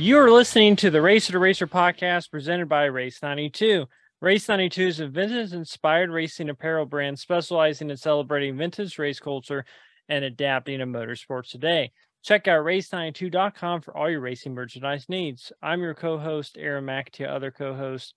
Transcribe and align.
You're 0.00 0.30
listening 0.30 0.76
to 0.76 0.90
the 0.90 1.02
Racer 1.02 1.32
to 1.32 1.40
Racer 1.40 1.66
podcast 1.66 2.30
presented 2.30 2.68
by 2.68 2.84
Race 2.84 3.20
92. 3.20 3.84
Race 4.20 4.48
92 4.48 4.86
is 4.86 5.00
a 5.00 5.08
vintage 5.08 5.52
inspired 5.52 6.10
racing 6.10 6.50
apparel 6.50 6.86
brand 6.86 7.18
specializing 7.18 7.90
in 7.90 7.96
celebrating 7.96 8.56
vintage 8.56 8.96
race 8.96 9.18
culture 9.18 9.64
and 10.08 10.24
adapting 10.24 10.78
to 10.78 10.86
motorsports 10.86 11.50
today. 11.50 11.90
Check 12.22 12.46
out 12.46 12.64
race92.com 12.64 13.80
for 13.80 13.96
all 13.96 14.08
your 14.08 14.20
racing 14.20 14.54
merchandise 14.54 15.06
needs. 15.08 15.50
I'm 15.60 15.80
your 15.80 15.94
co 15.94 16.16
host, 16.16 16.56
Aaron 16.56 16.86
McAtee, 16.86 17.28
other 17.28 17.50
co 17.50 17.74
host. 17.74 18.14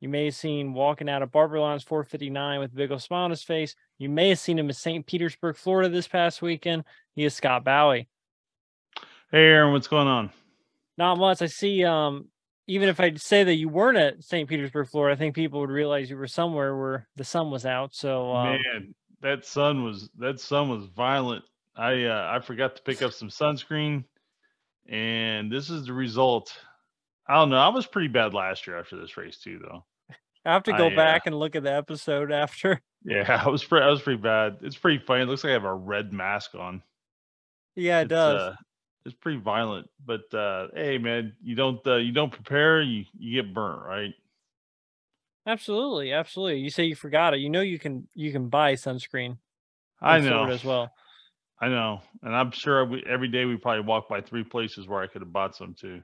You 0.00 0.10
may 0.10 0.26
have 0.26 0.34
seen 0.34 0.74
walking 0.74 1.08
out 1.08 1.22
of 1.22 1.32
Barber 1.32 1.58
Lines 1.58 1.82
459 1.82 2.60
with 2.60 2.72
a 2.74 2.76
big 2.76 2.92
old 2.92 3.00
smile 3.00 3.24
on 3.24 3.30
his 3.30 3.42
face. 3.42 3.74
You 3.96 4.10
may 4.10 4.28
have 4.28 4.38
seen 4.38 4.58
him 4.58 4.68
in 4.68 4.74
St. 4.74 5.06
Petersburg, 5.06 5.56
Florida 5.56 5.88
this 5.88 6.08
past 6.08 6.42
weekend. 6.42 6.84
He 7.14 7.24
is 7.24 7.32
Scott 7.32 7.64
Bowie. 7.64 8.06
Hey 9.30 9.46
Aaron, 9.46 9.72
what's 9.72 9.88
going 9.88 10.08
on? 10.08 10.30
Not 10.98 11.18
much. 11.18 11.42
I 11.42 11.46
see 11.46 11.84
um 11.84 12.28
even 12.68 12.88
if 12.88 12.98
I 12.98 13.14
say 13.14 13.44
that 13.44 13.54
you 13.54 13.68
weren't 13.68 13.96
at 13.98 14.24
St. 14.24 14.48
Petersburg, 14.48 14.88
Florida, 14.88 15.14
I 15.14 15.18
think 15.18 15.34
people 15.34 15.60
would 15.60 15.70
realize 15.70 16.10
you 16.10 16.16
were 16.16 16.26
somewhere 16.26 16.76
where 16.76 17.08
the 17.14 17.24
sun 17.24 17.50
was 17.50 17.64
out. 17.64 17.94
So 17.94 18.32
um, 18.34 18.52
man, 18.72 18.94
that 19.20 19.44
sun 19.44 19.84
was 19.84 20.10
that 20.18 20.40
sun 20.40 20.68
was 20.68 20.86
violent. 20.86 21.44
I 21.76 22.04
uh, 22.04 22.30
I 22.34 22.40
forgot 22.40 22.76
to 22.76 22.82
pick 22.82 23.02
up 23.02 23.12
some 23.12 23.28
sunscreen, 23.28 24.04
and 24.88 25.50
this 25.52 25.70
is 25.70 25.86
the 25.86 25.92
result. 25.92 26.52
I 27.28 27.34
don't 27.34 27.50
know. 27.50 27.58
I 27.58 27.68
was 27.68 27.86
pretty 27.86 28.08
bad 28.08 28.34
last 28.34 28.66
year 28.66 28.78
after 28.78 28.96
this 29.00 29.16
race 29.16 29.38
too, 29.38 29.60
though. 29.62 29.84
I 30.44 30.52
have 30.52 30.62
to 30.64 30.72
go 30.72 30.86
I, 30.86 30.92
uh, 30.92 30.96
back 30.96 31.26
and 31.26 31.36
look 31.36 31.56
at 31.56 31.62
the 31.64 31.72
episode 31.72 32.32
after. 32.32 32.80
Yeah, 33.08 33.40
I 33.44 33.48
was 33.48 33.62
pretty. 33.62 33.84
I 33.84 33.88
was 33.88 34.02
pretty 34.02 34.20
bad. 34.20 34.56
It's 34.62 34.76
pretty 34.76 34.98
funny. 34.98 35.22
It 35.22 35.26
looks 35.26 35.44
like 35.44 35.50
I 35.50 35.54
have 35.54 35.62
a 35.62 35.72
red 35.72 36.12
mask 36.12 36.56
on. 36.56 36.82
Yeah, 37.76 38.00
it 38.00 38.04
It's, 38.04 38.10
does. 38.10 38.40
uh, 38.40 38.56
it's 39.06 39.14
pretty 39.14 39.38
violent, 39.38 39.88
but 40.04 40.32
uh, 40.34 40.66
hey, 40.74 40.98
man, 40.98 41.32
you 41.42 41.54
don't 41.54 41.84
uh, 41.86 41.96
you 41.96 42.12
don't 42.12 42.32
prepare, 42.32 42.82
you 42.82 43.04
you 43.16 43.40
get 43.40 43.54
burnt, 43.54 43.82
right? 43.82 44.12
absolutely, 45.46 46.12
absolutely. 46.12 46.58
You 46.58 46.70
say 46.70 46.84
you 46.84 46.96
forgot 46.96 47.32
it. 47.32 47.38
You 47.38 47.48
know 47.48 47.60
you 47.60 47.78
can 47.78 48.08
you 48.14 48.32
can 48.32 48.48
buy 48.48 48.74
sunscreen. 48.74 49.38
I 50.02 50.18
know, 50.18 50.44
as 50.46 50.64
well. 50.64 50.90
I 51.60 51.68
know, 51.68 52.00
and 52.22 52.34
I'm 52.34 52.50
sure 52.50 52.84
we, 52.84 53.02
every 53.08 53.28
day 53.28 53.44
we 53.44 53.56
probably 53.56 53.84
walk 53.84 54.08
by 54.08 54.20
three 54.20 54.44
places 54.44 54.86
where 54.88 55.00
I 55.00 55.06
could 55.06 55.22
have 55.22 55.32
bought 55.32 55.56
some 55.56 55.74
too. 55.74 56.02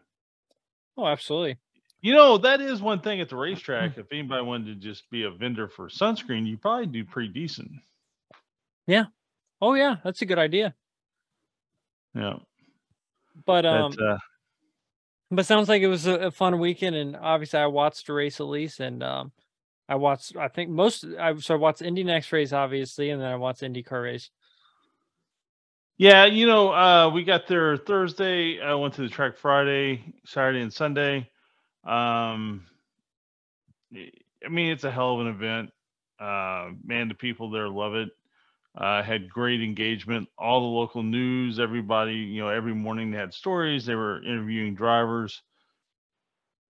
Oh, 0.96 1.06
absolutely. 1.06 1.58
You 2.00 2.14
know, 2.14 2.38
that 2.38 2.60
is 2.60 2.80
one 2.80 3.00
thing 3.00 3.20
at 3.20 3.28
the 3.28 3.36
racetrack. 3.36 3.92
If 3.98 4.06
anybody 4.12 4.44
wanted 4.44 4.66
to 4.66 4.74
just 4.74 5.10
be 5.10 5.24
a 5.24 5.30
vendor 5.30 5.68
for 5.68 5.88
sunscreen, 5.88 6.46
you 6.46 6.56
probably 6.56 6.86
do 6.86 7.04
pretty 7.04 7.32
decent. 7.32 7.70
Yeah. 8.86 9.06
Oh 9.60 9.74
yeah, 9.74 9.96
that's 10.04 10.22
a 10.22 10.26
good 10.26 10.38
idea. 10.38 10.74
Yeah. 12.14 12.34
But 13.44 13.66
um, 13.66 13.92
But 13.96 14.04
uh, 14.04 14.18
but 15.30 15.46
sounds 15.46 15.68
like 15.68 15.82
it 15.82 15.88
was 15.88 16.06
a, 16.06 16.14
a 16.14 16.30
fun 16.30 16.58
weekend, 16.58 16.94
and 16.94 17.16
obviously 17.16 17.58
I 17.58 17.66
watched 17.66 18.06
the 18.06 18.12
race 18.12 18.40
at 18.40 18.46
least, 18.46 18.80
and 18.80 19.02
um, 19.02 19.32
I 19.88 19.94
watched 19.96 20.36
I 20.36 20.48
think 20.48 20.70
most 20.70 21.04
I 21.18 21.34
so 21.38 21.54
I 21.54 21.58
watched 21.58 21.82
Indy 21.82 22.04
NXT 22.04 22.32
race 22.32 22.52
obviously, 22.52 23.10
and 23.10 23.20
then 23.20 23.28
I 23.30 23.36
watched 23.36 23.62
IndyCar 23.62 24.02
race. 24.02 24.30
yeah, 25.96 26.24
you 26.26 26.46
know, 26.46 26.72
uh, 26.72 27.10
we 27.10 27.24
got 27.24 27.46
there 27.46 27.76
Thursday. 27.76 28.60
I 28.60 28.74
went 28.74 28.94
to 28.94 29.02
the 29.02 29.08
track 29.08 29.36
Friday, 29.36 30.04
Saturday, 30.26 30.60
and 30.60 30.72
Sunday. 30.72 31.30
Um, 31.84 32.66
I 33.94 34.48
mean, 34.48 34.72
it's 34.72 34.84
a 34.84 34.90
hell 34.90 35.14
of 35.14 35.20
an 35.20 35.28
event. 35.28 35.70
Uh, 36.18 36.70
man, 36.84 37.08
the 37.08 37.14
people 37.14 37.50
there 37.50 37.68
love 37.68 37.94
it. 37.94 38.08
Uh, 38.74 39.02
had 39.02 39.28
great 39.28 39.62
engagement. 39.62 40.28
All 40.38 40.60
the 40.60 40.78
local 40.78 41.02
news, 41.02 41.60
everybody, 41.60 42.14
you 42.14 42.40
know, 42.40 42.48
every 42.48 42.74
morning 42.74 43.10
they 43.10 43.18
had 43.18 43.34
stories. 43.34 43.84
They 43.84 43.94
were 43.94 44.22
interviewing 44.22 44.74
drivers. 44.74 45.42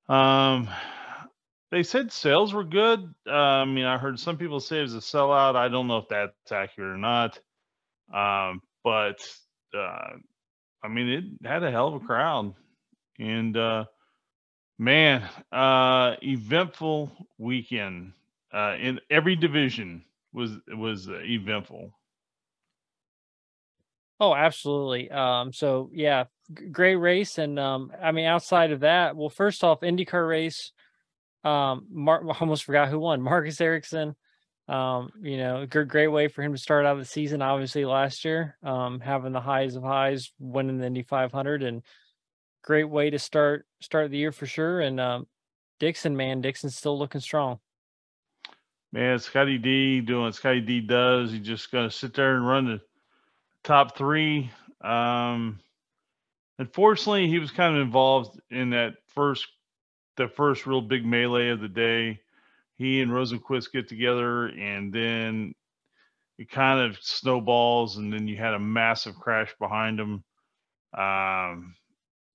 Um, 0.08 0.68
they 1.70 1.84
said 1.84 2.12
sales 2.12 2.52
were 2.52 2.64
good. 2.64 3.14
Uh, 3.26 3.32
I 3.32 3.64
mean, 3.64 3.84
I 3.84 3.98
heard 3.98 4.18
some 4.18 4.36
people 4.36 4.60
say 4.60 4.80
it 4.80 4.82
was 4.82 4.94
a 4.94 4.98
sellout. 4.98 5.56
I 5.56 5.68
don't 5.68 5.86
know 5.86 5.98
if 5.98 6.08
that's 6.08 6.52
accurate 6.52 6.94
or 6.94 6.98
not. 6.98 7.38
Um, 8.12 8.60
but 8.84 9.26
uh, 9.74 10.16
I 10.82 10.88
mean, 10.88 11.08
it 11.08 11.48
had 11.48 11.62
a 11.62 11.70
hell 11.70 11.88
of 11.88 11.94
a 12.02 12.06
crowd, 12.06 12.54
and 13.18 13.56
uh, 13.56 13.84
man, 14.78 15.22
uh, 15.50 16.16
eventful 16.22 17.10
weekend 17.38 18.12
uh, 18.52 18.76
in 18.78 19.00
every 19.08 19.36
division 19.36 20.04
was 20.32 20.52
was 20.68 21.08
uh, 21.08 21.20
eventful. 21.22 21.92
Oh, 24.20 24.34
absolutely. 24.34 25.10
Um, 25.10 25.52
so 25.52 25.90
yeah, 25.92 26.24
g- 26.54 26.66
great 26.66 26.96
race, 26.96 27.38
and 27.38 27.58
um, 27.58 27.92
I 28.00 28.12
mean, 28.12 28.26
outside 28.26 28.70
of 28.72 28.80
that, 28.80 29.16
well, 29.16 29.28
first 29.28 29.64
off, 29.64 29.80
IndyCar 29.80 30.28
race. 30.28 30.72
Um, 31.44 31.86
Mar- 31.90 32.24
I 32.30 32.36
almost 32.38 32.64
forgot 32.64 32.88
who 32.88 33.00
won. 33.00 33.20
Marcus 33.22 33.60
Ericsson. 33.60 34.14
Um, 34.68 35.10
you 35.20 35.38
know, 35.38 35.66
gr- 35.66 35.82
great 35.82 36.08
way 36.08 36.28
for 36.28 36.42
him 36.42 36.52
to 36.52 36.58
start 36.58 36.86
out 36.86 36.98
the 36.98 37.04
season. 37.04 37.42
Obviously, 37.42 37.84
last 37.84 38.24
year, 38.24 38.56
um, 38.62 39.00
having 39.00 39.32
the 39.32 39.40
highs 39.40 39.74
of 39.74 39.82
highs, 39.82 40.30
winning 40.38 40.78
the 40.78 40.86
Indy 40.86 41.02
500, 41.02 41.64
and 41.64 41.82
great 42.62 42.84
way 42.88 43.10
to 43.10 43.18
start 43.18 43.66
start 43.80 44.10
the 44.10 44.18
year 44.18 44.30
for 44.32 44.46
sure. 44.46 44.80
And 44.80 45.00
um, 45.00 45.26
Dixon, 45.80 46.16
man, 46.16 46.40
Dixon's 46.42 46.76
still 46.76 46.96
looking 46.96 47.20
strong. 47.20 47.58
Man, 48.92 49.18
Scotty 49.18 49.56
D 49.56 50.00
doing 50.02 50.24
what 50.24 50.34
Scotty 50.34 50.60
D 50.60 50.80
does. 50.80 51.32
He's 51.32 51.46
just 51.46 51.72
gonna 51.72 51.90
sit 51.90 52.14
there 52.14 52.36
and 52.36 52.46
run 52.46 52.66
the 52.66 52.80
top 53.64 53.96
three. 53.96 54.50
Um, 54.82 55.60
unfortunately, 56.58 57.28
he 57.28 57.38
was 57.38 57.50
kind 57.50 57.74
of 57.74 57.82
involved 57.82 58.38
in 58.50 58.70
that 58.70 58.94
first, 59.08 59.46
the 60.16 60.28
first 60.28 60.66
real 60.66 60.82
big 60.82 61.06
melee 61.06 61.48
of 61.48 61.60
the 61.60 61.68
day. 61.68 62.20
He 62.76 63.00
and 63.00 63.10
Rosenqvist 63.10 63.72
get 63.72 63.88
together, 63.88 64.46
and 64.48 64.92
then 64.92 65.54
it 66.38 66.50
kind 66.50 66.80
of 66.80 66.98
snowballs, 67.00 67.96
and 67.96 68.12
then 68.12 68.26
you 68.28 68.36
had 68.36 68.54
a 68.54 68.58
massive 68.58 69.14
crash 69.14 69.54
behind 69.58 70.00
him. 70.00 70.24
Um, 70.98 71.76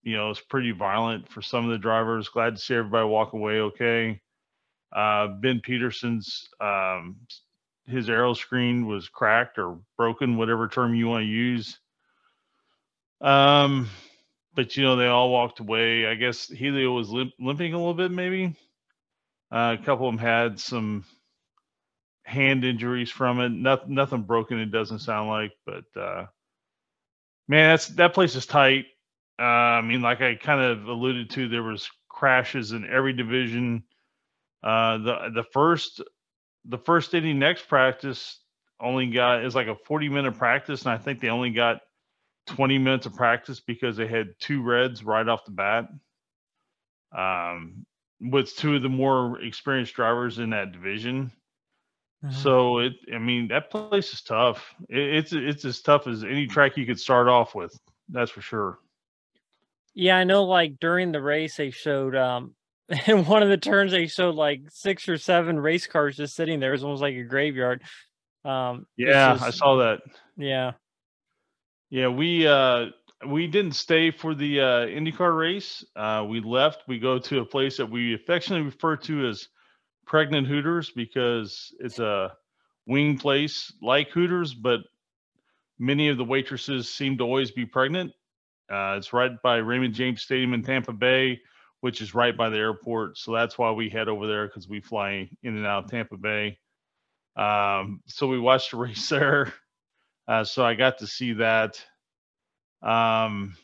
you 0.02 0.16
know, 0.16 0.32
it's 0.32 0.40
pretty 0.42 0.72
violent 0.72 1.30
for 1.30 1.42
some 1.42 1.66
of 1.66 1.72
the 1.72 1.78
drivers. 1.78 2.30
Glad 2.30 2.56
to 2.56 2.62
see 2.62 2.76
everybody 2.76 3.06
walk 3.08 3.34
away 3.34 3.60
okay. 3.60 4.22
Uh, 4.92 5.28
ben 5.28 5.62
Pedersen's 5.62 6.50
um, 6.62 7.18
his 7.86 8.10
aeroscreen 8.10 8.86
was 8.86 9.10
cracked 9.10 9.58
or 9.58 9.80
broken, 9.98 10.38
whatever 10.38 10.68
term 10.68 10.96
you 10.96 11.08
want 11.08 11.24
to 11.24 11.28
use. 11.28 11.80
Um, 13.22 13.90
but 14.56 14.76
you 14.78 14.84
know 14.84 14.96
they 14.96 15.08
all 15.08 15.32
walked 15.32 15.60
away. 15.60 16.06
I 16.08 16.16
guess 16.16 16.48
Helio 16.48 16.92
was 16.92 17.10
limp- 17.10 17.34
limping 17.40 17.74
a 17.74 17.78
little 17.78 17.94
bit, 17.94 18.12
maybe. 18.12 18.56
Uh, 19.52 19.78
a 19.80 19.84
couple 19.84 20.08
of 20.08 20.14
them 20.16 20.20
had 20.20 20.60
some 20.60 21.06
hand 22.24 22.66
injuries 22.66 23.10
from 23.10 23.40
it. 23.40 23.50
Nothing, 23.50 23.96
nothing 23.96 24.24
broken. 24.24 24.60
It 24.60 24.72
doesn't 24.72 25.00
sound 25.00 25.30
like, 25.30 25.54
but 25.66 25.86
uh, 26.00 26.26
man, 27.48 27.70
that's 27.72 27.88
that 27.90 28.14
place 28.14 28.36
is 28.36 28.46
tight. 28.46 28.86
Uh, 29.40 29.44
I 29.44 29.82
mean, 29.82 30.02
like 30.02 30.22
I 30.22 30.36
kind 30.36 30.62
of 30.62 30.88
alluded 30.88 31.30
to, 31.32 31.48
there 31.48 31.64
was 31.64 31.90
crashes 32.10 32.72
in 32.72 32.90
every 32.90 33.14
division. 33.14 33.84
Uh, 34.64 34.98
the 34.98 35.32
the 35.36 35.44
first 35.44 36.02
the 36.66 36.78
first 36.78 37.14
Indy 37.14 37.34
NXT 37.34 37.68
practice 37.68 38.40
only 38.80 39.08
got 39.08 39.46
is 39.46 39.56
like 39.56 39.68
a 39.68 39.76
40 39.76 40.10
minute 40.10 40.38
practice, 40.38 40.84
and 40.84 40.92
I 40.92 40.98
think 40.98 41.20
they 41.20 41.30
only 41.30 41.52
got 41.52 41.82
20 42.48 42.78
minutes 42.78 43.06
of 43.06 43.16
practice 43.16 43.60
because 43.60 43.98
they 43.98 44.08
had 44.08 44.34
two 44.40 44.62
reds 44.62 45.04
right 45.04 45.28
off 45.28 45.46
the 45.46 45.52
bat. 45.52 45.88
Um, 47.16 47.86
with 48.20 48.56
two 48.56 48.76
of 48.76 48.82
the 48.82 48.90
more 48.90 49.40
experienced 49.42 49.94
drivers 49.94 50.40
in 50.40 50.50
that 50.50 50.72
division. 50.72 51.32
So 52.30 52.80
it, 52.80 52.94
I 53.14 53.20
mean, 53.20 53.48
that 53.50 53.70
place 53.70 54.12
is 54.12 54.22
tough. 54.22 54.74
It, 54.90 54.98
it's 54.98 55.34
it's 55.34 55.64
as 55.66 55.82
tough 55.82 56.08
as 56.08 56.24
any 56.24 56.48
track 56.48 56.76
you 56.76 56.86
could 56.86 57.00
start 57.00 57.28
off 57.28 57.56
with. 57.56 57.80
That's 58.10 58.32
for 58.32 58.42
sure. 58.42 58.80
Yeah, 59.94 60.18
I 60.18 60.24
know. 60.24 60.44
Like 60.44 60.80
during 60.80 61.12
the 61.12 61.22
race, 61.22 61.56
they 61.56 61.70
showed 61.70 62.16
um 62.16 62.56
in 63.08 63.26
one 63.26 63.44
of 63.44 63.50
the 63.50 63.58
turns 63.58 63.92
they 63.92 64.08
showed 64.08 64.36
like 64.36 64.62
six 64.70 65.10
or 65.10 65.18
seven 65.18 65.60
race 65.60 65.88
cars 65.88 66.18
just 66.18 66.36
sitting 66.36 66.60
there. 66.60 66.70
It 66.70 66.76
was 66.76 66.84
almost 66.84 67.02
like 67.02 67.16
a 67.16 67.24
graveyard. 67.24 67.84
Um, 68.46 68.86
Yeah, 68.96 69.38
I 69.42 69.50
saw 69.50 69.78
that. 69.78 70.00
Yeah, 70.38 70.72
Yeah, 71.90 72.08
we 72.08 72.48
uh 72.48 72.88
we 73.28 73.48
didn't 73.48 73.74
stay 73.74 74.12
for 74.12 74.36
the 74.36 74.62
uh 74.62 74.86
IndyCar 74.86 75.38
race. 75.38 75.84
Uh 75.96 76.26
we 76.30 76.40
left. 76.40 76.84
We 76.88 77.00
go 77.00 77.20
to 77.20 77.40
a 77.40 77.46
place 77.46 77.78
that 77.78 77.90
we 77.90 78.14
affectionately 78.14 78.66
refer 78.66 78.96
to 78.98 79.28
as 79.28 79.48
Pregnant 80.06 80.48
Hooters 80.48 80.92
because 80.92 81.76
it's 81.80 82.00
a 82.00 82.32
wing 82.86 83.18
place 83.18 83.74
like 83.82 84.10
Hooters, 84.12 84.54
but 84.54 84.80
many 85.78 86.08
of 86.08 86.18
the 86.18 86.24
waitresses 86.24 86.88
seem 86.94 87.18
to 87.18 87.24
always 87.26 87.52
be 87.52 87.66
pregnant. 87.66 88.12
Uh 88.72 88.96
it's 88.98 89.12
right 89.12 89.32
by 89.44 89.58
Raymond 89.58 89.94
James 89.94 90.22
Stadium 90.22 90.54
in 90.54 90.64
Tampa 90.64 90.94
Bay, 90.94 91.42
which 91.88 92.02
is 92.02 92.16
right 92.16 92.38
by 92.38 92.50
the 92.52 92.60
airport. 92.60 93.18
So 93.18 93.34
that's 93.34 93.58
why 93.58 93.72
we 93.72 93.90
head 93.90 94.10
over 94.10 94.28
there 94.28 94.48
because 94.48 94.70
we 94.70 94.82
fly 94.82 95.30
in 95.44 95.58
and 95.58 95.68
out 95.68 95.86
of 95.86 95.92
Tampa 95.92 96.18
Bay. 96.18 96.60
Um 97.38 98.02
so 98.08 98.28
we 98.28 98.40
watched 98.40 98.72
the 98.72 98.78
race 98.78 99.10
there. 99.12 99.54
Uh, 100.28 100.44
so 100.46 100.66
I 100.66 100.76
got 100.76 101.00
to 101.00 101.08
see 101.08 101.34
that. 101.34 101.82
Um, 102.84 103.56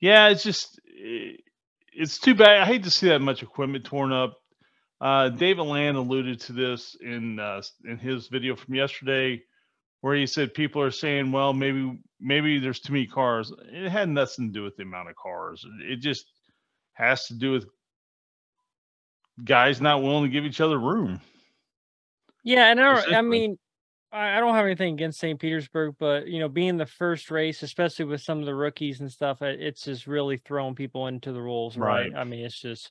Yeah, 0.00 0.28
it's 0.28 0.42
just 0.42 0.80
eh, 0.88 1.36
it's 1.92 2.18
too 2.18 2.34
bad. 2.34 2.60
I 2.62 2.66
hate 2.66 2.84
to 2.84 2.90
see 2.90 3.08
that 3.08 3.20
much 3.20 3.42
equipment 3.42 3.84
torn 3.84 4.12
up. 4.12 4.38
Uh, 5.00 5.30
David 5.30 5.64
Land 5.64 5.96
alluded 5.96 6.40
to 6.42 6.52
this 6.54 6.96
in 7.00 7.38
uh, 7.40 7.62
in 7.86 7.98
his 7.98 8.28
video 8.28 8.56
from 8.56 8.74
yesterday, 8.74 9.42
where 10.02 10.16
he 10.16 10.26
said 10.26 10.54
people 10.54 10.82
are 10.82 10.90
saying, 10.92 11.32
"Well, 11.32 11.52
maybe 11.54 11.98
maybe 12.20 12.58
there's 12.60 12.80
too 12.80 12.94
many 12.94 13.06
cars." 13.06 13.52
It 13.72 13.90
had 13.90 14.08
nothing 14.10 14.48
to 14.48 14.52
do 14.52 14.64
with 14.64 14.76
the 14.76 14.84
amount 14.84 15.10
of 15.10 15.16
cars. 15.16 15.64
It 15.82 15.98
just 15.98 16.26
has 16.94 17.26
to 17.28 17.34
do 17.34 17.52
with 17.52 17.66
guys 19.42 19.80
not 19.80 20.02
willing 20.02 20.24
to 20.24 20.30
give 20.30 20.44
each 20.44 20.60
other 20.60 20.78
room. 20.78 21.20
Yeah, 22.44 22.70
and 22.70 22.80
I, 22.80 23.18
I 23.18 23.22
mean, 23.22 23.56
I 24.12 24.40
don't 24.40 24.54
have 24.54 24.66
anything 24.66 24.94
against 24.94 25.20
St. 25.20 25.38
Petersburg, 25.38 25.94
but 25.98 26.26
you 26.26 26.40
know, 26.40 26.48
being 26.48 26.76
the 26.76 26.86
first 26.86 27.30
race, 27.30 27.62
especially 27.62 28.04
with 28.04 28.20
some 28.20 28.40
of 28.40 28.46
the 28.46 28.54
rookies 28.54 29.00
and 29.00 29.10
stuff, 29.10 29.40
it's 29.42 29.84
just 29.84 30.06
really 30.06 30.36
throwing 30.38 30.74
people 30.74 31.06
into 31.06 31.32
the 31.32 31.40
rules, 31.40 31.76
right? 31.76 32.12
right? 32.12 32.20
I 32.20 32.24
mean, 32.24 32.44
it's 32.44 32.60
just 32.60 32.90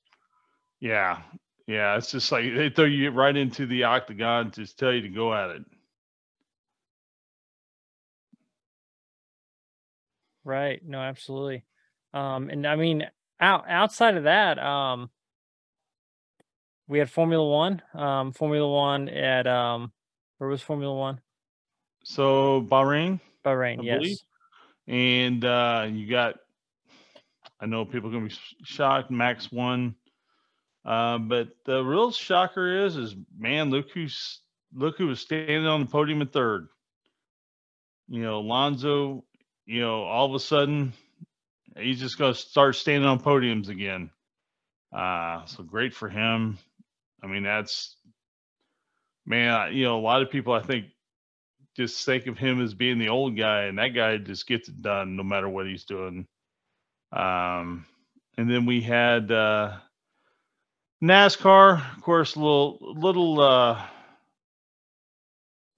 yeah, 0.79 1.19
yeah, 1.67 1.95
it's 1.95 2.11
just 2.11 2.31
like 2.31 2.45
they 2.55 2.69
throw 2.69 2.85
you 2.85 3.11
right 3.11 3.35
into 3.35 3.67
the 3.67 3.83
octagon 3.83 4.51
to 4.51 4.65
tell 4.75 4.91
you 4.91 5.01
to 5.01 5.09
go 5.09 5.33
at 5.33 5.51
it. 5.51 5.63
Right. 10.43 10.81
No, 10.83 10.99
absolutely. 10.99 11.65
Um, 12.13 12.49
and 12.49 12.65
I 12.65 12.75
mean, 12.75 13.05
out 13.41 13.65
outside 13.67 14.15
of 14.15 14.23
that, 14.23 14.59
um, 14.59 15.09
we 16.87 16.99
had 16.99 17.09
Formula 17.09 17.45
One. 17.45 17.81
Um, 17.93 18.31
Formula 18.31 18.69
One 18.69 19.09
at 19.09 19.47
um, 19.47 19.91
where 20.37 20.49
was 20.49 20.61
Formula 20.61 20.95
One? 20.95 21.19
So 22.03 22.61
Bahrain. 22.61 23.19
Bahrain, 23.45 23.79
I 23.79 23.83
yes. 23.83 23.99
Believe. 23.99 24.17
And 24.87 25.45
uh, 25.45 25.87
you 25.89 26.09
got, 26.09 26.35
I 27.59 27.65
know 27.65 27.85
people 27.85 28.09
are 28.09 28.13
gonna 28.13 28.27
be 28.27 28.35
shocked. 28.63 29.11
Max 29.11 29.51
won, 29.51 29.95
uh, 30.85 31.17
but 31.17 31.49
the 31.65 31.83
real 31.83 32.11
shocker 32.11 32.85
is, 32.85 32.97
is 32.97 33.15
man, 33.37 33.69
look 33.69 33.89
who's 33.91 34.41
look 34.73 34.97
who 34.97 35.07
was 35.07 35.19
standing 35.19 35.65
on 35.67 35.81
the 35.81 35.85
podium 35.85 36.21
at 36.21 36.33
third. 36.33 36.67
You 38.07 38.21
know, 38.23 38.39
Alonso. 38.39 39.23
You 39.67 39.81
know, 39.81 40.03
all 40.03 40.25
of 40.25 40.33
a 40.33 40.39
sudden, 40.39 40.91
he's 41.77 41.99
just 41.99 42.17
gonna 42.17 42.33
start 42.33 42.75
standing 42.75 43.07
on 43.07 43.19
podiums 43.19 43.69
again. 43.69 44.09
Uh, 44.91 45.45
so 45.45 45.63
great 45.63 45.93
for 45.93 46.09
him. 46.09 46.57
I 47.23 47.27
mean, 47.27 47.43
that's 47.43 47.95
man, 49.25 49.73
you 49.73 49.85
know, 49.85 49.97
a 49.97 50.01
lot 50.01 50.21
of 50.21 50.29
people 50.29 50.53
I 50.53 50.61
think 50.61 50.85
just 51.75 52.05
think 52.05 52.27
of 52.27 52.37
him 52.37 52.61
as 52.61 52.73
being 52.73 52.99
the 52.99 53.09
old 53.09 53.37
guy, 53.37 53.63
and 53.63 53.77
that 53.79 53.89
guy 53.89 54.17
just 54.17 54.47
gets 54.47 54.67
it 54.67 54.81
done 54.81 55.15
no 55.15 55.23
matter 55.23 55.47
what 55.47 55.67
he's 55.67 55.85
doing. 55.85 56.27
Um, 57.11 57.85
and 58.37 58.49
then 58.49 58.65
we 58.65 58.81
had 58.81 59.31
uh, 59.31 59.77
NASCAR, 61.01 61.95
of 61.95 62.01
course, 62.01 62.35
a 62.35 62.39
little 62.39 62.77
little 62.81 63.39
uh, 63.39 63.85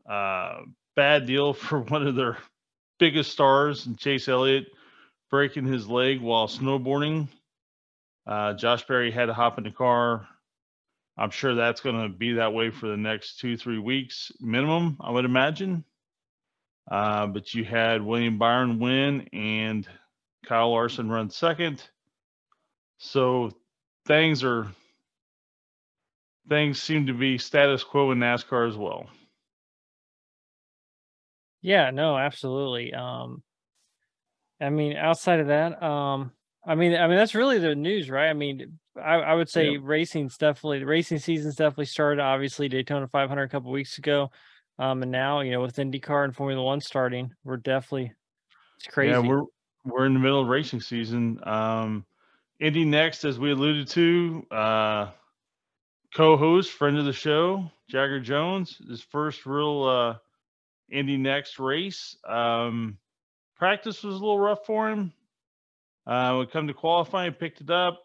uh, 0.09 0.61
bad 0.95 1.25
deal 1.25 1.53
for 1.53 1.81
one 1.81 2.07
of 2.07 2.15
their 2.15 2.37
biggest 2.99 3.31
stars, 3.31 3.85
and 3.85 3.97
Chase 3.97 4.27
Elliott 4.27 4.67
breaking 5.33 5.65
his 5.65 5.87
leg 5.87 6.21
while 6.21 6.47
snowboarding. 6.47 7.27
Uh, 8.27 8.53
Josh 8.53 8.85
Berry 8.85 9.09
had 9.09 9.25
to 9.25 9.33
hop 9.33 9.57
in 9.57 9.63
the 9.63 9.71
car, 9.71 10.27
I'm 11.17 11.31
sure 11.31 11.55
that's 11.55 11.81
going 11.81 11.99
to 12.03 12.09
be 12.15 12.33
that 12.33 12.53
way 12.53 12.69
for 12.69 12.87
the 12.87 12.97
next 12.97 13.39
two, 13.39 13.57
three 13.57 13.79
weeks 13.79 14.31
minimum, 14.39 14.97
I 14.99 15.09
would 15.09 15.25
imagine. 15.25 15.85
Uh, 16.89 17.25
but 17.25 17.51
you 17.55 17.63
had 17.63 18.03
William 18.03 18.37
Byron 18.37 18.77
win 18.77 19.27
and 19.33 19.87
Kyle 20.45 20.71
Larson 20.71 21.09
run 21.09 21.31
second. 21.31 21.81
So 22.99 23.49
things 24.05 24.43
are 24.43 24.67
things 26.47 26.79
seem 26.79 27.07
to 27.07 27.13
be 27.13 27.39
status 27.39 27.83
quo 27.83 28.11
in 28.11 28.19
NASCAR 28.19 28.69
as 28.69 28.77
well. 28.77 29.07
Yeah, 31.63 31.89
no, 31.89 32.19
absolutely. 32.19 32.93
Um 32.93 33.41
I 34.63 34.69
mean, 34.69 34.95
outside 34.95 35.39
of 35.39 35.47
that, 35.47 35.81
um 35.83 36.31
I 36.65 36.75
mean, 36.75 36.95
I 36.95 37.07
mean 37.07 37.17
that's 37.17 37.35
really 37.35 37.59
the 37.59 37.75
news, 37.75 38.09
right? 38.09 38.29
I 38.29 38.33
mean, 38.33 38.79
I, 39.01 39.15
I 39.15 39.33
would 39.33 39.49
say 39.49 39.77
racing's 39.77 40.37
definitely 40.37 40.79
the 40.79 40.85
racing 40.85 41.19
season's 41.19 41.55
definitely 41.55 41.85
started. 41.85 42.21
Obviously, 42.21 42.69
Daytona 42.69 43.07
500 43.07 43.43
a 43.43 43.49
couple 43.49 43.71
weeks 43.71 43.97
ago, 43.97 44.31
um, 44.79 45.01
and 45.01 45.11
now 45.11 45.41
you 45.41 45.51
know 45.51 45.61
with 45.61 45.75
IndyCar 45.75 46.23
and 46.23 46.35
Formula 46.35 46.63
One 46.63 46.79
starting, 46.79 47.31
we're 47.43 47.57
definitely 47.57 48.13
it's 48.77 48.87
crazy. 48.87 49.11
Yeah, 49.11 49.19
we're 49.19 49.43
we're 49.85 50.05
in 50.05 50.13
the 50.13 50.19
middle 50.19 50.41
of 50.41 50.47
racing 50.47 50.81
season. 50.81 51.39
Um, 51.43 52.05
Indy 52.59 52.85
NXT, 52.85 53.25
as 53.25 53.39
we 53.39 53.51
alluded 53.51 53.87
to, 53.89 54.45
uh, 54.51 55.09
co-host, 56.15 56.71
friend 56.71 56.97
of 56.97 57.05
the 57.05 57.11
show, 57.11 57.69
Jagger 57.89 58.21
Jones, 58.21 58.79
his 58.87 59.01
first 59.01 59.45
real 59.45 59.83
uh, 59.83 60.15
Indy 60.89 61.17
next 61.17 61.59
race. 61.59 62.15
Um, 62.25 62.97
practice 63.63 64.03
was 64.03 64.15
a 64.15 64.19
little 64.19 64.41
rough 64.41 64.65
for 64.65 64.89
him. 64.89 65.13
Uh, 66.05 66.35
when 66.35 66.47
come 66.47 66.67
to 66.67 66.73
qualifying, 66.73 67.31
picked 67.31 67.61
it 67.61 67.69
up. 67.69 68.03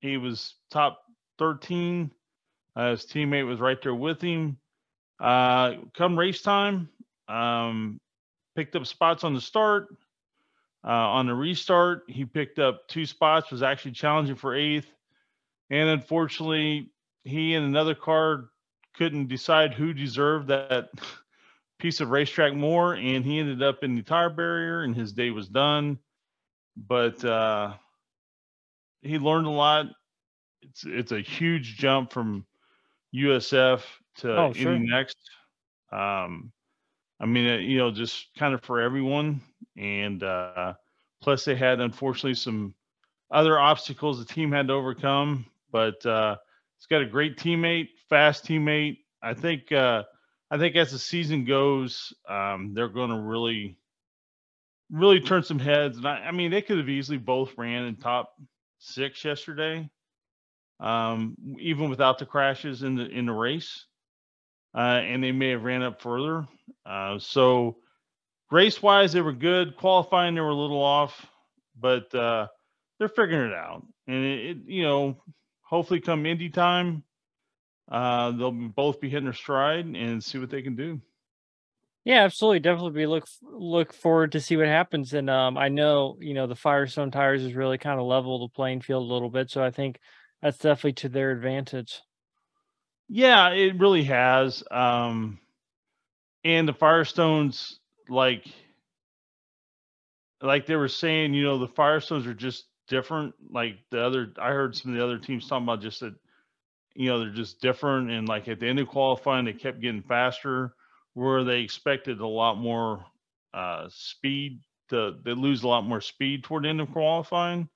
He 0.00 0.16
was 0.16 0.56
top 0.72 1.04
13. 1.38 2.10
Uh, 2.74 2.90
his 2.90 3.04
teammate 3.04 3.46
was 3.46 3.60
right 3.60 3.80
there 3.80 3.94
with 3.94 4.20
him. 4.20 4.58
Uh, 5.20 5.74
come 5.96 6.18
race 6.18 6.42
time, 6.42 6.88
um, 7.28 8.00
picked 8.56 8.74
up 8.74 8.84
spots 8.84 9.22
on 9.22 9.34
the 9.34 9.40
start. 9.40 9.86
Uh, 10.84 10.90
on 10.90 11.28
the 11.28 11.34
restart, 11.34 12.02
he 12.08 12.24
picked 12.24 12.58
up 12.58 12.88
two 12.88 13.06
spots, 13.06 13.52
was 13.52 13.62
actually 13.62 13.92
challenging 13.92 14.34
for 14.34 14.52
eighth. 14.52 14.92
And 15.70 15.90
unfortunately, 15.90 16.90
he 17.22 17.54
and 17.54 17.64
another 17.64 17.94
car 17.94 18.46
couldn't 18.96 19.28
decide 19.28 19.74
who 19.74 19.92
deserved 19.92 20.48
that 20.48 20.90
piece 21.82 22.00
of 22.00 22.10
racetrack 22.10 22.54
more. 22.54 22.94
And 22.94 23.24
he 23.24 23.40
ended 23.40 23.62
up 23.62 23.82
in 23.82 23.96
the 23.96 24.02
tire 24.02 24.30
barrier, 24.30 24.82
and 24.82 24.96
his 24.96 25.12
day 25.12 25.30
was 25.30 25.48
done. 25.48 25.98
But 26.76 27.22
uh, 27.22 27.74
he 29.02 29.18
learned 29.18 29.46
a 29.46 29.50
lot. 29.50 29.86
It's 30.62 30.84
it's 30.86 31.12
a 31.12 31.20
huge 31.20 31.76
jump 31.76 32.12
from 32.12 32.46
USF 33.14 33.82
to 34.18 34.38
oh, 34.38 34.52
sure. 34.52 34.78
next. 34.78 35.18
Um, 35.90 36.52
I 37.20 37.26
mean, 37.26 37.50
uh, 37.50 37.56
you 37.56 37.78
know, 37.78 37.90
just 37.90 38.28
kind 38.38 38.54
of 38.54 38.62
for 38.62 38.80
everyone, 38.80 39.42
and 39.76 40.22
uh, 40.22 40.74
plus 41.20 41.44
they 41.44 41.56
had 41.56 41.80
unfortunately 41.80 42.34
some 42.34 42.74
other 43.30 43.58
obstacles 43.58 44.18
the 44.18 44.24
team 44.24 44.52
had 44.52 44.68
to 44.68 44.72
overcome. 44.72 45.44
But 45.70 46.04
uh, 46.06 46.36
it's 46.78 46.86
got 46.86 47.02
a 47.02 47.06
great 47.06 47.36
teammate, 47.36 47.88
fast 48.08 48.46
teammate. 48.46 48.98
I 49.22 49.34
think 49.34 49.72
uh, 49.72 50.04
I 50.52 50.58
think 50.58 50.76
as 50.76 50.92
the 50.92 50.98
season 50.98 51.46
goes, 51.46 52.12
um, 52.28 52.74
they're 52.74 52.88
going 52.88 53.08
to 53.08 53.16
really 53.16 53.78
really 54.90 55.20
turn 55.20 55.42
some 55.42 55.58
heads. 55.58 55.96
And 55.96 56.06
I, 56.06 56.26
I 56.26 56.30
mean, 56.32 56.50
they 56.50 56.60
could 56.60 56.76
have 56.76 56.90
easily 56.90 57.16
both 57.16 57.56
ran 57.56 57.86
in 57.86 57.96
top 57.96 58.34
six 58.78 59.24
yesterday, 59.24 59.88
um, 60.78 61.36
even 61.58 61.88
without 61.88 62.18
the 62.18 62.26
crashes 62.26 62.82
in 62.82 62.96
the 62.96 63.06
in 63.06 63.24
the 63.24 63.32
race, 63.32 63.86
uh, 64.76 65.00
and 65.02 65.24
they 65.24 65.32
may 65.32 65.50
have 65.52 65.64
ran 65.64 65.82
up 65.82 66.02
further. 66.02 66.46
Uh, 66.84 67.18
so 67.18 67.78
race 68.50 68.82
wise, 68.82 69.14
they 69.14 69.22
were 69.22 69.32
good. 69.32 69.78
Qualifying, 69.78 70.34
they 70.34 70.42
were 70.42 70.48
a 70.48 70.54
little 70.54 70.82
off, 70.82 71.26
but 71.80 72.14
uh, 72.14 72.46
they're 72.98 73.08
figuring 73.08 73.50
it 73.52 73.56
out. 73.56 73.86
And 74.06 74.22
it, 74.22 74.50
it, 74.50 74.56
you 74.66 74.82
know, 74.82 75.16
hopefully, 75.62 76.00
come 76.00 76.26
Indy 76.26 76.50
time, 76.50 77.04
uh, 77.92 78.30
they'll 78.32 78.50
both 78.50 79.00
be 79.00 79.10
hitting 79.10 79.26
their 79.26 79.34
stride 79.34 79.84
and 79.84 80.24
see 80.24 80.38
what 80.38 80.50
they 80.50 80.62
can 80.62 80.74
do. 80.74 81.00
Yeah, 82.04 82.24
absolutely. 82.24 82.58
Definitely 82.58 82.92
be 82.92 83.06
look 83.06 83.26
look 83.42 83.92
forward 83.92 84.32
to 84.32 84.40
see 84.40 84.56
what 84.56 84.66
happens. 84.66 85.12
And 85.12 85.30
um, 85.30 85.56
I 85.56 85.68
know 85.68 86.16
you 86.20 86.34
know 86.34 86.48
the 86.48 86.56
Firestone 86.56 87.12
tires 87.12 87.44
is 87.44 87.54
really 87.54 87.78
kind 87.78 88.00
of 88.00 88.06
level 88.06 88.40
the 88.40 88.48
playing 88.48 88.80
field 88.80 89.08
a 89.08 89.12
little 89.12 89.30
bit, 89.30 89.50
so 89.50 89.62
I 89.62 89.70
think 89.70 90.00
that's 90.40 90.58
definitely 90.58 90.94
to 90.94 91.08
their 91.10 91.30
advantage. 91.30 92.00
Yeah, 93.08 93.50
it 93.50 93.78
really 93.78 94.04
has. 94.04 94.64
Um, 94.70 95.38
and 96.44 96.66
the 96.66 96.72
Firestones, 96.72 97.74
like, 98.08 98.46
like 100.40 100.66
they 100.66 100.76
were 100.76 100.88
saying, 100.88 101.34
you 101.34 101.44
know, 101.44 101.58
the 101.58 101.68
Firestones 101.68 102.26
are 102.26 102.34
just 102.34 102.64
different. 102.88 103.34
Like 103.50 103.76
the 103.90 104.02
other, 104.02 104.32
I 104.40 104.48
heard 104.48 104.74
some 104.74 104.92
of 104.92 104.96
the 104.96 105.04
other 105.04 105.18
teams 105.18 105.46
talking 105.46 105.64
about 105.64 105.82
just 105.82 106.00
that, 106.00 106.14
you 106.94 107.08
know, 107.08 107.20
they're 107.20 107.30
just 107.30 107.60
different. 107.60 108.10
And 108.10 108.28
like 108.28 108.48
at 108.48 108.60
the 108.60 108.66
end 108.66 108.80
of 108.80 108.88
qualifying, 108.88 109.44
they 109.44 109.52
kept 109.52 109.80
getting 109.80 110.02
faster 110.02 110.74
where 111.14 111.44
they 111.44 111.60
expected 111.60 112.20
a 112.20 112.26
lot 112.26 112.56
more 112.56 113.04
uh, 113.54 113.88
speed. 113.90 114.60
To, 114.90 115.16
they 115.24 115.32
lose 115.32 115.62
a 115.62 115.68
lot 115.68 115.86
more 115.86 116.00
speed 116.00 116.44
toward 116.44 116.64
the 116.64 116.68
end 116.68 116.80
of 116.80 116.92
qualifying. 116.92 117.68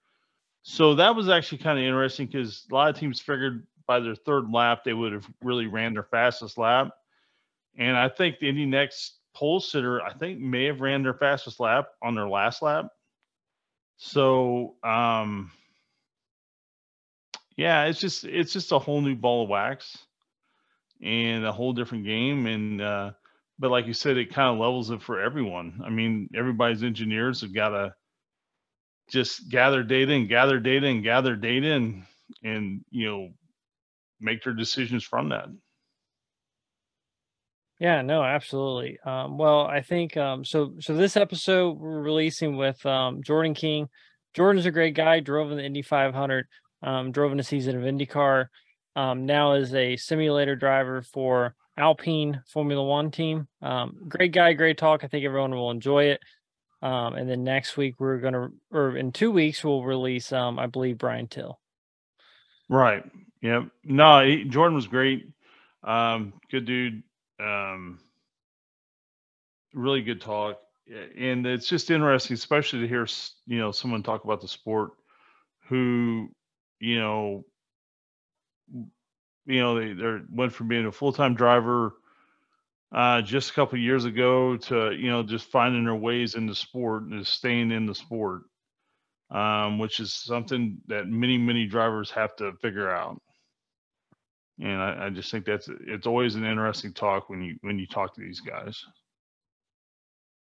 So 0.63 0.97
that 0.97 1.15
was 1.15 1.29
actually 1.29 1.59
kind 1.59 1.79
of 1.79 1.85
interesting 1.85 2.27
because 2.27 2.67
a 2.71 2.75
lot 2.75 2.91
of 2.91 2.99
teams 2.99 3.21
figured 3.21 3.67
by 3.87 4.01
their 4.01 4.17
third 4.17 4.51
lap 4.51 4.83
they 4.85 4.93
would 4.93 5.13
have 5.13 5.27
really 5.43 5.67
ran 5.67 5.95
their 5.95 6.03
fastest 6.03 6.59
lap. 6.59 6.91
And 7.79 7.97
I 7.97 8.09
think 8.09 8.39
the 8.39 8.49
Indy 8.49 8.67
NXT 8.67 9.13
pole 9.35 9.61
sitter, 9.61 10.03
I 10.03 10.13
think, 10.15 10.41
may 10.41 10.65
have 10.65 10.81
ran 10.81 11.03
their 11.03 11.15
fastest 11.15 11.61
lap 11.61 11.89
on 12.03 12.15
their 12.15 12.29
last 12.29 12.63
lap. 12.63 12.87
So, 13.99 14.75
um, 14.83 15.53
yeah, 17.57 17.85
it's 17.85 18.01
just 18.01 18.25
it's 18.25 18.53
just 18.53 18.73
a 18.73 18.79
whole 18.79 19.01
new 19.01 19.17
ball 19.17 19.45
of 19.45 19.49
wax 19.49 19.99
and 21.03 21.45
a 21.45 21.53
whole 21.53 21.73
different 21.73 22.05
game. 22.05 22.47
And 22.47 22.81
uh, 22.81 23.11
but 23.59 23.71
like 23.71 23.87
you 23.87 23.95
said, 23.95 24.17
it 24.17 24.35
kind 24.35 24.55
of 24.55 24.61
levels 24.61 24.91
it 24.91 25.03
for 25.03 25.21
everyone. 25.21 25.81
I 25.85 25.91
mean, 25.91 26.29
everybody's 26.35 26.83
engineers 26.83 27.41
have 27.41 27.55
got 27.55 27.71
to 27.71 27.95
just 29.09 29.49
gather 29.49 29.83
data 29.83 30.13
and 30.13 30.29
gather 30.29 30.59
data 30.59 30.87
and 30.87 31.03
gather 31.03 31.37
data 31.37 31.73
and 31.73 32.05
and 32.43 32.85
you 32.91 33.07
know 33.07 33.29
make 34.21 34.43
their 34.45 34.55
decisions 34.55 35.05
from 35.05 35.31
that. 35.31 35.47
Yeah, 37.79 38.01
no, 38.03 38.23
absolutely. 38.23 38.99
Um, 39.05 39.37
well, 39.37 39.67
I 39.67 39.83
think 39.83 40.17
um, 40.17 40.45
so. 40.45 40.75
So 40.81 40.95
this 40.95 41.17
episode 41.17 41.79
we're 41.79 42.01
releasing 42.01 42.57
with 42.57 42.85
um, 42.87 43.23
Jordan 43.23 43.55
King. 43.55 43.89
Jordan's 44.35 44.67
a 44.67 44.71
great 44.71 44.95
guy. 44.95 45.21
Drove 45.21 45.51
in 45.51 45.59
the 45.59 45.65
Indy 45.65 45.83
500. 45.83 46.47
Um, 46.83 47.13
drove 47.13 47.33
in 47.33 47.41
a 47.41 47.45
season 47.45 47.77
of 47.77 47.83
IndyCar. 47.83 48.47
Um, 48.95 49.27
now 49.27 49.55
is 49.55 49.75
a 49.75 49.97
simulator 49.97 50.57
driver 50.57 51.03
for 51.03 51.55
Alpine 51.77 52.43
Formula 52.47 52.83
One 52.83 53.11
team. 53.11 53.49
Um, 53.63 53.97
great 54.09 54.33
guy, 54.33 54.53
great 54.55 54.79
talk. 54.79 55.05
I 55.05 55.09
think 55.09 55.25
everyone 55.25 55.51
will 55.53 55.71
enjoy 55.71 56.05
it. 56.05 56.21
Um, 56.83 57.15
and 57.15 57.29
then 57.29 57.45
next 57.45 57.77
week 57.77 57.95
we're 57.99 58.19
gonna, 58.19 58.51
or 58.71 58.97
in 58.97 59.13
two 59.13 59.31
weeks 59.31 59.65
we'll 59.65 59.83
release, 59.83 60.33
um, 60.33 60.59
I 60.59 60.67
believe 60.67 60.99
Brian 60.99 61.27
Till. 61.27 61.59
Right. 62.69 63.05
Yep. 63.43 63.69
No, 63.85 64.25
he, 64.25 64.45
Jordan 64.45 64.75
was 64.75 64.87
great. 64.87 65.29
Um, 65.85 66.33
good 66.51 66.65
dude. 66.65 67.03
Um, 67.39 67.99
really 69.75 70.03
good 70.03 70.21
talk, 70.21 70.59
and 71.19 71.47
it's 71.47 71.69
just 71.69 71.91
interesting, 71.91 72.35
especially 72.35 72.81
to 72.81 72.89
hear 72.89 73.07
you 73.47 73.59
know 73.59 73.71
someone 73.73 74.03
talk 74.03 74.25
about 74.25 74.41
the 74.41 74.49
sport 74.49 74.93
who 75.69 76.29
you 76.81 76.99
know 76.99 77.45
you 79.47 79.61
know 79.61 79.79
they 79.79 79.93
they 79.93 80.19
went 80.31 80.53
from 80.53 80.69
being 80.69 80.87
a 80.87 80.93
full 80.93 81.13
time 81.13 81.35
driver 81.35 81.95
uh, 82.93 83.21
just 83.23 83.51
a 83.51 83.53
couple 83.55 83.79
years 83.79 84.05
ago 84.05 84.57
to 84.57 84.93
you 84.93 85.11
know 85.11 85.23
just 85.23 85.51
finding 85.51 85.85
their 85.85 85.95
ways 85.95 86.35
in 86.35 86.47
the 86.47 86.55
sport 86.55 87.03
and 87.03 87.27
staying 87.27 87.71
in 87.71 87.87
the 87.87 87.95
sport, 87.95 88.43
um, 89.31 89.79
which 89.79 90.01
is 90.01 90.15
something 90.15 90.79
that 90.87 91.07
many 91.07 91.39
many 91.39 91.67
drivers 91.67 92.11
have 92.11 92.35
to 92.37 92.53
figure 92.63 92.91
out. 92.91 93.21
And 94.61 94.81
I, 94.81 95.07
I 95.07 95.11
just 95.11 95.31
think 95.31 95.45
that's 95.45 95.69
it's 95.87 96.07
always 96.07 96.35
an 96.37 96.45
interesting 96.45 96.93
talk 96.93 97.29
when 97.29 97.43
you 97.43 97.57
when 97.63 97.79
you 97.79 97.87
talk 97.87 98.15
to 98.15 98.21
these 98.21 98.41
guys. 98.41 98.83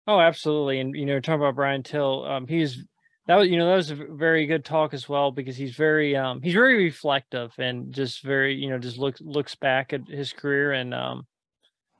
Oh, 0.05 0.19
absolutely. 0.19 0.79
And 0.79 0.95
you 0.95 1.05
know, 1.05 1.19
talking 1.19 1.41
about 1.41 1.55
Brian 1.55 1.83
Till, 1.83 2.25
um, 2.25 2.47
he's 2.47 2.83
that 3.27 3.35
was 3.35 3.47
you 3.47 3.57
know 3.57 3.67
that 3.67 3.75
was 3.75 3.91
a 3.91 3.95
very 3.95 4.45
good 4.45 4.65
talk 4.65 4.93
as 4.93 5.07
well 5.07 5.31
because 5.31 5.55
he's 5.55 5.75
very 5.75 6.15
um 6.15 6.41
he's 6.41 6.53
very 6.53 6.83
reflective 6.83 7.53
and 7.57 7.93
just 7.93 8.21
very 8.23 8.55
you 8.55 8.69
know 8.69 8.77
just 8.77 8.97
looks 8.97 9.21
looks 9.21 9.55
back 9.55 9.93
at 9.93 10.07
his 10.07 10.33
career 10.33 10.73
and 10.73 10.93
um 10.93 11.25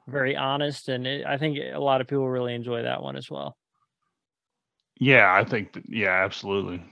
very 0.07 0.35
honest 0.35 0.89
and 0.89 1.07
it, 1.07 1.25
I 1.25 1.37
think 1.37 1.57
a 1.57 1.79
lot 1.79 2.01
of 2.01 2.07
people 2.07 2.27
really 2.27 2.53
enjoy 2.53 2.83
that 2.83 3.01
one 3.01 3.15
as 3.15 3.29
well. 3.29 3.55
Yeah, 4.99 5.33
I 5.33 5.43
think 5.43 5.81
yeah, 5.87 6.23
absolutely. 6.23 6.83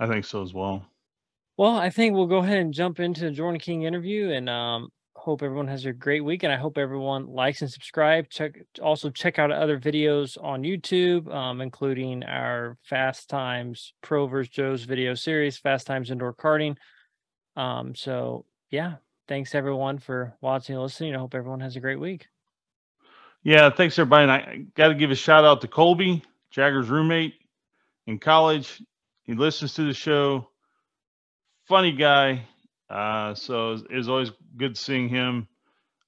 I 0.00 0.06
think 0.06 0.24
so 0.24 0.42
as 0.42 0.54
well. 0.54 0.86
Well, 1.56 1.76
I 1.76 1.90
think 1.90 2.14
we'll 2.14 2.26
go 2.26 2.38
ahead 2.38 2.58
and 2.58 2.74
jump 2.74 2.98
into 2.98 3.20
the 3.20 3.30
Jordan 3.30 3.60
King 3.60 3.82
interview 3.82 4.30
and 4.30 4.48
um 4.48 4.88
hope 5.24 5.42
everyone 5.42 5.68
has 5.68 5.86
a 5.86 5.92
great 5.92 6.22
week 6.22 6.42
and 6.42 6.52
I 6.52 6.56
hope 6.56 6.76
everyone 6.76 7.26
likes 7.26 7.62
and 7.62 7.70
subscribe. 7.70 8.28
Check 8.28 8.58
also 8.82 9.08
check 9.08 9.38
out 9.38 9.50
other 9.50 9.80
videos 9.80 10.36
on 10.42 10.64
YouTube, 10.64 11.34
um, 11.34 11.62
including 11.62 12.22
our 12.24 12.76
Fast 12.82 13.30
Times 13.30 13.94
Pro 14.02 14.26
vs. 14.26 14.50
Joe's 14.50 14.84
video 14.84 15.14
series, 15.14 15.56
Fast 15.56 15.86
Times 15.86 16.10
Indoor 16.10 16.34
Karting. 16.34 16.76
Um, 17.56 17.94
so 17.94 18.44
yeah, 18.70 18.96
thanks 19.26 19.54
everyone 19.54 19.96
for 19.96 20.36
watching 20.42 20.74
and 20.74 20.82
listening. 20.82 21.14
I 21.14 21.20
hope 21.20 21.34
everyone 21.34 21.60
has 21.60 21.76
a 21.76 21.80
great 21.80 21.98
week. 22.00 22.26
Yeah, 23.42 23.70
thanks 23.70 23.98
everybody. 23.98 24.24
And 24.24 24.32
I 24.32 24.66
got 24.74 24.88
to 24.88 24.94
give 24.94 25.10
a 25.10 25.14
shout 25.14 25.46
out 25.46 25.62
to 25.62 25.68
Colby, 25.68 26.22
Jagger's 26.50 26.90
roommate 26.90 27.34
in 28.06 28.18
college. 28.18 28.82
He 29.22 29.32
listens 29.32 29.72
to 29.74 29.86
the 29.86 29.94
show. 29.94 30.50
Funny 31.66 31.92
guy 31.92 32.46
uh, 32.90 33.34
so 33.34 33.78
it's, 33.90 34.08
always 34.08 34.30
good 34.56 34.76
seeing 34.76 35.08
him. 35.08 35.48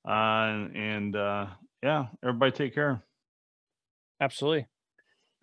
Uh, 0.07 0.13
and, 0.13 0.77
and 0.77 1.17
uh, 1.17 1.47
yeah, 1.83 2.07
everybody 2.23 2.53
take 2.53 2.75
care. 2.75 3.03
Absolutely. 4.21 4.67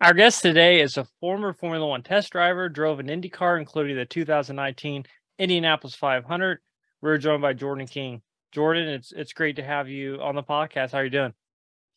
Our 0.00 0.14
guest 0.14 0.42
today 0.42 0.80
is 0.80 0.96
a 0.96 1.06
former 1.20 1.52
Formula 1.52 1.86
One 1.86 2.02
test 2.02 2.30
driver, 2.32 2.68
drove 2.68 3.00
an 3.00 3.06
IndyCar, 3.06 3.58
including 3.58 3.96
the 3.96 4.04
2019 4.04 5.04
Indianapolis 5.38 5.94
500. 5.94 6.58
We're 7.00 7.18
joined 7.18 7.42
by 7.42 7.52
Jordan 7.52 7.86
King. 7.86 8.22
Jordan, 8.52 8.88
it's 8.88 9.12
it's 9.12 9.32
great 9.32 9.56
to 9.56 9.64
have 9.64 9.88
you 9.88 10.20
on 10.20 10.34
the 10.34 10.42
podcast. 10.42 10.92
How 10.92 10.98
are 10.98 11.04
you 11.04 11.10
doing? 11.10 11.32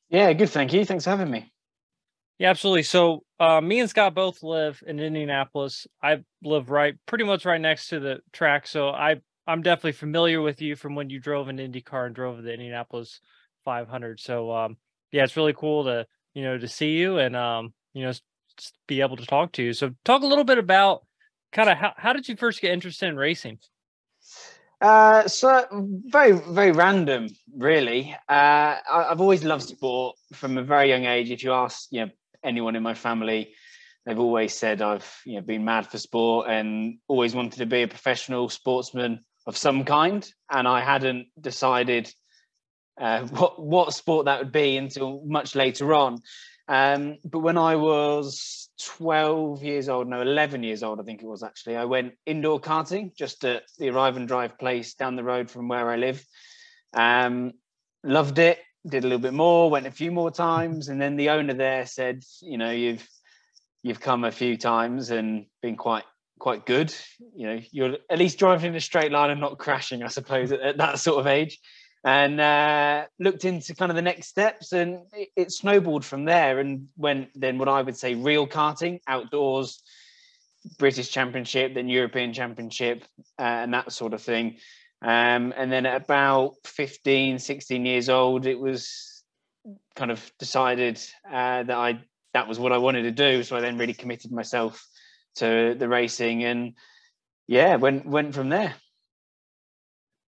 Yeah, 0.09 0.31
good. 0.33 0.49
Thank 0.49 0.73
you. 0.73 0.85
Thanks 0.85 1.03
for 1.03 1.11
having 1.11 1.29
me. 1.29 1.51
Yeah, 2.39 2.49
absolutely. 2.49 2.83
So 2.83 3.23
uh, 3.39 3.61
me 3.61 3.79
and 3.79 3.89
Scott 3.89 4.13
both 4.13 4.43
live 4.43 4.81
in 4.85 4.99
Indianapolis. 4.99 5.87
I 6.01 6.23
live 6.43 6.69
right, 6.69 6.95
pretty 7.07 7.23
much 7.23 7.45
right 7.45 7.59
next 7.59 7.87
to 7.89 7.99
the 7.99 8.19
track. 8.31 8.67
So 8.67 8.89
I 8.89 9.17
I'm 9.47 9.61
definitely 9.61 9.93
familiar 9.93 10.41
with 10.41 10.61
you 10.61 10.75
from 10.75 10.93
when 10.93 11.09
you 11.09 11.19
drove 11.19 11.47
an 11.47 11.59
Indy 11.59 11.81
car 11.81 12.05
and 12.05 12.13
drove 12.13 12.43
the 12.43 12.51
Indianapolis 12.51 13.21
500. 13.63 14.19
So 14.19 14.51
um, 14.53 14.77
yeah, 15.11 15.23
it's 15.23 15.37
really 15.37 15.53
cool 15.53 15.85
to 15.85 16.05
you 16.33 16.43
know 16.43 16.57
to 16.57 16.67
see 16.67 16.97
you 16.97 17.17
and 17.17 17.35
um, 17.35 17.73
you 17.93 18.03
know 18.03 18.13
be 18.87 19.01
able 19.01 19.17
to 19.17 19.25
talk 19.25 19.53
to 19.53 19.63
you. 19.63 19.73
So 19.73 19.91
talk 20.03 20.21
a 20.21 20.27
little 20.27 20.43
bit 20.43 20.57
about 20.57 21.05
kind 21.51 21.69
of 21.69 21.77
how 21.77 21.93
how 21.95 22.13
did 22.13 22.27
you 22.27 22.35
first 22.35 22.61
get 22.61 22.71
interested 22.71 23.07
in 23.07 23.15
racing? 23.15 23.59
Uh, 24.81 25.27
so 25.27 25.65
very 26.05 26.33
very 26.33 26.71
random, 26.71 27.29
really. 27.55 28.13
Uh, 28.29 28.75
I, 28.91 29.05
have 29.09 29.21
always 29.21 29.43
loved 29.43 29.63
sport 29.63 30.17
from 30.33 30.57
a 30.57 30.63
very 30.63 30.89
young 30.89 31.05
age. 31.05 31.31
If 31.31 31.43
you 31.43 31.53
ask, 31.53 31.87
you 31.89 32.05
know, 32.05 32.11
anyone 32.43 32.75
in 32.75 32.83
my 32.83 32.93
family, 32.93 33.53
they've 34.05 34.19
always 34.19 34.53
said 34.53 34.81
I've 34.81 35.09
you 35.25 35.35
know 35.35 35.41
been 35.41 35.63
mad 35.63 35.87
for 35.87 35.97
sport 35.97 36.47
and 36.49 36.97
always 37.07 37.33
wanted 37.33 37.59
to 37.59 37.65
be 37.65 37.83
a 37.83 37.87
professional 37.87 38.49
sportsman 38.49 39.21
of 39.47 39.57
some 39.57 39.85
kind, 39.85 40.29
and 40.51 40.67
I 40.67 40.81
hadn't 40.81 41.27
decided 41.39 42.13
uh, 42.99 43.21
what 43.27 43.59
what 43.59 43.93
sport 43.93 44.25
that 44.25 44.39
would 44.39 44.51
be 44.51 44.77
until 44.77 45.23
much 45.25 45.55
later 45.55 45.95
on. 45.95 46.21
Um, 46.67 47.17
but 47.23 47.39
when 47.39 47.57
I 47.57 47.77
was 47.77 48.69
12 48.97 49.63
years 49.63 49.87
old, 49.87 50.07
no, 50.07 50.21
11 50.21 50.63
years 50.63 50.83
old, 50.83 50.99
I 50.99 51.03
think 51.03 51.21
it 51.21 51.27
was 51.27 51.41
actually, 51.41 51.77
I 51.77 51.85
went 51.85 52.15
indoor 52.25 52.59
karting 52.59 53.15
just 53.15 53.45
at 53.45 53.63
the 53.77 53.89
Arrive 53.89 54.17
and 54.17 54.27
Drive 54.27 54.57
place 54.59 54.93
down 54.93 55.15
the 55.15 55.23
road 55.23 55.49
from 55.49 55.69
where 55.69 55.89
I 55.89 55.95
live. 55.95 56.25
Um, 56.93 57.53
loved 58.03 58.37
it, 58.39 58.59
did 58.85 59.05
a 59.05 59.07
little 59.07 59.21
bit 59.21 59.33
more, 59.33 59.69
went 59.69 59.87
a 59.87 59.91
few 59.91 60.11
more 60.11 60.29
times, 60.29 60.89
and 60.89 61.01
then 61.01 61.15
the 61.15 61.29
owner 61.29 61.53
there 61.53 61.85
said, 61.85 62.23
you 62.41 62.57
know, 62.57 62.71
you've 62.71 63.07
you've 63.83 64.01
come 64.01 64.25
a 64.25 64.31
few 64.31 64.57
times 64.57 65.11
and 65.11 65.45
been 65.61 65.77
quite 65.77 66.03
quite 66.39 66.65
good. 66.65 66.93
You 67.35 67.47
know, 67.47 67.61
you're 67.71 67.97
at 68.09 68.19
least 68.19 68.39
driving 68.39 68.71
in 68.71 68.75
a 68.75 68.81
straight 68.81 69.11
line 69.11 69.29
and 69.29 69.41
not 69.41 69.57
crashing, 69.57 70.03
I 70.03 70.07
suppose, 70.07 70.51
at, 70.51 70.61
at 70.61 70.77
that 70.77 70.99
sort 70.99 71.19
of 71.19 71.27
age. 71.27 71.59
And 72.03 72.39
uh, 72.39 73.05
looked 73.19 73.43
into 73.43 73.75
kind 73.75 73.91
of 73.91 73.95
the 73.95 74.01
next 74.01 74.27
steps, 74.27 74.71
and 74.71 75.01
it, 75.13 75.29
it, 75.35 75.51
snowballed 75.51 76.05
from 76.05 76.25
there. 76.25 76.59
And 76.59 76.87
went 76.95 77.29
then 77.35 77.57
what 77.57 77.67
I 77.67 77.81
would 77.81 77.97
say 77.97 78.15
real 78.15 78.47
karting, 78.47 78.99
outdoors, 79.07 79.81
British 80.77 81.09
Championship, 81.09 81.73
then 81.73 81.89
European 81.89 82.33
Championship, 82.33 83.03
uh, 83.39 83.41
and 83.41 83.73
that 83.73 83.91
sort 83.91 84.13
of 84.13 84.21
thing. 84.21 84.57
Um, 85.01 85.53
and 85.55 85.71
then 85.71 85.85
at 85.85 86.03
about 86.03 86.55
15, 86.65 87.39
16 87.39 87.85
years 87.85 88.09
old, 88.09 88.45
it 88.45 88.59
was 88.59 89.23
kind 89.95 90.11
of 90.11 90.31
decided 90.39 90.99
uh, 91.27 91.63
that 91.63 91.71
I 91.71 91.99
that 92.33 92.47
was 92.47 92.59
what 92.59 92.71
I 92.71 92.77
wanted 92.77 93.03
to 93.03 93.11
do. 93.11 93.43
So 93.43 93.57
I 93.57 93.61
then 93.61 93.77
really 93.77 93.93
committed 93.93 94.31
myself 94.31 94.85
to 95.37 95.75
the 95.77 95.87
racing 95.87 96.43
and 96.43 96.73
yeah, 97.47 97.75
went 97.75 98.05
went 98.05 98.35
from 98.35 98.49
there. 98.49 98.75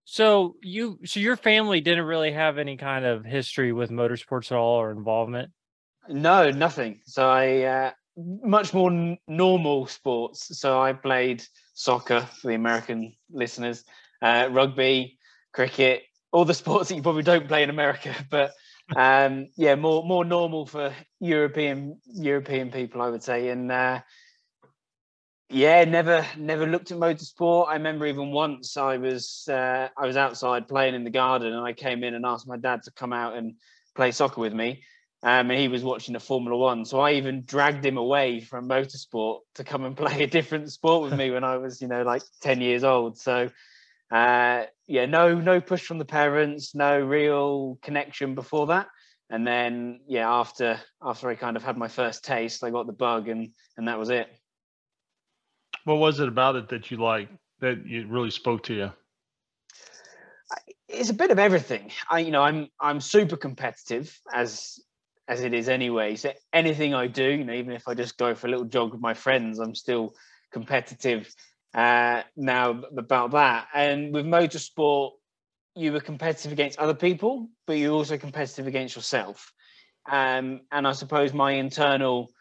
So 0.06 0.56
you 0.64 1.00
so 1.06 1.20
your 1.20 1.38
family 1.38 1.82
didn't 1.82 2.06
really 2.06 2.32
have 2.32 2.58
any 2.58 2.78
kind 2.78 3.06
of 3.06 3.26
history 3.26 3.72
with 3.74 3.92
motorsports 3.92 4.52
at 4.52 4.58
all 4.58 4.82
or 4.82 4.92
involvement? 4.92 5.52
No, 6.08 6.50
nothing. 6.50 7.02
So 7.06 7.30
I 7.30 7.62
uh, 7.62 7.92
much 8.18 8.74
more 8.74 8.90
n- 8.90 9.18
normal 9.28 9.86
sports. 9.88 10.58
So 10.60 10.82
I 10.82 10.94
played 10.94 11.44
soccer 11.74 12.22
for 12.22 12.48
the 12.48 12.56
American 12.56 13.14
listeners, 13.32 13.84
uh, 14.22 14.50
rugby, 14.52 15.20
cricket, 15.54 16.04
all 16.32 16.46
the 16.46 16.54
sports 16.64 16.90
that 16.90 16.96
you 16.96 17.02
probably 17.02 17.24
don't 17.24 17.48
play 17.48 17.64
in 17.64 17.70
America, 17.70 18.16
but 18.30 18.52
um, 18.96 19.50
yeah, 19.58 19.76
more 19.76 20.04
more 20.04 20.26
normal 20.26 20.66
for 20.66 20.94
European 21.20 22.00
European 22.08 22.72
people, 22.72 23.02
I 23.02 23.10
would 23.10 23.24
say. 23.24 23.50
And 23.50 23.72
uh, 23.72 24.02
yeah, 25.50 25.84
never 25.84 26.26
never 26.38 26.68
looked 26.68 26.92
at 26.92 26.98
motorsport. 26.98 27.68
I 27.70 27.74
remember 27.74 28.06
even 28.06 28.32
once 28.32 28.78
I 28.78 28.98
was 28.98 29.48
uh, 29.50 29.90
I 29.98 30.06
was 30.06 30.16
outside 30.16 30.68
playing 30.68 30.94
in 30.94 31.04
the 31.04 31.10
garden 31.10 31.54
and 31.54 31.66
I 31.66 31.74
came 31.74 32.04
in 32.04 32.14
and 32.14 32.26
asked 32.26 32.48
my 32.48 32.58
dad 32.58 32.84
to 32.84 32.92
come 32.92 33.14
out 33.14 33.36
and 33.36 33.56
play 33.96 34.12
soccer 34.12 34.42
with 34.42 34.54
me. 34.54 34.84
Um, 35.22 35.52
and 35.52 35.60
he 35.60 35.68
was 35.68 35.84
watching 35.84 36.14
the 36.14 36.20
Formula 36.20 36.56
One. 36.58 36.86
So 36.86 37.02
I 37.02 37.14
even 37.14 37.44
dragged 37.44 37.86
him 37.86 37.98
away 37.98 38.40
from 38.40 38.70
motorsport 38.70 39.40
to 39.56 39.64
come 39.64 39.84
and 39.84 39.98
play 39.98 40.24
a 40.24 40.28
different 40.28 40.72
sport 40.72 41.04
with 41.04 41.18
me 41.18 41.32
when 41.32 41.44
I 41.44 41.58
was, 41.58 41.82
you 41.82 41.88
know, 41.88 42.04
like 42.04 42.22
10 42.42 42.62
years 42.62 42.84
old. 42.84 43.18
So 43.18 43.50
uh, 44.12 44.64
yeah, 44.88 45.06
no, 45.08 45.36
no 45.36 45.60
push 45.62 45.84
from 45.84 45.98
the 45.98 46.06
parents, 46.06 46.74
no 46.76 47.00
real 47.00 47.80
connection 47.82 48.36
before 48.36 48.68
that. 48.68 48.88
And 49.32 49.46
then 49.46 50.02
yeah, 50.08 50.32
after 50.32 50.80
after 51.02 51.30
I 51.30 51.36
kind 51.36 51.58
of 51.58 51.64
had 51.64 51.78
my 51.78 51.88
first 51.88 52.24
taste, 52.24 52.64
I 52.64 52.70
got 52.70 52.88
the 52.88 52.94
bug 52.94 53.28
and 53.28 53.50
and 53.78 53.88
that 53.88 54.00
was 54.00 54.10
it. 54.10 54.28
What 55.86 55.98
was 55.98 56.20
it 56.20 56.28
about 56.28 56.56
it 56.56 56.70
that 56.70 56.92
you 56.92 56.98
liked 56.98 57.32
that 57.60 57.80
it 57.86 58.08
really 58.08 58.32
spoke 58.32 58.64
to 58.64 58.74
you? 58.74 58.92
It's 60.88 61.10
a 61.10 61.14
bit 61.14 61.32
of 61.32 61.40
everything. 61.40 61.92
I, 62.10 62.20
you 62.20 62.32
know, 62.32 62.42
I'm 62.42 62.68
I'm 62.80 63.00
super 63.00 63.38
competitive 63.38 64.20
as 64.34 64.80
as 65.28 65.44
it 65.44 65.54
is 65.54 65.70
anyway. 65.70 66.16
So 66.16 66.34
anything 66.52 66.94
I 66.96 67.08
do, 67.08 67.30
you 67.30 67.44
know, 67.44 67.54
even 67.54 67.74
if 67.74 67.88
I 67.88 67.94
just 67.94 68.18
go 68.18 68.34
for 68.34 68.48
a 68.48 68.50
little 68.50 68.66
jog 68.66 68.92
with 68.92 69.02
my 69.02 69.14
friends, 69.14 69.60
I'm 69.60 69.76
still 69.76 70.16
competitive 70.52 71.32
uh, 71.76 72.24
now 72.36 72.82
about 72.98 73.32
that. 73.32 73.68
And 73.74 74.12
with 74.12 74.26
motorsport, 74.26 75.12
you 75.76 75.94
were 75.94 76.00
competitive 76.00 76.52
against 76.52 76.80
other 76.80 76.96
people, 76.96 77.48
but 77.68 77.74
you're 77.74 77.94
also 77.94 78.18
competitive 78.18 78.66
against 78.66 78.96
yourself. 78.96 79.54
Um, 80.12 80.62
and 80.72 80.88
I 80.88 80.94
suppose 80.94 81.34
my 81.34 81.52
internal 81.52 82.32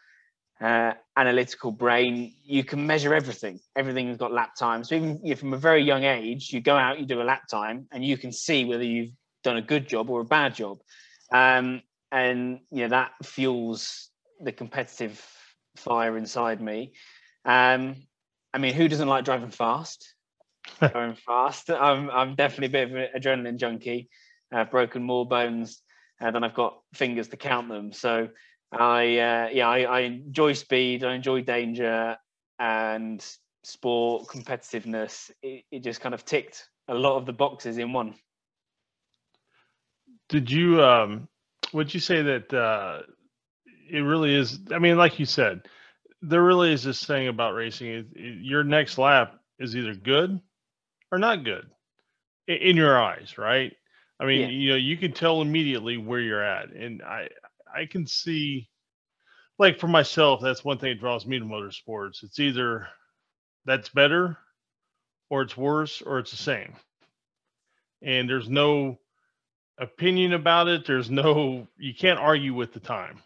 uh, 0.61 0.93
analytical 1.15 1.71
brain, 1.71 2.33
you 2.43 2.63
can 2.63 2.85
measure 2.85 3.13
everything. 3.13 3.59
Everything's 3.75 4.17
got 4.17 4.33
lap 4.33 4.55
time. 4.55 4.83
So 4.83 4.95
even 4.95 5.19
you 5.23 5.31
know, 5.31 5.35
from 5.35 5.53
a 5.53 5.57
very 5.57 5.83
young 5.83 6.03
age, 6.03 6.51
you 6.51 6.61
go 6.61 6.75
out, 6.75 6.99
you 6.99 7.05
do 7.05 7.21
a 7.21 7.23
lap 7.23 7.47
time, 7.47 7.87
and 7.91 8.03
you 8.03 8.17
can 8.17 8.31
see 8.31 8.65
whether 8.65 8.83
you've 8.83 9.11
done 9.43 9.57
a 9.57 9.61
good 9.61 9.87
job 9.87 10.09
or 10.09 10.21
a 10.21 10.25
bad 10.25 10.55
job. 10.55 10.79
Um, 11.31 11.81
and 12.11 12.59
you 12.71 12.83
know 12.83 12.89
that 12.89 13.11
fuels 13.23 14.09
the 14.41 14.51
competitive 14.51 15.23
fire 15.77 16.17
inside 16.17 16.61
me. 16.61 16.93
Um, 17.45 17.95
I 18.53 18.57
mean, 18.57 18.73
who 18.73 18.87
doesn't 18.87 19.07
like 19.07 19.25
driving 19.25 19.51
fast? 19.51 20.13
Going 20.93 21.15
fast. 21.15 21.69
I'm 21.69 22.09
I'm 22.09 22.35
definitely 22.35 22.67
a 22.67 22.85
bit 22.85 22.89
of 22.89 22.95
an 22.95 23.07
adrenaline 23.15 23.57
junkie. 23.57 24.09
I've 24.51 24.71
broken 24.71 25.03
more 25.03 25.27
bones 25.27 25.81
uh, 26.21 26.31
than 26.31 26.43
I've 26.43 26.55
got 26.55 26.79
fingers 26.93 27.27
to 27.29 27.37
count 27.37 27.69
them. 27.69 27.93
So 27.93 28.29
I 28.71 29.17
uh, 29.17 29.49
yeah 29.51 29.67
I, 29.67 29.79
I 29.81 29.99
enjoy 30.01 30.53
speed. 30.53 31.03
I 31.03 31.15
enjoy 31.15 31.41
danger 31.41 32.17
and 32.59 33.25
sport 33.63 34.27
competitiveness. 34.27 35.31
It, 35.41 35.63
it 35.71 35.83
just 35.83 36.01
kind 36.01 36.13
of 36.13 36.25
ticked 36.25 36.67
a 36.87 36.93
lot 36.93 37.17
of 37.17 37.25
the 37.25 37.33
boxes 37.33 37.77
in 37.77 37.93
one. 37.93 38.15
Did 40.27 40.51
you 40.51 40.83
um 40.83 41.27
would 41.73 41.93
you 41.93 41.99
say 41.99 42.21
that 42.21 42.53
uh 42.53 43.01
it 43.89 44.01
really 44.01 44.35
is 44.35 44.59
I 44.71 44.79
mean 44.79 44.97
like 44.97 45.19
you 45.19 45.25
said 45.25 45.61
there 46.21 46.43
really 46.43 46.73
is 46.73 46.83
this 46.83 47.03
thing 47.05 47.27
about 47.27 47.53
racing. 47.53 48.05
Your 48.15 48.63
next 48.63 48.97
lap 48.97 49.39
is 49.57 49.75
either 49.75 49.95
good 49.95 50.39
or 51.11 51.17
not 51.17 51.43
good 51.43 51.65
in, 52.47 52.57
in 52.57 52.77
your 52.77 53.01
eyes, 53.01 53.37
right? 53.37 53.73
I 54.19 54.25
mean, 54.25 54.41
yeah. 54.41 54.47
you 54.47 54.69
know, 54.71 54.75
you 54.75 54.97
can 54.97 55.13
tell 55.13 55.41
immediately 55.41 55.97
where 55.97 56.19
you're 56.19 56.43
at, 56.43 56.71
and 56.71 57.01
I 57.01 57.29
I 57.75 57.85
can 57.85 58.07
see, 58.07 58.69
like 59.57 59.79
for 59.79 59.87
myself, 59.87 60.41
that's 60.41 60.63
one 60.63 60.77
thing 60.77 60.89
that 60.89 60.99
draws 60.99 61.25
me 61.25 61.39
to 61.39 61.45
motorsports. 61.45 62.23
It's 62.23 62.39
either 62.39 62.87
that's 63.65 63.89
better, 63.89 64.37
or 65.29 65.41
it's 65.41 65.57
worse, 65.57 66.01
or 66.01 66.19
it's 66.19 66.31
the 66.31 66.37
same, 66.37 66.73
and 68.01 68.29
there's 68.29 68.49
no 68.49 68.99
opinion 69.77 70.33
about 70.33 70.67
it. 70.67 70.85
There's 70.85 71.09
no 71.09 71.67
you 71.77 71.93
can't 71.93 72.19
argue 72.19 72.53
with 72.53 72.73
the 72.73 72.79
time. 72.79 73.19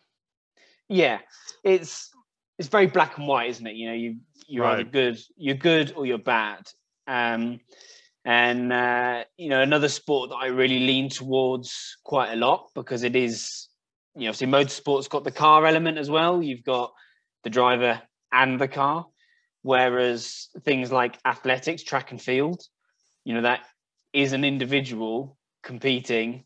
Yeah, 0.89 1.19
it's 1.63 2.11
it's 2.59 2.67
very 2.67 2.87
black 2.87 3.17
and 3.17 3.27
white, 3.27 3.49
isn't 3.49 3.67
it? 3.67 3.75
You 3.75 3.87
know, 3.87 3.95
you 3.95 4.17
you're 4.47 4.63
right. 4.63 4.79
either 4.79 4.89
good, 4.89 5.19
you're 5.37 5.55
good, 5.55 5.93
or 5.95 6.05
you're 6.05 6.17
bad. 6.17 6.67
Um, 7.07 7.59
and 8.25 8.71
uh, 8.71 9.23
you 9.37 9.49
know, 9.49 9.61
another 9.61 9.89
sport 9.89 10.29
that 10.29 10.35
I 10.37 10.47
really 10.47 10.79
lean 10.79 11.09
towards 11.09 11.97
quite 12.03 12.31
a 12.33 12.35
lot 12.35 12.69
because 12.73 13.03
it 13.03 13.15
is, 13.15 13.67
you 14.15 14.27
know, 14.27 14.31
see, 14.31 14.45
motorsport's 14.45 15.07
got 15.07 15.23
the 15.23 15.31
car 15.31 15.65
element 15.65 15.97
as 15.97 16.09
well. 16.09 16.41
You've 16.41 16.63
got 16.63 16.93
the 17.43 17.49
driver 17.49 18.01
and 18.31 18.59
the 18.59 18.67
car, 18.67 19.05
whereas 19.61 20.49
things 20.63 20.91
like 20.91 21.17
athletics, 21.25 21.83
track 21.83 22.11
and 22.11 22.21
field, 22.21 22.61
you 23.23 23.33
know, 23.33 23.41
that 23.41 23.61
is 24.13 24.33
an 24.33 24.43
individual 24.43 25.37
competing 25.63 26.43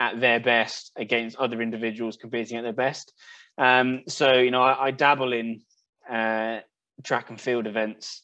at 0.00 0.20
their 0.20 0.40
best 0.40 0.92
against 0.96 1.36
other 1.36 1.62
individuals 1.62 2.16
competing 2.16 2.58
at 2.58 2.62
their 2.62 2.72
best. 2.72 3.12
Um, 3.58 4.02
so 4.08 4.34
you 4.34 4.50
know, 4.50 4.62
I, 4.62 4.86
I 4.86 4.90
dabble 4.90 5.32
in 5.32 5.62
uh, 6.10 6.60
track 7.02 7.30
and 7.30 7.40
field 7.40 7.66
events 7.66 8.22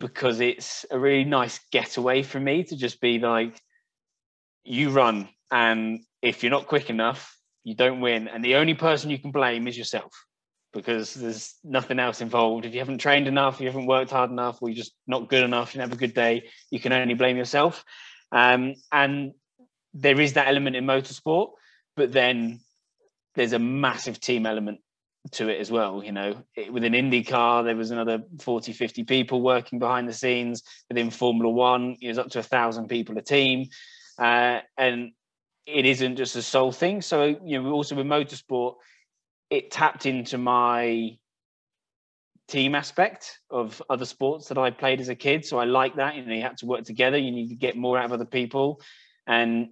because 0.00 0.40
it's 0.40 0.84
a 0.90 0.98
really 0.98 1.24
nice 1.24 1.60
getaway 1.70 2.22
for 2.22 2.40
me 2.40 2.64
to 2.64 2.76
just 2.76 3.00
be 3.00 3.18
like, 3.18 3.60
you 4.64 4.90
run, 4.90 5.28
and 5.50 6.00
if 6.22 6.42
you're 6.42 6.50
not 6.50 6.66
quick 6.66 6.90
enough, 6.90 7.36
you 7.64 7.74
don't 7.74 8.00
win, 8.00 8.28
and 8.28 8.44
the 8.44 8.56
only 8.56 8.74
person 8.74 9.10
you 9.10 9.18
can 9.18 9.30
blame 9.30 9.68
is 9.68 9.76
yourself 9.76 10.12
because 10.72 11.14
there's 11.14 11.54
nothing 11.64 11.98
else 11.98 12.20
involved. 12.20 12.64
If 12.64 12.72
you 12.74 12.78
haven't 12.78 12.98
trained 12.98 13.26
enough, 13.26 13.60
you 13.60 13.66
haven't 13.66 13.86
worked 13.86 14.10
hard 14.10 14.30
enough, 14.30 14.62
or 14.62 14.68
you're 14.68 14.76
just 14.76 14.94
not 15.06 15.28
good 15.28 15.42
enough, 15.42 15.74
you 15.74 15.80
have 15.80 15.92
a 15.92 15.96
good 15.96 16.14
day, 16.14 16.48
you 16.70 16.78
can 16.78 16.92
only 16.92 17.14
blame 17.14 17.36
yourself. 17.36 17.84
Um, 18.32 18.74
and 18.92 19.32
there 19.94 20.20
is 20.20 20.34
that 20.34 20.46
element 20.48 20.76
in 20.76 20.84
motorsport, 20.84 21.50
but 21.96 22.12
then 22.12 22.60
there's 23.34 23.52
a 23.52 23.58
massive 23.58 24.20
team 24.20 24.46
element 24.46 24.80
to 25.32 25.48
it 25.48 25.60
as 25.60 25.70
well. 25.70 26.02
You 26.04 26.12
know, 26.12 26.44
it, 26.56 26.72
within 26.72 26.92
IndyCar, 26.92 27.64
there 27.64 27.76
was 27.76 27.90
another 27.90 28.22
40, 28.40 28.72
50 28.72 29.04
people 29.04 29.42
working 29.42 29.78
behind 29.78 30.08
the 30.08 30.12
scenes. 30.12 30.62
Within 30.88 31.10
Formula 31.10 31.50
One, 31.52 31.96
it 32.00 32.08
was 32.08 32.18
up 32.18 32.30
to 32.30 32.38
a 32.38 32.44
thousand 32.44 32.88
people 32.88 33.18
a 33.18 33.22
team. 33.22 33.68
Uh, 34.18 34.60
and 34.78 35.12
it 35.72 35.86
isn't 35.86 36.16
just 36.16 36.36
a 36.36 36.42
sole 36.42 36.72
thing. 36.72 37.02
So, 37.02 37.38
you 37.44 37.62
know, 37.62 37.70
also 37.72 37.94
with 37.94 38.06
motorsport, 38.06 38.74
it 39.50 39.70
tapped 39.70 40.06
into 40.06 40.38
my 40.38 41.16
team 42.48 42.74
aspect 42.74 43.38
of 43.50 43.80
other 43.88 44.04
sports 44.04 44.48
that 44.48 44.58
I 44.58 44.70
played 44.70 45.00
as 45.00 45.08
a 45.08 45.14
kid. 45.14 45.44
So 45.44 45.58
I 45.58 45.64
like 45.64 45.96
that. 45.96 46.16
You 46.16 46.24
know, 46.24 46.34
you 46.34 46.42
had 46.42 46.58
to 46.58 46.66
work 46.66 46.84
together. 46.84 47.16
You 47.16 47.30
need 47.30 47.48
to 47.48 47.54
get 47.54 47.76
more 47.76 47.98
out 47.98 48.06
of 48.06 48.12
other 48.12 48.24
people. 48.24 48.80
And 49.26 49.70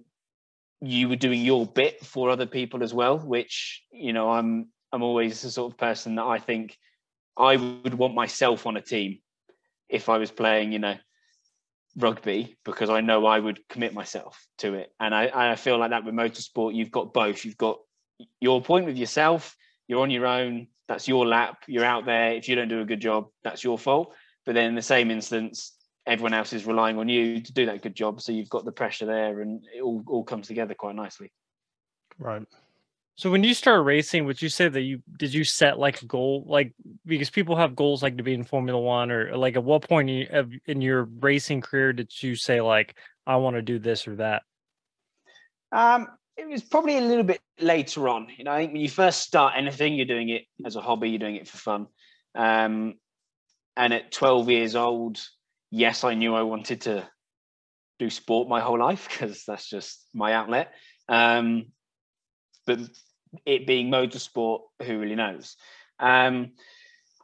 you 0.81 1.09
were 1.09 1.15
doing 1.15 1.41
your 1.41 1.65
bit 1.65 2.05
for 2.05 2.29
other 2.29 2.45
people 2.45 2.83
as 2.83 2.93
well, 2.93 3.19
which 3.19 3.83
you 3.91 4.13
know 4.13 4.31
I'm 4.31 4.69
I'm 4.91 5.03
always 5.03 5.41
the 5.41 5.51
sort 5.51 5.71
of 5.71 5.77
person 5.77 6.15
that 6.15 6.23
I 6.23 6.39
think 6.39 6.77
I 7.37 7.57
would 7.57 7.93
want 7.93 8.15
myself 8.15 8.65
on 8.65 8.77
a 8.77 8.81
team 8.81 9.19
if 9.87 10.09
I 10.09 10.17
was 10.17 10.31
playing, 10.31 10.71
you 10.71 10.79
know, 10.79 10.95
rugby 11.97 12.57
because 12.63 12.89
I 12.89 13.01
know 13.01 13.25
I 13.25 13.39
would 13.39 13.67
commit 13.67 13.93
myself 13.93 14.47
to 14.59 14.75
it, 14.75 14.91
and 14.99 15.13
I 15.13 15.51
I 15.51 15.55
feel 15.55 15.77
like 15.77 15.91
that 15.91 16.05
with 16.05 16.13
motorsport 16.13 16.75
you've 16.75 16.91
got 16.91 17.13
both. 17.13 17.45
You've 17.45 17.57
got 17.57 17.79
your 18.39 18.61
point 18.61 18.85
with 18.85 18.97
yourself. 18.97 19.55
You're 19.87 20.01
on 20.01 20.11
your 20.11 20.27
own. 20.27 20.67
That's 20.87 21.07
your 21.07 21.25
lap. 21.25 21.63
You're 21.67 21.85
out 21.85 22.05
there. 22.05 22.33
If 22.33 22.47
you 22.47 22.55
don't 22.55 22.67
do 22.67 22.81
a 22.81 22.85
good 22.85 23.01
job, 23.01 23.27
that's 23.43 23.63
your 23.63 23.77
fault. 23.77 24.13
But 24.45 24.55
then 24.55 24.65
in 24.65 24.75
the 24.75 24.81
same 24.81 25.11
instance, 25.11 25.73
everyone 26.05 26.33
else 26.33 26.53
is 26.53 26.65
relying 26.65 26.97
on 26.97 27.07
you 27.09 27.41
to 27.41 27.53
do 27.53 27.65
that 27.67 27.81
good 27.81 27.95
job. 27.95 28.21
So 28.21 28.31
you've 28.31 28.49
got 28.49 28.65
the 28.65 28.71
pressure 28.71 29.05
there, 29.05 29.41
and 29.41 29.63
it 29.75 29.81
all 29.81 30.03
all 30.07 30.23
comes 30.23 30.47
together 30.47 30.73
quite 30.73 30.95
nicely. 30.95 31.31
Right. 32.17 32.45
So 33.19 33.29
when 33.29 33.43
you 33.43 33.53
start 33.53 33.83
racing, 33.83 34.23
would 34.23 34.41
you 34.41 34.47
say 34.47 34.69
that 34.69 34.79
you 34.79 35.03
did 35.17 35.33
you 35.33 35.43
set 35.43 35.77
like 35.77 36.01
a 36.01 36.05
goal, 36.05 36.45
like 36.47 36.71
because 37.05 37.29
people 37.29 37.57
have 37.57 37.75
goals 37.75 38.01
like 38.01 38.15
to 38.15 38.23
be 38.23 38.33
in 38.33 38.45
Formula 38.45 38.79
One, 38.79 39.11
or 39.11 39.35
like 39.35 39.57
at 39.57 39.63
what 39.65 39.81
point 39.81 40.09
in, 40.09 40.81
your 40.81 41.03
racing 41.03 41.59
career 41.59 41.91
did 41.91 42.13
you 42.23 42.35
say 42.35 42.61
like 42.61 42.95
I 43.27 43.35
want 43.35 43.57
to 43.57 43.61
do 43.61 43.77
this 43.77 44.07
or 44.07 44.15
that? 44.15 44.43
Um, 45.73 46.07
it 46.37 46.47
was 46.47 46.63
probably 46.63 46.97
a 46.97 47.01
little 47.01 47.25
bit 47.25 47.41
later 47.59 48.07
on. 48.07 48.29
You 48.37 48.45
know, 48.45 48.51
I 48.51 48.59
think 48.59 48.71
when 48.71 48.81
you 48.81 48.89
first 48.89 49.19
start 49.19 49.55
anything, 49.57 49.95
you're 49.95 50.05
doing 50.05 50.29
it 50.29 50.45
as 50.65 50.77
a 50.77 50.81
hobby, 50.81 51.09
you're 51.09 51.19
doing 51.19 51.35
it 51.35 51.45
for 51.49 51.57
fun. 51.57 51.87
Um, 52.35 52.93
and 53.75 53.93
at 53.93 54.13
12 54.13 54.49
years 54.49 54.77
old, 54.77 55.19
yes, 55.71 56.05
I 56.05 56.13
knew 56.13 56.35
I 56.35 56.43
wanted 56.43 56.79
to 56.83 57.05
do 57.99 58.09
sport 58.09 58.47
my 58.47 58.61
whole 58.61 58.79
life 58.79 59.09
because 59.11 59.43
that's 59.45 59.69
just 59.69 60.07
my 60.13 60.31
outlet. 60.31 60.71
Um, 61.09 61.65
but 62.65 62.79
it 63.45 63.67
being 63.67 63.89
motorsport, 63.89 64.61
who 64.83 64.99
really 64.99 65.15
knows? 65.15 65.55
Um, 65.99 66.51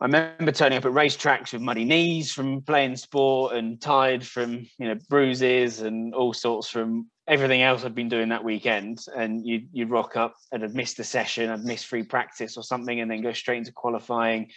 I 0.02 0.06
remember 0.06 0.52
turning 0.52 0.78
up 0.78 0.86
at 0.86 0.92
racetracks 0.92 1.54
with 1.54 1.62
muddy 1.62 1.86
knees 1.86 2.32
from 2.32 2.62
playing 2.62 2.98
sport 2.98 3.56
and 3.56 3.80
tired 3.80 4.26
from 4.26 4.68
you 4.78 4.88
know 4.88 4.96
bruises 5.10 5.82
and 5.82 6.14
all 6.14 6.34
sorts 6.34 6.70
from 6.70 7.10
everything 7.28 7.62
else 7.62 7.84
I'd 7.84 7.96
been 7.96 8.10
doing 8.10 8.30
that 8.30 8.44
weekend. 8.44 9.00
And 9.16 9.46
you'd 9.46 9.70
you'd 9.72 9.90
rock 9.90 10.18
up 10.18 10.36
and 10.52 10.64
I'd 10.64 10.76
missed 10.76 10.98
the 10.98 11.04
session, 11.06 11.50
I'd 11.50 11.64
missed 11.64 11.86
free 11.86 12.04
practice 12.04 12.58
or 12.58 12.64
something, 12.64 13.00
and 13.00 13.10
then 13.10 13.22
go 13.22 13.32
straight 13.32 13.60
into 13.60 13.72
qualifying. 13.72 14.52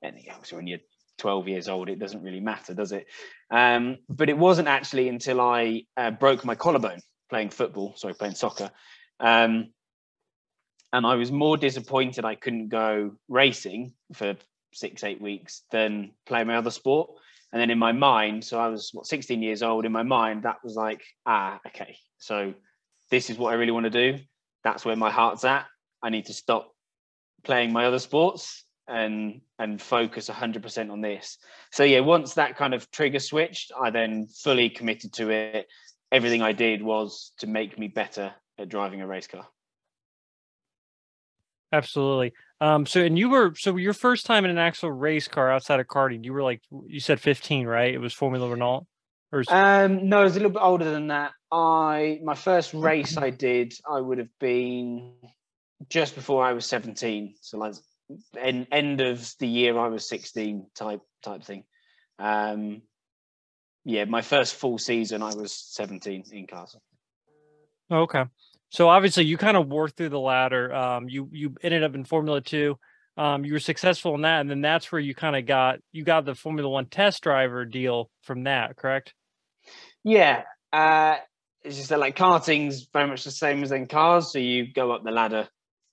And 0.00 0.16
you 0.18 0.30
know, 0.30 0.38
so 0.42 0.56
when 0.56 0.68
you're 0.68 0.78
12 1.18 1.48
years 1.48 1.68
old, 1.68 1.88
it 1.88 1.98
doesn't 1.98 2.22
really 2.22 2.40
matter, 2.40 2.74
does 2.74 2.92
it? 2.92 3.06
Um, 3.50 3.98
but 4.08 4.28
it 4.28 4.38
wasn't 4.38 4.68
actually 4.68 5.08
until 5.08 5.40
I 5.40 5.84
uh, 5.96 6.12
broke 6.12 6.44
my 6.44 6.54
collarbone 6.54 7.00
playing 7.30 7.50
football, 7.50 7.94
sorry, 7.96 8.14
playing 8.14 8.34
soccer, 8.34 8.70
um, 9.18 9.72
and 10.94 11.04
I 11.04 11.16
was 11.16 11.32
more 11.32 11.56
disappointed 11.56 12.24
I 12.24 12.36
couldn't 12.36 12.68
go 12.68 13.16
racing 13.28 13.94
for 14.12 14.36
six, 14.72 15.02
eight 15.02 15.20
weeks 15.20 15.62
than 15.72 16.12
play 16.24 16.44
my 16.44 16.54
other 16.56 16.70
sport. 16.70 17.10
And 17.52 17.60
then 17.60 17.70
in 17.70 17.80
my 17.80 17.90
mind, 17.90 18.44
so 18.44 18.60
I 18.60 18.68
was 18.68 18.90
what 18.92 19.06
16 19.06 19.42
years 19.42 19.64
old. 19.64 19.84
In 19.86 19.90
my 19.90 20.04
mind, 20.04 20.44
that 20.44 20.58
was 20.62 20.76
like, 20.76 21.02
ah, 21.26 21.58
okay, 21.66 21.96
so 22.18 22.54
this 23.10 23.28
is 23.28 23.36
what 23.36 23.52
I 23.52 23.56
really 23.56 23.72
want 23.72 23.84
to 23.84 23.90
do. 23.90 24.22
That's 24.62 24.84
where 24.84 24.94
my 24.94 25.10
heart's 25.10 25.44
at. 25.44 25.66
I 26.00 26.10
need 26.10 26.26
to 26.26 26.32
stop 26.32 26.72
playing 27.42 27.72
my 27.72 27.86
other 27.86 27.98
sports 27.98 28.64
and 28.86 29.40
and 29.58 29.82
focus 29.82 30.30
100% 30.30 30.92
on 30.92 31.00
this. 31.00 31.38
So 31.72 31.82
yeah, 31.82 32.00
once 32.00 32.34
that 32.34 32.56
kind 32.56 32.72
of 32.72 32.88
trigger 32.92 33.18
switched, 33.18 33.72
I 33.80 33.90
then 33.90 34.28
fully 34.28 34.70
committed 34.70 35.12
to 35.14 35.30
it. 35.30 35.66
Everything 36.12 36.42
I 36.42 36.52
did 36.52 36.82
was 36.82 37.32
to 37.38 37.48
make 37.48 37.76
me 37.80 37.88
better 37.88 38.32
at 38.60 38.68
driving 38.68 39.00
a 39.00 39.08
race 39.08 39.26
car. 39.26 39.48
Absolutely. 41.74 42.32
Um, 42.60 42.86
so 42.86 43.00
and 43.00 43.18
you 43.18 43.28
were 43.28 43.52
so 43.56 43.76
your 43.76 43.92
first 43.92 44.26
time 44.26 44.44
in 44.44 44.50
an 44.50 44.58
actual 44.58 44.92
race 44.92 45.26
car 45.26 45.50
outside 45.50 45.80
of 45.80 45.86
karting, 45.86 46.24
you 46.24 46.32
were 46.32 46.42
like 46.42 46.62
you 46.86 47.00
said 47.00 47.20
15, 47.20 47.66
right? 47.66 47.92
It 47.92 47.98
was 47.98 48.14
Formula 48.14 48.48
Renault. 48.48 48.86
Or 49.32 49.40
is... 49.40 49.48
um 49.50 50.08
no, 50.08 50.20
it 50.20 50.24
was 50.24 50.36
a 50.36 50.38
little 50.38 50.52
bit 50.52 50.62
older 50.62 50.84
than 50.84 51.08
that. 51.08 51.32
I 51.50 52.20
my 52.22 52.36
first 52.36 52.74
race 52.74 53.16
I 53.16 53.30
did, 53.30 53.74
I 53.90 54.00
would 54.00 54.18
have 54.18 54.28
been 54.38 55.14
just 55.88 56.14
before 56.14 56.44
I 56.44 56.52
was 56.52 56.64
17. 56.66 57.34
So 57.40 57.58
like 57.58 57.74
end 58.38 58.68
end 58.70 59.00
of 59.00 59.34
the 59.40 59.48
year 59.48 59.76
I 59.76 59.88
was 59.88 60.08
16 60.08 60.68
type 60.76 61.00
type 61.24 61.42
thing. 61.42 61.64
Um 62.20 62.82
yeah, 63.84 64.04
my 64.04 64.22
first 64.22 64.54
full 64.54 64.78
season 64.78 65.22
I 65.22 65.34
was 65.34 65.52
17 65.52 66.24
in 66.30 66.46
cars. 66.46 66.76
Okay. 67.90 68.24
So 68.74 68.88
obviously, 68.88 69.24
you 69.24 69.36
kind 69.36 69.56
of 69.56 69.68
wore 69.68 69.88
through 69.88 70.08
the 70.08 70.18
ladder. 70.18 70.74
Um, 70.74 71.08
you 71.08 71.28
you 71.30 71.54
ended 71.62 71.84
up 71.84 71.94
in 71.94 72.04
Formula 72.04 72.40
Two. 72.40 72.76
Um, 73.16 73.44
you 73.44 73.52
were 73.52 73.60
successful 73.60 74.16
in 74.16 74.22
that, 74.22 74.40
and 74.40 74.50
then 74.50 74.62
that's 74.62 74.90
where 74.90 75.00
you 75.00 75.14
kind 75.14 75.36
of 75.36 75.46
got 75.46 75.78
you 75.92 76.02
got 76.02 76.24
the 76.24 76.34
Formula 76.34 76.68
One 76.68 76.86
test 76.86 77.22
driver 77.22 77.64
deal 77.64 78.10
from 78.22 78.42
that, 78.44 78.74
correct? 78.74 79.14
Yeah, 80.02 80.42
uh, 80.72 81.18
it's 81.62 81.76
just 81.76 81.90
that 81.90 82.00
like 82.00 82.16
karting's 82.16 82.88
very 82.92 83.06
much 83.06 83.22
the 83.22 83.30
same 83.30 83.62
as 83.62 83.70
in 83.70 83.86
cars. 83.86 84.32
So 84.32 84.40
you 84.40 84.72
go 84.72 84.90
up 84.90 85.04
the 85.04 85.12
ladder 85.12 85.46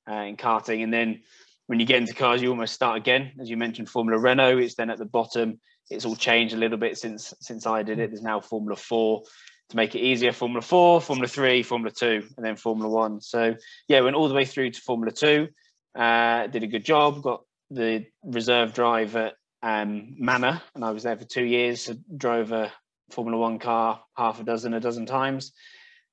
uh, 0.10 0.16
in 0.16 0.36
karting, 0.36 0.82
and 0.84 0.92
then 0.92 1.22
when 1.68 1.80
you 1.80 1.86
get 1.86 1.98
into 1.98 2.16
cars, 2.16 2.42
you 2.42 2.50
almost 2.50 2.74
start 2.74 2.98
again. 2.98 3.34
As 3.40 3.48
you 3.48 3.58
mentioned, 3.58 3.90
Formula 3.90 4.20
Renault, 4.20 4.58
it's 4.58 4.74
then 4.74 4.90
at 4.90 4.98
the 4.98 5.06
bottom. 5.06 5.60
It's 5.92 6.06
all 6.06 6.16
changed 6.16 6.56
a 6.56 6.58
little 6.58 6.80
bit 6.80 6.98
since 6.98 7.32
since 7.42 7.68
I 7.68 7.84
did 7.84 8.00
it. 8.00 8.10
There's 8.10 8.24
now 8.24 8.40
Formula 8.42 8.76
Four 8.76 9.22
to 9.72 9.78
make 9.78 9.96
it 9.96 10.00
easier 10.00 10.32
Formula 10.32 10.62
4, 10.62 11.02
Formula 11.02 11.28
3, 11.28 11.64
Formula 11.64 11.92
2, 11.92 12.28
and 12.38 12.46
then 12.46 12.56
Formula 12.56 12.90
1. 12.90 13.22
So, 13.22 13.56
yeah, 13.88 14.02
went 14.02 14.16
all 14.16 14.28
the 14.28 14.36
way 14.36 14.46
through 14.46 14.72
to 14.72 14.82
Formula 14.82 15.12
2. 15.12 15.48
Uh, 15.96 16.48
did 16.48 16.64
a 16.64 16.68
good 16.68 16.86
job, 16.86 17.22
got 17.22 17.44
the 17.70 18.06
reserve 18.24 18.74
drive 18.74 19.16
at 19.16 19.34
um, 19.64 20.16
Manor, 20.20 20.62
and 20.76 20.86
I 20.86 20.92
was 20.92 21.04
there 21.04 21.18
for 21.18 21.26
two 21.26 21.44
years. 21.44 21.82
So 21.82 21.96
drove 22.16 22.52
a 22.52 22.72
Formula 23.12 23.38
1 23.38 23.60
car 23.60 24.02
half 24.16 24.40
a 24.40 24.44
dozen, 24.44 24.74
a 24.74 24.80
dozen 24.80 25.06
times. 25.06 25.54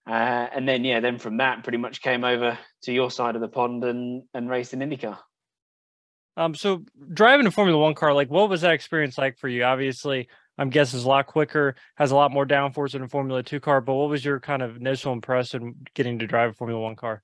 Uh, 0.08 0.46
and 0.54 0.66
then, 0.66 0.84
yeah, 0.84 1.00
then 1.00 1.18
from 1.18 1.36
that, 1.38 1.64
pretty 1.64 1.78
much 1.78 2.00
came 2.00 2.24
over 2.24 2.58
to 2.82 2.92
your 2.92 3.10
side 3.10 3.34
of 3.34 3.40
the 3.40 3.48
pond 3.48 3.84
and, 3.84 4.22
and 4.32 4.48
raced 4.48 4.72
in 4.72 4.80
IndyCar. 4.80 5.18
Um, 6.36 6.54
so 6.54 6.84
driving 7.12 7.46
a 7.46 7.50
Formula 7.50 7.76
One 7.76 7.94
car, 7.94 8.14
like 8.14 8.30
what 8.30 8.48
was 8.48 8.60
that 8.60 8.72
experience 8.72 9.18
like 9.18 9.36
for 9.38 9.48
you? 9.48 9.64
Obviously, 9.64 10.28
I'm 10.58 10.70
guessing 10.70 10.98
it's 10.98 11.06
a 11.06 11.08
lot 11.08 11.26
quicker, 11.26 11.76
has 11.96 12.10
a 12.10 12.16
lot 12.16 12.32
more 12.32 12.46
downforce 12.46 12.92
than 12.92 13.02
a 13.02 13.08
Formula 13.08 13.42
Two 13.42 13.60
car. 13.60 13.80
But 13.80 13.94
what 13.94 14.10
was 14.10 14.24
your 14.24 14.40
kind 14.40 14.62
of 14.62 14.76
initial 14.76 15.12
impression 15.12 15.86
getting 15.94 16.18
to 16.18 16.26
drive 16.26 16.50
a 16.50 16.54
Formula 16.54 16.80
One 16.80 16.96
car? 16.96 17.22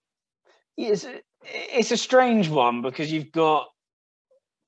It's 0.76 1.06
it's 1.42 1.90
a 1.90 1.96
strange 1.96 2.48
one 2.48 2.82
because 2.82 3.12
you've 3.12 3.32
got 3.32 3.66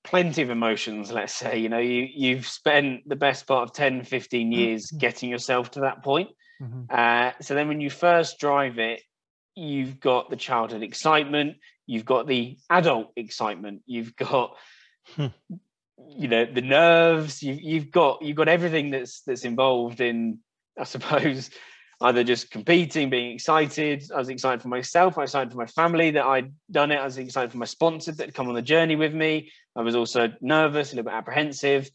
plenty 0.05 0.43
of 0.43 0.51
emotions. 0.51 1.13
Let's 1.13 1.33
say 1.33 1.59
you 1.59 1.69
know 1.69 1.79
you 1.79 2.09
you've 2.13 2.47
spent 2.47 3.09
the 3.09 3.17
best 3.17 3.47
part 3.47 3.69
of 3.69 3.75
10, 3.75 4.05
15 4.05 4.53
years 4.53 4.87
mm-hmm. 4.87 4.99
getting 4.99 5.31
yourself 5.31 5.71
to 5.73 5.81
that 5.81 6.03
point. 6.03 6.31
Mm-hmm. 6.61 6.83
Uh, 6.91 7.33
so 7.41 7.55
then 7.55 7.69
when 7.69 7.81
you 7.81 7.91
first 7.91 8.39
drive 8.39 8.79
it, 8.79 9.03
you've 9.55 10.01
got 10.01 10.31
the 10.31 10.37
childhood 10.37 10.83
excitement, 10.83 11.57
you've 11.87 12.05
got 12.05 12.27
the 12.27 12.59
adult 12.71 13.13
excitement, 13.17 13.83
you've 13.87 14.17
got 14.17 14.57
hmm 15.15 15.27
you 16.09 16.29
know 16.29 16.45
the 16.45 16.61
nerves 16.61 17.43
you, 17.43 17.55
you've 17.55 17.91
got 17.91 18.23
you've 18.23 18.37
got 18.37 18.49
everything 18.49 18.91
that's 18.91 19.23
that's 19.23 19.45
involved 19.45 20.01
in 20.01 20.39
i 20.79 20.85
suppose 20.85 21.51
either 22.03 22.23
just 22.23 22.51
competing 22.51 23.09
being 23.09 23.33
excited 23.33 24.05
i 24.15 24.19
was 24.19 24.29
excited 24.29 24.61
for 24.61 24.69
myself 24.69 25.17
i 25.17 25.23
was 25.23 25.31
excited 25.31 25.51
for 25.51 25.59
my 25.59 25.67
family 25.67 26.11
that 26.11 26.27
i'd 26.27 26.53
done 26.71 26.93
it 26.93 26.97
i 26.97 27.05
was 27.05 27.17
excited 27.17 27.51
for 27.51 27.59
my 27.59 27.65
sponsors 27.65 28.17
that 28.17 28.27
had 28.27 28.35
come 28.35 28.49
on 28.49 28.55
the 28.55 28.63
journey 28.63 28.97
with 28.97 29.15
me. 29.15 29.51
I 29.75 29.83
was 29.83 29.95
also 29.95 30.33
nervous 30.41 30.93
a 30.93 30.97
little 30.97 31.11
bit 31.11 31.17
apprehensive. 31.17 31.91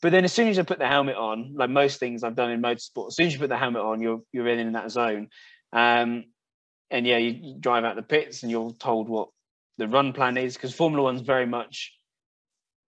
But 0.00 0.12
then 0.12 0.24
as 0.24 0.32
soon 0.32 0.48
as 0.48 0.58
i 0.58 0.62
put 0.62 0.78
the 0.78 0.86
helmet 0.86 1.16
on 1.16 1.54
like 1.54 1.70
most 1.70 1.98
things 1.98 2.22
i've 2.22 2.36
done 2.36 2.50
in 2.50 2.60
motorsport 2.60 3.08
as 3.08 3.16
soon 3.16 3.26
as 3.26 3.32
you 3.32 3.38
put 3.38 3.48
the 3.48 3.56
helmet 3.56 3.82
on 3.82 4.00
you're 4.00 4.20
you're 4.32 4.48
in, 4.48 4.58
in 4.58 4.72
that 4.72 4.90
zone. 4.90 5.28
Um, 5.72 6.24
and 6.90 7.06
yeah 7.06 7.16
you, 7.16 7.30
you 7.30 7.54
drive 7.58 7.84
out 7.84 7.96
the 7.96 8.02
pits 8.02 8.42
and 8.42 8.50
you're 8.50 8.72
told 8.72 9.08
what 9.08 9.30
the 9.78 9.88
run 9.88 10.12
plan 10.12 10.36
is 10.36 10.54
because 10.54 10.74
formula 10.74 11.02
one's 11.02 11.22
very 11.22 11.46
much 11.46 11.95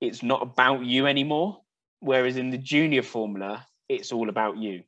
it's 0.01 0.23
not 0.23 0.43
about 0.43 0.85
you 0.85 1.07
anymore. 1.07 1.63
Whereas 2.01 2.37
in 2.37 2.51
the 2.51 2.59
junior 2.59 3.03
formula, 3.03 3.67
it's 3.89 4.13
all 4.13 4.29
about 4.29 4.57
you 4.57 4.83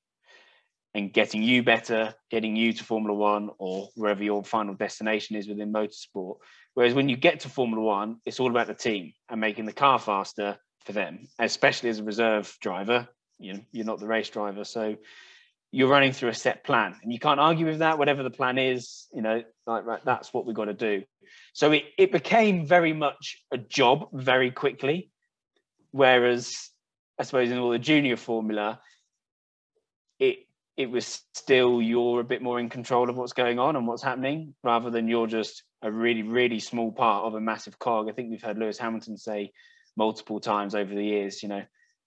and 0.94 1.12
getting 1.12 1.42
you 1.42 1.62
better, 1.62 2.14
getting 2.30 2.56
you 2.56 2.72
to 2.72 2.84
Formula 2.84 3.16
One 3.16 3.50
or 3.58 3.88
wherever 3.94 4.22
your 4.22 4.44
final 4.44 4.74
destination 4.74 5.36
is 5.36 5.48
within 5.48 5.72
motorsport. 5.72 6.36
Whereas 6.74 6.94
when 6.94 7.08
you 7.08 7.16
get 7.16 7.40
to 7.40 7.48
Formula 7.48 7.82
One, 7.82 8.16
it's 8.26 8.40
all 8.40 8.50
about 8.50 8.66
the 8.66 8.74
team 8.74 9.12
and 9.28 9.40
making 9.40 9.66
the 9.66 9.72
car 9.72 9.98
faster 9.98 10.56
for 10.84 10.92
them, 10.92 11.28
especially 11.38 11.90
as 11.90 12.00
a 12.00 12.04
reserve 12.04 12.56
driver. 12.60 13.08
You 13.38 13.54
know, 13.54 13.60
you're 13.72 13.86
not 13.86 14.00
the 14.00 14.06
race 14.06 14.30
driver. 14.30 14.64
So 14.64 14.96
you're 15.72 15.88
running 15.88 16.12
through 16.12 16.30
a 16.30 16.34
set 16.34 16.64
plan 16.64 16.96
and 17.02 17.12
you 17.12 17.18
can't 17.18 17.38
argue 17.38 17.66
with 17.66 17.78
that, 17.78 17.98
whatever 17.98 18.22
the 18.22 18.30
plan 18.30 18.58
is, 18.58 19.06
you 19.12 19.22
know, 19.22 19.42
like 19.66 19.86
right, 19.86 20.04
that's 20.04 20.34
what 20.34 20.44
we've 20.44 20.56
got 20.56 20.64
to 20.64 20.74
do. 20.74 21.02
So 21.52 21.70
it, 21.72 21.84
it 21.96 22.12
became 22.12 22.66
very 22.66 22.92
much 22.92 23.38
a 23.52 23.58
job 23.58 24.08
very 24.12 24.50
quickly. 24.50 25.10
Whereas 25.92 26.70
I 27.18 27.22
suppose 27.22 27.50
in 27.50 27.58
all 27.58 27.70
the 27.70 27.78
junior 27.78 28.16
formula, 28.16 28.80
it 30.18 30.38
it 30.76 30.90
was 30.90 31.22
still 31.34 31.82
you're 31.82 32.20
a 32.20 32.24
bit 32.24 32.42
more 32.42 32.58
in 32.58 32.68
control 32.68 33.10
of 33.10 33.16
what's 33.16 33.32
going 33.32 33.58
on 33.58 33.76
and 33.76 33.86
what's 33.86 34.02
happening 34.02 34.54
rather 34.64 34.90
than 34.90 35.08
you're 35.08 35.26
just 35.26 35.62
a 35.82 35.92
really, 35.92 36.22
really 36.22 36.58
small 36.58 36.90
part 36.90 37.24
of 37.24 37.34
a 37.34 37.40
massive 37.40 37.78
cog. 37.78 38.08
I 38.08 38.12
think 38.12 38.30
we've 38.30 38.42
heard 38.42 38.58
Lewis 38.58 38.78
Hamilton 38.78 39.16
say 39.16 39.52
multiple 39.96 40.40
times 40.40 40.74
over 40.74 40.94
the 40.94 41.04
years, 41.04 41.42
you 41.42 41.48
know, 41.48 41.62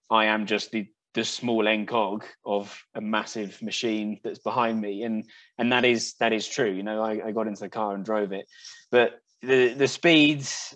I 0.10 0.26
am 0.26 0.46
just 0.46 0.72
the 0.72 0.88
the 1.14 1.24
small 1.24 1.86
cog 1.86 2.26
of 2.46 2.76
a 2.96 3.02
massive 3.02 3.62
machine 3.62 4.20
that's 4.24 4.40
behind 4.40 4.82
me. 4.82 5.04
And 5.04 5.26
and 5.58 5.72
that 5.72 5.86
is 5.86 6.16
that 6.20 6.34
is 6.34 6.48
true. 6.48 6.72
You 6.72 6.84
know 6.84 7.02
I, 7.02 7.28
I 7.28 7.32
got 7.32 7.48
into 7.48 7.62
the 7.62 7.70
car 7.70 7.94
and 7.94 8.04
drove 8.04 8.32
it. 8.32 8.46
But 8.92 9.20
the 9.44 9.74
the 9.74 9.88
speeds 9.88 10.76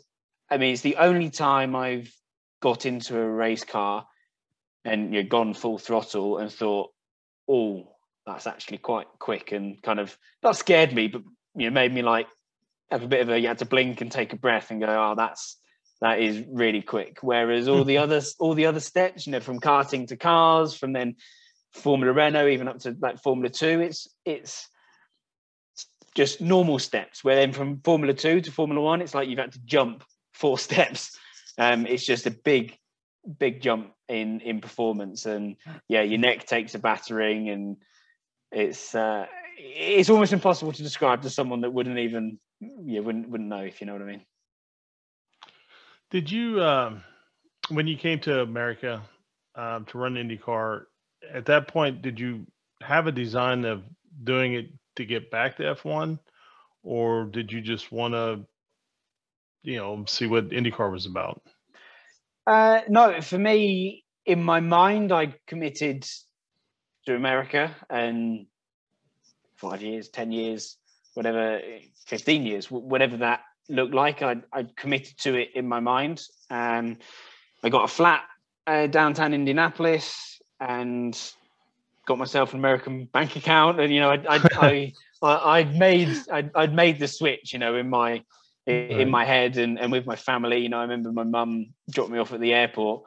i 0.52 0.58
mean 0.58 0.74
it's 0.74 0.82
the 0.82 0.98
only 0.98 1.30
time 1.30 1.76
i've 1.76 2.12
got 2.62 2.86
into 2.86 3.18
a 3.18 3.28
race 3.28 3.64
car 3.64 4.06
and 4.86 5.14
you're 5.14 5.24
gone 5.24 5.54
full 5.54 5.78
throttle 5.78 6.38
and 6.38 6.52
thought 6.52 6.92
oh 7.48 7.88
that's 8.26 8.46
actually 8.46 8.78
quite 8.78 9.08
quick 9.20 9.54
and 9.54 9.82
kind 9.82 10.00
of 10.00 10.16
that 10.44 10.56
scared 10.56 10.94
me 10.94 11.08
but 11.08 11.22
you 11.56 11.70
know 11.70 11.74
made 11.74 11.94
me 11.94 12.02
like 12.02 12.28
have 12.92 13.04
a 13.04 13.08
bit 13.08 13.22
of 13.22 13.30
a 13.30 13.40
you 13.40 13.48
had 13.48 13.58
to 13.58 13.66
blink 13.66 14.02
and 14.02 14.12
take 14.12 14.34
a 14.34 14.38
breath 14.38 14.70
and 14.70 14.82
go 14.82 14.88
oh 14.88 15.16
that's 15.16 15.58
that 16.02 16.20
is 16.20 16.44
really 16.48 16.82
quick. 16.82 17.20
Whereas 17.22 17.68
all 17.68 17.84
the 17.84 17.98
others, 17.98 18.36
all 18.40 18.54
the 18.54 18.68
other 18.68 18.80
steps, 18.80 19.26
you 19.26 19.32
know, 19.32 19.40
from 19.40 19.60
karting 19.60 20.08
to 20.08 20.18
cars, 20.18 20.76
from 20.76 20.94
then 20.94 21.16
Formula 21.74 22.14
Renault, 22.14 22.48
even 22.48 22.68
up 22.68 22.80
to 22.80 22.96
like 23.00 23.22
Formula 23.22 23.50
Two, 23.50 23.82
it's 23.82 24.08
it's 24.26 24.70
just 26.16 26.42
normal 26.42 26.80
steps. 26.80 27.24
Where 27.24 27.36
then 27.36 27.52
from 27.52 27.82
Formula 27.84 28.14
Two 28.14 28.42
to 28.42 28.52
Formula 28.52 28.82
One, 28.82 29.02
it's 29.02 29.16
like 29.16 29.28
you've 29.30 29.40
had 29.40 29.54
to 29.54 29.62
jump 29.66 30.04
four 30.34 30.58
steps. 30.68 31.18
Um, 31.58 31.88
it's 31.88 32.06
just 32.06 32.28
a 32.28 32.32
big, 32.32 32.78
big 33.40 33.62
jump 33.62 33.92
in 34.08 34.42
in 34.42 34.62
performance, 34.62 35.26
and 35.26 35.56
yeah, 35.88 36.04
your 36.04 36.20
neck 36.20 36.46
takes 36.46 36.76
a 36.76 36.80
battering, 36.80 37.50
and 37.50 37.78
it's 38.52 38.94
uh, 38.94 39.26
it's 39.58 40.10
almost 40.10 40.34
impossible 40.34 40.72
to 40.72 40.84
describe 40.84 41.24
to 41.24 41.30
someone 41.30 41.62
that 41.62 41.74
wouldn't 41.74 41.98
even 41.98 42.40
yeah 42.86 43.00
wouldn't 43.00 43.30
wouldn't 43.30 43.50
know 43.50 43.62
if 43.62 43.82
you 43.82 43.88
know 43.88 43.94
what 43.94 44.04
I 44.04 44.06
mean. 44.06 44.26
Did 46.10 46.32
you, 46.32 46.62
um, 46.62 47.04
when 47.70 47.88
you 47.88 47.98
came 47.98 48.20
to 48.22 48.42
America 48.42 49.02
um, 49.56 49.86
to 49.86 49.98
run 49.98 50.16
IndyCar, 50.16 50.84
at 51.34 51.46
that 51.48 51.68
point, 51.68 52.02
did 52.02 52.20
you 52.20 52.46
have 52.82 53.08
a 53.08 53.12
design 53.12 53.66
of 53.66 53.84
doing 54.24 54.54
it 54.54 54.70
to 54.96 55.06
get 55.06 55.30
back 55.30 55.58
to 55.58 55.64
F1, 55.64 56.20
or 56.84 57.26
did 57.26 57.52
you 57.52 57.60
just 57.60 57.92
want 57.92 58.14
to, 58.14 58.46
you 59.64 59.78
know, 59.78 60.06
see 60.08 60.28
what 60.28 60.50
IndyCar 60.50 60.92
was 60.92 61.06
about? 61.06 61.42
Uh, 62.46 62.82
no, 62.88 63.20
for 63.20 63.38
me, 63.38 64.06
in 64.26 64.42
my 64.42 64.62
mind, 64.62 65.12
I 65.12 65.36
committed 65.46 66.08
to 67.06 67.16
America 67.16 67.76
and 67.90 68.48
five 69.58 69.82
years, 69.82 70.08
ten 70.08 70.32
years, 70.32 70.78
whatever, 71.14 71.60
fifteen 72.06 72.46
years, 72.46 72.72
whatever 72.72 73.18
that 73.18 73.42
look 73.70 73.94
like. 73.94 74.22
I 74.22 74.38
I 74.54 74.66
committed 74.76 75.18
to 75.20 75.36
it 75.36 75.50
in 75.56 75.68
my 75.68 75.80
mind, 75.80 76.24
and 76.50 76.98
I 77.64 77.70
got 77.70 77.86
a 77.86 77.88
flat 77.88 78.24
uh, 78.66 78.88
downtown 78.88 79.34
Indianapolis, 79.34 80.42
and 80.60 81.18
got 82.08 82.18
myself 82.18 82.54
an 82.54 82.60
American 82.60 83.06
bank 83.06 83.36
account, 83.36 83.80
and 83.80 83.94
you 83.94 84.00
know, 84.00 84.10
I 84.30 84.38
I, 84.56 84.94
I, 85.22 85.64
would 85.64 85.76
made 85.76 86.10
I'd, 86.32 86.52
I'd, 86.56 86.74
made 86.74 87.00
the 87.00 87.08
switch, 87.08 87.54
you 87.54 87.60
know, 87.60 87.76
in 87.76 87.90
my 87.90 88.24
in 88.66 88.98
right. 88.98 89.08
my 89.08 89.26
head 89.26 89.58
and, 89.58 89.80
and 89.80 89.92
with 89.92 90.06
my 90.06 90.16
family. 90.16 90.60
You 90.60 90.70
know, 90.70 90.80
I 90.80 90.82
remember 90.82 91.12
my 91.12 91.24
mum 91.24 91.68
dropped 91.92 92.10
me 92.10 92.20
off 92.20 92.34
at 92.34 92.40
the 92.40 92.54
airport, 92.54 93.04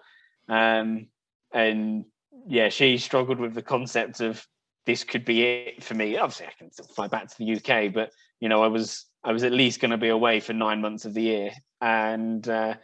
um, 0.48 1.06
and 1.52 2.04
yeah, 2.46 2.68
she 2.68 2.98
struggled 2.98 3.38
with 3.38 3.54
the 3.54 3.62
concept 3.62 4.20
of 4.20 4.46
this 4.86 5.04
could 5.04 5.24
be 5.24 5.42
it 5.42 5.84
for 5.84 5.94
me. 5.94 6.16
Obviously, 6.16 6.46
I 6.46 6.52
can 6.58 6.70
fly 6.70 7.08
back 7.08 7.28
to 7.28 7.38
the 7.38 7.56
UK, 7.56 7.92
but 7.92 8.10
you 8.40 8.48
know, 8.48 8.62
I 8.62 8.68
was 8.68 9.06
I 9.22 9.32
was 9.32 9.44
at 9.44 9.52
least 9.52 9.80
going 9.80 9.90
to 9.90 9.98
be 9.98 10.08
away 10.08 10.40
for 10.40 10.52
nine 10.52 10.80
months 10.80 11.04
of 11.04 11.14
the 11.14 11.22
year, 11.22 11.50
and 11.80 12.46
uh, 12.48 12.74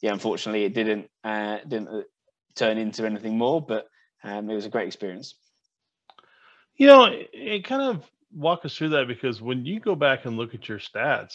yeah, 0.00 0.12
unfortunately, 0.12 0.64
it 0.64 0.74
didn't 0.74 1.08
uh, 1.22 1.58
didn't 1.66 1.88
uh, 1.88 2.02
turn 2.54 2.78
into 2.78 3.04
anything 3.04 3.36
more. 3.36 3.60
But 3.60 3.86
um, 4.24 4.48
it 4.48 4.54
was 4.54 4.66
a 4.66 4.70
great 4.70 4.86
experience. 4.86 5.34
You 6.76 6.86
know, 6.86 7.04
it, 7.04 7.30
it 7.32 7.64
kind 7.64 7.82
of 7.82 8.10
walk 8.34 8.64
us 8.64 8.74
through 8.74 8.90
that 8.90 9.08
because 9.08 9.42
when 9.42 9.66
you 9.66 9.80
go 9.80 9.94
back 9.94 10.24
and 10.24 10.36
look 10.36 10.54
at 10.54 10.68
your 10.68 10.78
stats, 10.78 11.34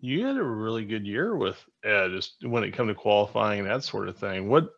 you 0.00 0.26
had 0.26 0.36
a 0.36 0.42
really 0.42 0.84
good 0.84 1.06
year 1.06 1.36
with 1.36 1.56
Ed 1.84 2.08
just 2.10 2.36
when 2.42 2.64
it 2.64 2.72
come 2.72 2.88
to 2.88 2.94
qualifying 2.94 3.60
and 3.60 3.68
that 3.70 3.84
sort 3.84 4.08
of 4.08 4.16
thing. 4.16 4.48
What 4.48 4.70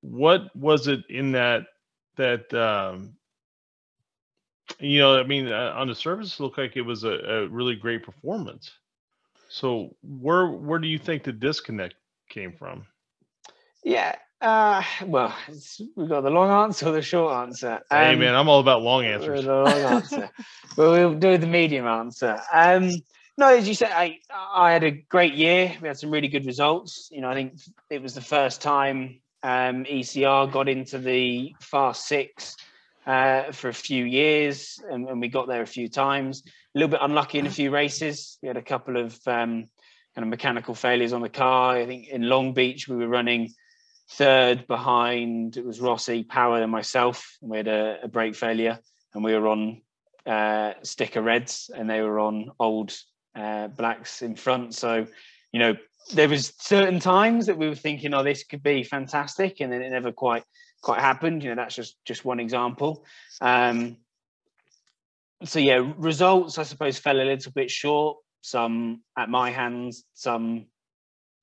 what 0.00 0.54
was 0.56 0.88
it 0.88 1.00
in 1.10 1.32
that 1.32 1.66
that 2.16 2.52
um, 2.54 3.17
you 4.78 4.98
know, 4.98 5.18
I 5.18 5.24
mean, 5.24 5.48
uh, 5.48 5.72
on 5.76 5.88
the 5.88 5.94
surface, 5.94 6.38
it 6.38 6.42
looked 6.42 6.58
like 6.58 6.76
it 6.76 6.82
was 6.82 7.04
a, 7.04 7.10
a 7.10 7.48
really 7.48 7.74
great 7.74 8.02
performance. 8.02 8.70
So 9.48 9.94
where 10.02 10.46
where 10.46 10.78
do 10.78 10.88
you 10.88 10.98
think 10.98 11.24
the 11.24 11.32
disconnect 11.32 11.94
came 12.28 12.52
from? 12.52 12.86
Yeah, 13.82 14.16
uh, 14.40 14.82
well, 15.06 15.34
we've 15.96 16.08
got 16.08 16.22
the 16.22 16.30
long 16.30 16.50
answer 16.50 16.88
or 16.88 16.92
the 16.92 17.02
short 17.02 17.34
answer. 17.34 17.80
Um, 17.90 17.98
hey 17.98 18.16
man, 18.16 18.34
I'm 18.34 18.48
all 18.48 18.60
about 18.60 18.82
long 18.82 19.04
answers. 19.04 19.44
The 19.44 19.54
long 19.54 19.68
answer. 19.68 20.30
well, 20.76 20.92
we'll 20.92 21.14
do 21.14 21.38
the 21.38 21.46
medium 21.46 21.86
answer. 21.86 22.40
Um, 22.52 22.90
no, 23.36 23.48
as 23.48 23.68
you 23.68 23.74
said, 23.74 23.92
I 23.92 24.18
I 24.30 24.72
had 24.72 24.84
a 24.84 24.90
great 24.90 25.34
year. 25.34 25.76
We 25.80 25.88
had 25.88 25.98
some 25.98 26.10
really 26.10 26.28
good 26.28 26.46
results. 26.46 27.08
You 27.12 27.20
know, 27.20 27.30
I 27.30 27.34
think 27.34 27.60
it 27.90 28.02
was 28.02 28.14
the 28.14 28.20
first 28.20 28.60
time 28.60 29.20
um, 29.42 29.84
ECR 29.84 30.50
got 30.50 30.68
into 30.68 30.98
the 30.98 31.54
Fast 31.60 32.06
Six 32.06 32.56
uh, 33.08 33.50
for 33.52 33.70
a 33.70 33.74
few 33.74 34.04
years, 34.04 34.78
and, 34.90 35.08
and, 35.08 35.18
we 35.18 35.28
got 35.28 35.48
there 35.48 35.62
a 35.62 35.66
few 35.66 35.88
times. 35.88 36.42
A 36.46 36.78
little 36.78 36.90
bit 36.90 37.00
unlucky 37.02 37.38
in 37.38 37.46
a 37.46 37.50
few 37.50 37.70
races. 37.70 38.36
We 38.42 38.48
had 38.48 38.58
a 38.58 38.62
couple 38.62 38.98
of 38.98 39.14
um, 39.26 39.68
kind 40.14 40.24
of 40.24 40.26
mechanical 40.26 40.74
failures 40.74 41.14
on 41.14 41.22
the 41.22 41.30
car. 41.30 41.76
I 41.76 41.86
think 41.86 42.08
in 42.08 42.28
Long 42.28 42.52
Beach 42.52 42.86
we 42.86 42.96
were 42.96 43.08
running 43.08 43.54
third 44.10 44.66
behind. 44.66 45.56
It 45.56 45.64
was 45.64 45.80
Rossi, 45.80 46.22
Power, 46.22 46.60
and 46.60 46.70
myself. 46.70 47.26
We 47.40 47.56
had 47.56 47.68
a, 47.68 48.00
a 48.02 48.08
brake 48.08 48.36
failure, 48.36 48.78
and 49.14 49.24
we 49.24 49.34
were 49.34 49.48
on 49.48 49.80
uh, 50.26 50.74
sticker 50.82 51.22
reds, 51.22 51.70
and 51.74 51.88
they 51.88 52.02
were 52.02 52.18
on 52.18 52.50
old 52.60 52.94
uh, 53.34 53.68
blacks 53.68 54.20
in 54.20 54.36
front. 54.36 54.74
So, 54.74 55.06
you 55.52 55.60
know, 55.60 55.76
there 56.12 56.28
was 56.28 56.52
certain 56.58 57.00
times 57.00 57.46
that 57.46 57.56
we 57.56 57.70
were 57.70 57.74
thinking, 57.74 58.12
oh, 58.12 58.22
this 58.22 58.44
could 58.44 58.62
be 58.62 58.82
fantastic, 58.82 59.60
and 59.60 59.72
then 59.72 59.80
it 59.80 59.88
never 59.88 60.12
quite 60.12 60.44
quite 60.82 61.00
happened. 61.00 61.42
You 61.42 61.50
know, 61.50 61.56
that's 61.56 61.74
just 61.74 61.96
just 62.04 62.24
one 62.24 62.40
example. 62.40 63.04
Um, 63.40 63.98
so 65.44 65.58
yeah, 65.58 65.92
results 65.96 66.58
I 66.58 66.64
suppose 66.64 66.98
fell 66.98 67.20
a 67.20 67.22
little 67.22 67.52
bit 67.52 67.70
short. 67.70 68.18
Some 68.40 69.02
at 69.16 69.28
my 69.28 69.50
hands, 69.50 70.04
some 70.14 70.66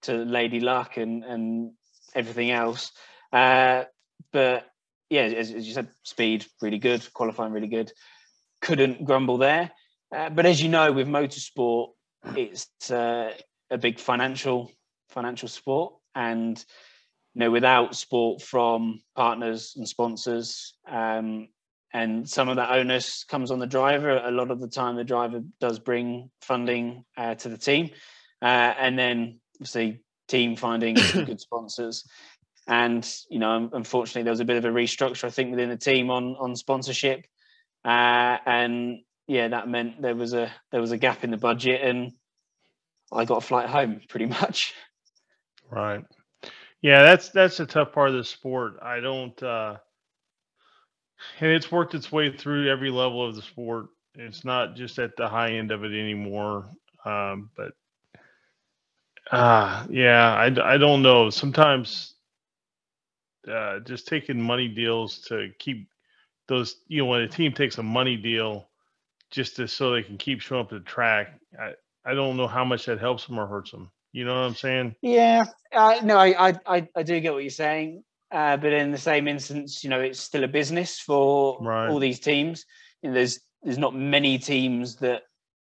to 0.03 0.13
Lady 0.13 0.59
Luck 0.59 0.97
and 0.97 1.23
and 1.23 1.71
everything 2.13 2.51
else. 2.51 2.91
Uh, 3.31 3.83
but 4.31 4.65
yeah, 5.09 5.23
as, 5.23 5.51
as, 5.51 5.67
you 5.67 5.73
said, 5.73 5.89
speed 6.03 6.45
really 6.61 6.79
good, 6.79 7.07
qualifying 7.13 7.51
really 7.51 7.67
good. 7.67 7.91
Couldn't 8.61 9.03
grumble 9.03 9.37
there. 9.37 9.71
Uh, 10.15 10.29
but 10.29 10.45
as 10.45 10.61
you 10.61 10.69
know, 10.69 10.91
with 10.91 11.07
motorsport, 11.07 11.89
it's 12.35 12.67
uh, 12.89 13.31
a 13.69 13.77
big 13.77 13.99
financial 13.99 14.71
financial 15.09 15.47
sport, 15.47 15.93
and 16.15 16.63
you 17.35 17.39
know, 17.41 17.51
without 17.51 17.95
support 17.95 18.41
from 18.41 19.01
partners 19.15 19.73
and 19.75 19.87
sponsors, 19.87 20.73
um, 20.89 21.49
and 21.93 22.27
some 22.27 22.49
of 22.49 22.55
that 22.55 22.71
onus 22.71 23.23
comes 23.25 23.51
on 23.51 23.59
the 23.59 23.67
driver. 23.67 24.17
A 24.17 24.31
lot 24.31 24.51
of 24.51 24.59
the 24.59 24.67
time, 24.67 24.95
the 24.95 25.03
driver 25.03 25.41
does 25.59 25.79
bring 25.79 26.29
funding 26.41 27.03
uh, 27.17 27.35
to 27.35 27.49
the 27.49 27.57
team, 27.57 27.89
uh, 28.41 28.73
and 28.79 28.97
then 28.97 29.39
obviously 29.57 30.01
team 30.27 30.55
finding 30.55 30.95
good 31.13 31.41
sponsors. 31.41 32.07
And 32.67 33.07
you 33.29 33.39
know, 33.39 33.69
unfortunately, 33.71 34.23
there 34.23 34.31
was 34.31 34.39
a 34.39 34.45
bit 34.45 34.57
of 34.57 34.65
a 34.65 34.69
restructure, 34.69 35.25
I 35.25 35.29
think, 35.29 35.51
within 35.51 35.69
the 35.69 35.77
team 35.77 36.09
on 36.09 36.37
on 36.39 36.55
sponsorship, 36.55 37.25
uh, 37.83 38.37
and 38.45 38.99
yeah, 39.27 39.49
that 39.49 39.67
meant 39.67 40.01
there 40.01 40.15
was 40.15 40.33
a 40.33 40.51
there 40.71 40.81
was 40.81 40.91
a 40.91 40.97
gap 40.97 41.25
in 41.25 41.31
the 41.31 41.37
budget, 41.37 41.81
and 41.81 42.13
I 43.11 43.25
got 43.25 43.37
a 43.37 43.45
flight 43.45 43.67
home 43.67 43.99
pretty 44.07 44.27
much. 44.27 44.73
Right. 45.69 46.03
Yeah, 46.85 47.03
that's 47.03 47.31
that's 47.31 47.61
a 47.61 47.67
tough 47.67 47.93
part 47.93 48.11
of 48.11 48.15
the 48.17 48.25
sport. 48.25 48.75
I 48.83 49.01
don't 49.01 49.41
uh 49.43 49.77
and 51.41 51.51
it's 51.51 51.71
worked 51.71 51.95
its 51.95 52.11
way 52.11 52.35
through 52.35 52.69
every 52.71 52.91
level 52.91 53.25
of 53.27 53.35
the 53.35 53.43
sport. 53.43 53.87
It's 54.15 54.45
not 54.45 54.75
just 54.75 54.99
at 54.99 55.17
the 55.17 55.29
high 55.29 55.53
end 55.53 55.71
of 55.71 55.83
it 55.85 55.93
anymore. 55.99 56.67
Um, 57.05 57.51
but 57.57 57.73
uh 59.31 59.87
yeah, 59.89 60.33
I 60.35 60.75
I 60.75 60.77
don't 60.77 61.03
know. 61.03 61.29
Sometimes 61.31 62.15
uh 63.51 63.79
just 63.81 64.07
taking 64.07 64.41
money 64.41 64.67
deals 64.69 65.19
to 65.29 65.51
keep 65.59 65.89
those 66.49 66.77
you 66.87 66.99
know 66.99 67.05
when 67.07 67.21
a 67.21 67.29
team 67.29 67.53
takes 67.53 67.77
a 67.79 67.83
money 67.83 68.17
deal 68.17 68.69
just 69.31 69.57
to 69.57 69.67
so 69.67 69.93
they 69.93 70.03
can 70.03 70.17
keep 70.17 70.41
showing 70.41 70.61
up 70.61 70.69
to 70.69 70.79
the 70.79 70.85
track. 70.85 71.39
I, 71.59 71.73
I 72.05 72.13
don't 72.15 72.37
know 72.37 72.47
how 72.47 72.65
much 72.65 72.85
that 72.87 72.99
helps 72.99 73.25
them 73.27 73.39
or 73.39 73.47
hurts 73.47 73.71
them. 73.71 73.91
You 74.15 74.23
know 74.23 74.33
what 74.33 74.47
I'm 74.47 74.55
saying? 74.55 74.95
Yeah, 75.01 75.43
uh, 75.73 75.99
no, 76.01 76.17
I, 76.17 76.53
I 76.65 76.87
I 76.95 77.03
do 77.03 77.19
get 77.19 77.33
what 77.33 77.43
you're 77.43 77.49
saying, 77.49 78.01
uh, 78.31 78.55
but 78.55 78.71
in 78.71 78.93
the 78.93 78.97
same 78.97 79.27
instance, 79.27 79.83
you 79.83 79.89
know, 79.89 79.99
it's 79.99 80.21
still 80.21 80.45
a 80.45 80.47
business 80.47 81.01
for 81.01 81.57
right. 81.59 81.89
all 81.89 81.99
these 81.99 82.21
teams. 82.21 82.63
You 83.01 83.09
know, 83.09 83.15
there's 83.15 83.41
there's 83.61 83.77
not 83.77 83.93
many 83.93 84.37
teams 84.37 84.95
that 84.97 85.23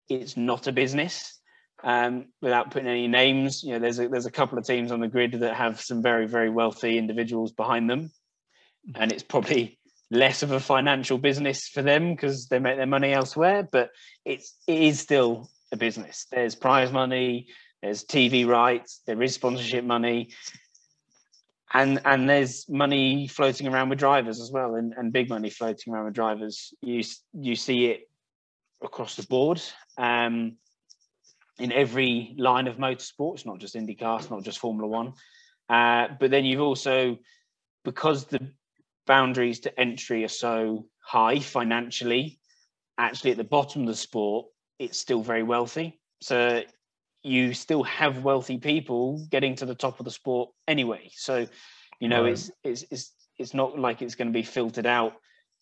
it's 0.08 0.36
not 0.36 0.68
a 0.68 0.72
business. 0.72 1.40
Um, 1.82 2.26
without 2.40 2.70
putting 2.70 2.88
any 2.88 3.08
names, 3.08 3.64
you 3.64 3.72
know, 3.72 3.80
there's 3.80 3.98
a, 3.98 4.06
there's 4.08 4.26
a 4.26 4.30
couple 4.30 4.58
of 4.58 4.64
teams 4.64 4.92
on 4.92 5.00
the 5.00 5.08
grid 5.08 5.32
that 5.32 5.56
have 5.56 5.80
some 5.80 6.00
very 6.00 6.28
very 6.28 6.48
wealthy 6.48 6.98
individuals 6.98 7.50
behind 7.50 7.90
them, 7.90 8.12
and 8.94 9.10
it's 9.10 9.24
probably 9.24 9.76
less 10.08 10.44
of 10.44 10.52
a 10.52 10.60
financial 10.60 11.18
business 11.18 11.66
for 11.66 11.82
them 11.82 12.14
because 12.14 12.46
they 12.46 12.60
make 12.60 12.76
their 12.76 12.86
money 12.86 13.12
elsewhere. 13.12 13.68
But 13.68 13.90
it's 14.24 14.54
it 14.68 14.82
is 14.82 15.00
still 15.00 15.50
a 15.72 15.76
business. 15.76 16.26
There's 16.30 16.54
prize 16.54 16.92
money, 16.92 17.48
there's 17.86 18.04
TV 18.04 18.46
rights, 18.46 19.02
there 19.06 19.22
is 19.22 19.34
sponsorship 19.34 19.84
money, 19.84 20.30
and 21.72 22.00
and 22.04 22.28
there's 22.28 22.68
money 22.68 23.28
floating 23.28 23.68
around 23.68 23.90
with 23.90 24.00
drivers 24.00 24.40
as 24.40 24.50
well, 24.50 24.74
and, 24.74 24.92
and 24.96 25.12
big 25.12 25.28
money 25.28 25.50
floating 25.50 25.92
around 25.92 26.06
with 26.06 26.14
drivers. 26.14 26.74
You 26.82 27.04
you 27.32 27.54
see 27.54 27.86
it 27.86 28.10
across 28.82 29.14
the 29.14 29.22
board. 29.22 29.62
Um, 29.96 30.56
in 31.58 31.72
every 31.72 32.34
line 32.36 32.66
of 32.66 32.76
motorsports, 32.76 33.46
not 33.46 33.58
just 33.58 33.76
IndyCar, 33.76 34.30
not 34.30 34.42
just 34.42 34.58
Formula 34.58 34.88
One. 34.88 35.14
Uh, 35.70 36.08
but 36.20 36.30
then 36.30 36.44
you've 36.44 36.60
also, 36.60 37.16
because 37.82 38.26
the 38.26 38.50
boundaries 39.06 39.60
to 39.60 39.80
entry 39.80 40.24
are 40.24 40.28
so 40.28 40.86
high 41.00 41.38
financially, 41.38 42.38
actually 42.98 43.30
at 43.30 43.38
the 43.38 43.44
bottom 43.44 43.82
of 43.82 43.88
the 43.88 43.94
sport, 43.94 44.48
it's 44.78 44.98
still 44.98 45.22
very 45.22 45.42
wealthy. 45.42 45.98
So 46.20 46.62
you 47.26 47.54
still 47.54 47.82
have 47.82 48.22
wealthy 48.22 48.56
people 48.56 49.26
getting 49.30 49.56
to 49.56 49.66
the 49.66 49.74
top 49.74 49.98
of 49.98 50.04
the 50.04 50.10
sport 50.12 50.50
anyway. 50.68 51.10
So, 51.14 51.46
you 51.98 52.08
know, 52.08 52.22
right. 52.22 52.32
it's, 52.32 52.50
it's 52.62 52.84
it's 52.90 53.12
it's 53.36 53.54
not 53.54 53.78
like 53.78 54.00
it's 54.00 54.14
going 54.14 54.28
to 54.28 54.32
be 54.32 54.44
filtered 54.44 54.86
out 54.86 55.14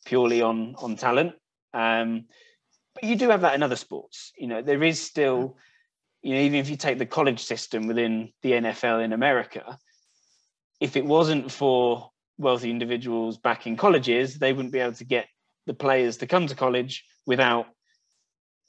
purely 0.05 0.43
on 0.43 0.75
on 0.77 0.97
talent. 0.97 1.33
Um, 1.73 2.27
but 2.95 3.05
you 3.05 3.17
do 3.17 3.31
have 3.31 3.41
that 3.41 3.55
in 3.55 3.63
other 3.63 3.77
sports. 3.77 4.33
You 4.37 4.47
know, 4.47 4.63
there 4.63 4.83
is 4.85 5.01
still, 5.01 5.57
you 6.23 6.35
know, 6.35 6.41
even 6.41 6.61
if 6.61 6.69
you 6.69 6.77
take 6.77 6.99
the 6.99 7.07
college 7.07 7.43
system 7.43 7.87
within 7.87 8.33
the 8.43 8.53
NFL 8.53 9.03
in 9.03 9.15
America, 9.15 9.79
if 10.81 10.97
it 10.97 11.05
wasn't 11.05 11.51
for 11.51 12.11
wealthy 12.37 12.71
individuals 12.71 13.39
back 13.39 13.67
in 13.67 13.77
colleges, 13.77 14.39
they 14.39 14.53
wouldn't 14.53 14.73
be 14.73 14.81
able 14.81 14.93
to 14.95 15.05
get 15.05 15.27
the 15.67 15.75
players 15.75 16.19
to 16.19 16.27
come 16.27 16.47
to 16.47 16.55
college 16.55 17.05
without 17.27 17.67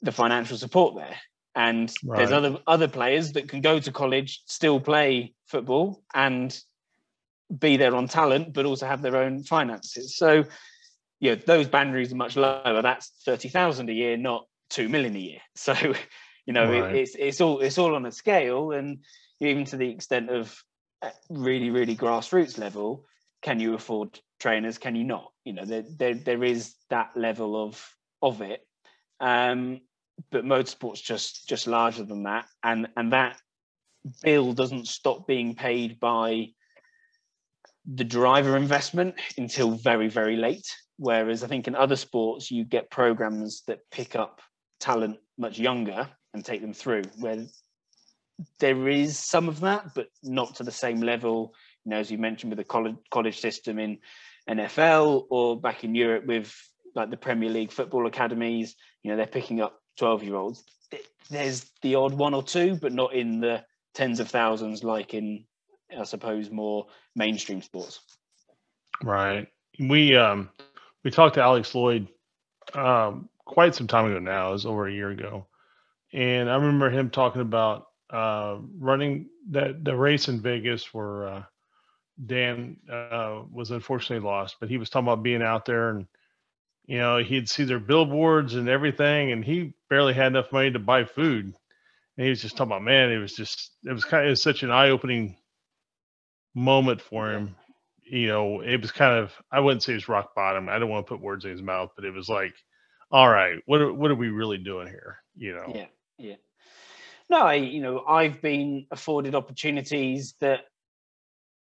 the 0.00 0.12
financial 0.12 0.56
support 0.56 0.96
there. 0.96 1.16
And 1.56 1.92
right. 2.04 2.18
there's 2.18 2.32
other 2.32 2.58
other 2.66 2.86
players 2.86 3.32
that 3.32 3.48
can 3.48 3.62
go 3.62 3.80
to 3.80 3.90
college, 3.90 4.42
still 4.46 4.78
play 4.78 5.32
football, 5.46 6.02
and 6.14 6.56
be 7.58 7.78
there 7.78 7.94
on 7.96 8.08
talent, 8.08 8.52
but 8.52 8.66
also 8.66 8.86
have 8.86 9.00
their 9.00 9.16
own 9.16 9.42
finances. 9.42 10.16
So, 10.16 10.44
yeah, 11.18 11.36
those 11.36 11.66
boundaries 11.66 12.12
are 12.12 12.16
much 12.16 12.36
lower. 12.36 12.82
That's 12.82 13.10
thirty 13.24 13.48
thousand 13.48 13.88
a 13.88 13.94
year, 13.94 14.18
not 14.18 14.46
two 14.68 14.88
million 14.88 15.16
a 15.16 15.18
year. 15.18 15.40
So, 15.56 15.74
you 16.44 16.52
know, 16.52 16.70
Right. 16.70 16.94
it, 16.94 16.98
it's 17.00 17.16
it's 17.18 17.40
all 17.40 17.60
it's 17.60 17.78
all 17.78 17.94
on 17.94 18.04
a 18.04 18.12
scale, 18.12 18.72
and 18.72 18.98
even 19.40 19.64
to 19.66 19.78
the 19.78 19.88
extent 19.88 20.28
of 20.28 20.62
uh, 21.00 21.10
really 21.30 21.70
really 21.70 21.96
grassroots 21.96 22.58
level, 22.58 23.06
can 23.40 23.60
you 23.60 23.74
afford 23.74 24.20
trainers? 24.40 24.76
Can 24.76 24.94
you 24.94 25.04
not? 25.04 25.32
You 25.44 25.54
know, 25.54 25.64
there 25.64 25.84
there, 25.88 26.14
there 26.14 26.44
is 26.44 26.74
that 26.90 27.16
level 27.16 27.56
of 27.64 27.82
of 28.20 28.42
it. 28.42 28.60
Um, 29.20 29.80
but 30.30 30.44
motorsport's 30.44 31.00
just 31.00 31.48
just 31.48 31.66
larger 31.66 32.04
than 32.04 32.24
that, 32.24 32.46
and 32.62 32.88
and 32.96 33.12
that 33.12 33.40
bill 34.22 34.52
doesn't 34.52 34.86
stop 34.86 35.26
being 35.26 35.54
paid 35.54 35.98
by 35.98 36.48
the 37.86 38.04
driver 38.04 38.56
investment 38.56 39.14
until 39.36 39.72
very 39.72 40.08
very 40.08 40.36
late. 40.36 40.66
Whereas 40.98 41.44
I 41.44 41.48
think 41.48 41.68
in 41.68 41.74
other 41.74 41.96
sports 41.96 42.50
you 42.50 42.64
get 42.64 42.90
programs 42.90 43.62
that 43.66 43.80
pick 43.90 44.16
up 44.16 44.40
talent 44.80 45.18
much 45.38 45.58
younger 45.58 46.08
and 46.32 46.44
take 46.44 46.60
them 46.60 46.72
through. 46.72 47.02
Where 47.18 47.46
there 48.58 48.88
is 48.88 49.18
some 49.18 49.48
of 49.48 49.60
that, 49.60 49.94
but 49.94 50.08
not 50.22 50.56
to 50.56 50.62
the 50.62 50.72
same 50.72 51.00
level. 51.00 51.54
You 51.84 51.90
know, 51.90 51.98
as 51.98 52.10
you 52.10 52.18
mentioned 52.18 52.50
with 52.50 52.58
the 52.58 52.64
college 52.64 52.96
college 53.10 53.40
system 53.40 53.78
in 53.78 53.98
NFL 54.48 55.26
or 55.30 55.60
back 55.60 55.84
in 55.84 55.94
Europe 55.94 56.26
with 56.26 56.54
like 56.94 57.10
the 57.10 57.16
Premier 57.16 57.50
League 57.50 57.72
football 57.72 58.06
academies. 58.06 58.74
You 59.02 59.10
know, 59.10 59.16
they're 59.16 59.26
picking 59.26 59.60
up 59.60 59.80
12 59.96 60.22
year 60.22 60.36
olds. 60.36 60.64
There's 61.30 61.66
the 61.82 61.96
odd 61.96 62.14
one 62.14 62.34
or 62.34 62.42
two, 62.42 62.76
but 62.76 62.92
not 62.92 63.14
in 63.14 63.40
the 63.40 63.64
tens 63.94 64.20
of 64.20 64.28
thousands 64.28 64.84
like 64.84 65.14
in, 65.14 65.44
I 65.96 66.04
suppose, 66.04 66.50
more 66.50 66.86
mainstream 67.14 67.62
sports. 67.62 68.00
Right. 69.02 69.48
We 69.78 70.16
um 70.16 70.50
we 71.02 71.10
talked 71.10 71.34
to 71.34 71.42
Alex 71.42 71.74
Lloyd 71.74 72.08
um 72.74 73.28
quite 73.44 73.74
some 73.74 73.86
time 73.86 74.06
ago 74.06 74.18
now, 74.18 74.50
it 74.50 74.52
was 74.52 74.66
over 74.66 74.86
a 74.86 74.92
year 74.92 75.10
ago. 75.10 75.46
And 76.12 76.48
I 76.48 76.54
remember 76.54 76.90
him 76.90 77.10
talking 77.10 77.42
about 77.42 77.88
uh 78.10 78.58
running 78.78 79.28
that 79.50 79.84
the 79.84 79.96
race 79.96 80.28
in 80.28 80.40
Vegas 80.40 80.94
where 80.94 81.26
uh 81.26 81.42
Dan 82.24 82.76
uh 82.90 83.42
was 83.50 83.72
unfortunately 83.72 84.26
lost, 84.26 84.56
but 84.60 84.68
he 84.68 84.78
was 84.78 84.90
talking 84.90 85.08
about 85.08 85.22
being 85.22 85.42
out 85.42 85.64
there 85.64 85.90
and 85.90 86.06
you 86.86 86.98
know, 86.98 87.18
he'd 87.18 87.48
see 87.48 87.64
their 87.64 87.80
billboards 87.80 88.54
and 88.54 88.68
everything 88.68 89.32
and 89.32 89.44
he 89.44 89.74
barely 89.90 90.14
had 90.14 90.28
enough 90.28 90.52
money 90.52 90.70
to 90.70 90.78
buy 90.78 91.04
food. 91.04 91.46
And 92.16 92.24
he 92.24 92.30
was 92.30 92.40
just 92.40 92.56
talking 92.56 92.72
about 92.72 92.82
man, 92.82 93.10
it 93.10 93.18
was 93.18 93.34
just 93.34 93.72
it 93.84 93.92
was 93.92 94.04
kind 94.04 94.24
of 94.24 94.30
was 94.30 94.42
such 94.42 94.62
an 94.62 94.70
eye-opening 94.70 95.36
moment 96.54 97.02
for 97.02 97.32
him 97.32 97.56
you 98.08 98.28
know, 98.28 98.60
it 98.60 98.80
was 98.80 98.92
kind 98.92 99.18
of 99.18 99.32
I 99.50 99.60
wouldn't 99.60 99.82
say 99.82 99.92
it 99.92 99.96
was 99.96 100.08
rock 100.08 100.34
bottom. 100.34 100.68
I 100.68 100.78
don't 100.78 100.88
want 100.88 101.06
to 101.06 101.12
put 101.12 101.20
words 101.20 101.44
in 101.44 101.50
his 101.50 101.62
mouth, 101.62 101.90
but 101.96 102.04
it 102.04 102.14
was 102.14 102.28
like, 102.28 102.54
all 103.10 103.28
right, 103.28 103.58
what 103.66 103.80
are, 103.80 103.92
what 103.92 104.10
are 104.10 104.16
we 104.16 104.28
really 104.28 104.58
doing 104.58 104.86
here? 104.86 105.18
You 105.36 105.54
know, 105.54 105.72
Yeah, 105.74 105.86
yeah. 106.18 106.34
No, 107.28 107.40
I, 107.40 107.54
you 107.54 107.82
know, 107.82 108.04
I've 108.06 108.40
been 108.40 108.86
afforded 108.92 109.34
opportunities 109.34 110.34
that 110.40 110.60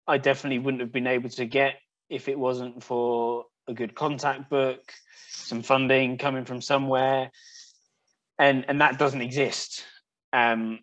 I 0.06 0.18
definitely 0.18 0.60
wouldn't 0.60 0.80
have 0.80 0.92
been 0.92 1.06
able 1.06 1.28
to 1.30 1.44
get 1.44 1.74
if 2.08 2.28
it 2.28 2.38
wasn't 2.38 2.82
for 2.82 3.44
a 3.68 3.74
good 3.74 3.94
contact 3.94 4.50
book, 4.50 4.92
some 5.28 5.62
funding 5.62 6.18
coming 6.18 6.44
from 6.44 6.60
somewhere, 6.60 7.30
and 8.38 8.64
and 8.68 8.80
that 8.80 8.98
doesn't 8.98 9.22
exist 9.22 9.84
um, 10.32 10.80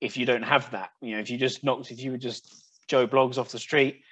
if 0.00 0.16
you 0.16 0.26
don't 0.26 0.42
have 0.42 0.70
that. 0.72 0.90
You 1.00 1.12
know, 1.12 1.20
if 1.20 1.30
you 1.30 1.38
just 1.38 1.64
knocked, 1.64 1.90
if 1.90 2.00
you 2.00 2.10
were 2.10 2.18
just 2.18 2.52
Joe 2.88 3.06
Bloggs 3.06 3.38
off 3.38 3.50
the 3.50 3.58
street 3.58 4.02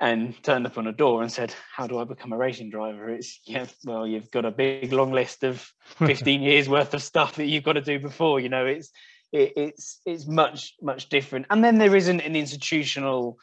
and 0.00 0.40
turned 0.42 0.66
up 0.66 0.78
on 0.78 0.86
a 0.86 0.92
door 0.92 1.22
and 1.22 1.30
said, 1.30 1.54
"How 1.74 1.86
do 1.86 1.98
I 1.98 2.04
become 2.04 2.32
a 2.32 2.36
racing 2.36 2.70
driver?" 2.70 3.08
It's 3.08 3.40
yeah, 3.44 3.66
well, 3.84 4.06
you've 4.06 4.30
got 4.30 4.44
a 4.44 4.50
big 4.50 4.92
long 4.92 5.12
list 5.12 5.44
of 5.44 5.70
15 5.98 6.42
years 6.42 6.68
worth 6.68 6.94
of 6.94 7.02
stuff 7.02 7.36
that 7.36 7.46
you've 7.46 7.64
got 7.64 7.74
to 7.74 7.80
do 7.80 7.98
before. 7.98 8.40
You 8.40 8.48
know, 8.48 8.66
it's 8.66 8.90
it, 9.32 9.52
it's 9.56 10.00
it's 10.06 10.26
much 10.26 10.74
much 10.80 11.08
different. 11.08 11.46
And 11.50 11.64
then 11.64 11.78
there 11.78 11.96
isn't 11.96 12.20
an 12.20 12.36
institutional, 12.36 13.38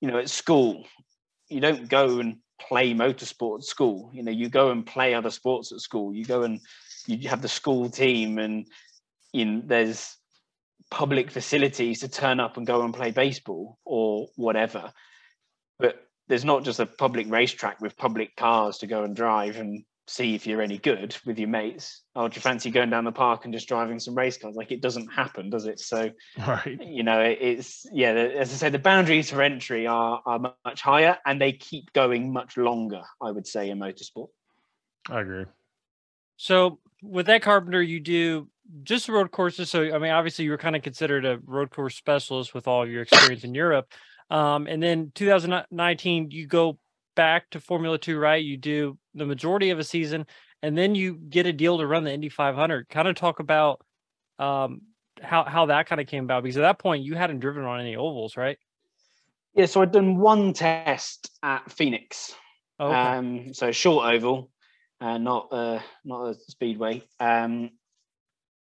you 0.00 0.08
know, 0.08 0.18
at 0.18 0.28
school, 0.28 0.84
you 1.48 1.60
don't 1.60 1.88
go 1.88 2.18
and 2.18 2.38
play 2.68 2.94
motorsport 2.94 3.58
at 3.58 3.64
school. 3.64 4.10
You 4.12 4.22
know, 4.22 4.32
you 4.32 4.48
go 4.48 4.70
and 4.70 4.84
play 4.86 5.14
other 5.14 5.30
sports 5.30 5.72
at 5.72 5.80
school. 5.80 6.14
You 6.14 6.24
go 6.24 6.42
and 6.42 6.60
you 7.06 7.28
have 7.28 7.42
the 7.42 7.48
school 7.48 7.90
team, 7.90 8.38
and 8.38 8.66
you 9.32 9.44
know, 9.44 9.62
there's 9.64 10.16
public 10.90 11.30
facilities 11.30 12.00
to 12.00 12.08
turn 12.08 12.38
up 12.40 12.56
and 12.56 12.66
go 12.66 12.82
and 12.82 12.92
play 12.92 13.10
baseball 13.10 13.78
or 13.84 14.28
whatever 14.36 14.92
but 15.82 16.06
there's 16.28 16.44
not 16.44 16.64
just 16.64 16.80
a 16.80 16.86
public 16.86 17.26
racetrack 17.28 17.80
with 17.80 17.96
public 17.96 18.36
cars 18.36 18.78
to 18.78 18.86
go 18.86 19.02
and 19.02 19.16
drive 19.16 19.56
and 19.56 19.84
see 20.06 20.34
if 20.34 20.46
you're 20.46 20.62
any 20.62 20.78
good 20.78 21.16
with 21.24 21.38
your 21.38 21.48
mates. 21.48 22.02
Oh, 22.16 22.28
do 22.28 22.36
you 22.36 22.40
fancy 22.40 22.70
going 22.70 22.90
down 22.90 23.04
the 23.04 23.12
park 23.12 23.44
and 23.44 23.54
just 23.54 23.68
driving 23.68 23.98
some 23.98 24.14
race 24.14 24.36
cars? 24.36 24.56
Like 24.56 24.72
it 24.72 24.80
doesn't 24.80 25.08
happen, 25.08 25.50
does 25.50 25.66
it? 25.66 25.80
So, 25.80 26.10
right. 26.46 26.78
you 26.80 27.02
know, 27.02 27.20
it, 27.20 27.38
it's 27.40 27.86
yeah. 27.92 28.12
The, 28.12 28.38
as 28.38 28.52
I 28.52 28.56
say, 28.56 28.68
the 28.70 28.78
boundaries 28.78 29.30
for 29.30 29.42
entry 29.42 29.86
are 29.86 30.20
are 30.26 30.54
much 30.64 30.82
higher, 30.82 31.18
and 31.24 31.40
they 31.40 31.52
keep 31.52 31.92
going 31.92 32.32
much 32.32 32.56
longer. 32.56 33.02
I 33.20 33.30
would 33.30 33.46
say 33.46 33.70
in 33.70 33.78
motorsport. 33.78 34.28
I 35.08 35.20
agree. 35.20 35.46
So 36.36 36.78
with 37.02 37.28
Ed 37.28 37.40
Carpenter, 37.40 37.82
you 37.82 38.00
do 38.00 38.48
just 38.82 39.08
road 39.08 39.30
courses. 39.30 39.70
So 39.70 39.94
I 39.94 39.98
mean, 39.98 40.12
obviously, 40.12 40.44
you 40.44 40.50
were 40.50 40.58
kind 40.58 40.76
of 40.76 40.82
considered 40.82 41.24
a 41.24 41.38
road 41.44 41.70
course 41.70 41.94
specialist 41.94 42.54
with 42.54 42.66
all 42.66 42.82
of 42.82 42.90
your 42.90 43.02
experience 43.02 43.44
in 43.44 43.54
Europe. 43.54 43.92
Um, 44.30 44.66
and 44.66 44.82
then 44.82 45.12
2019, 45.14 46.30
you 46.30 46.46
go 46.46 46.78
back 47.14 47.50
to 47.50 47.60
Formula 47.60 47.98
Two, 47.98 48.18
right? 48.18 48.42
You 48.42 48.56
do 48.56 48.98
the 49.14 49.26
majority 49.26 49.70
of 49.70 49.78
a 49.78 49.84
season, 49.84 50.26
and 50.62 50.76
then 50.76 50.94
you 50.94 51.14
get 51.14 51.46
a 51.46 51.52
deal 51.52 51.78
to 51.78 51.86
run 51.86 52.04
the 52.04 52.12
Indy 52.12 52.28
500. 52.28 52.88
Kind 52.88 53.08
of 53.08 53.14
talk 53.16 53.40
about 53.40 53.84
um, 54.38 54.82
how 55.20 55.44
how 55.44 55.66
that 55.66 55.86
kind 55.86 56.00
of 56.00 56.06
came 56.06 56.24
about 56.24 56.42
because 56.42 56.56
at 56.56 56.62
that 56.62 56.78
point 56.78 57.04
you 57.04 57.14
hadn't 57.14 57.40
driven 57.40 57.64
on 57.64 57.80
any 57.80 57.96
ovals, 57.96 58.36
right? 58.36 58.58
Yeah, 59.54 59.66
so 59.66 59.82
I'd 59.82 59.92
done 59.92 60.16
one 60.16 60.52
test 60.54 61.30
at 61.42 61.70
Phoenix. 61.70 62.34
Oh, 62.78 62.88
okay. 62.88 62.96
Um, 62.96 63.54
so 63.54 63.70
short 63.70 64.14
oval, 64.14 64.50
uh, 65.00 65.18
not 65.18 65.48
uh, 65.52 65.80
not 66.04 66.30
a 66.30 66.34
speedway. 66.34 67.02
Um, 67.20 67.70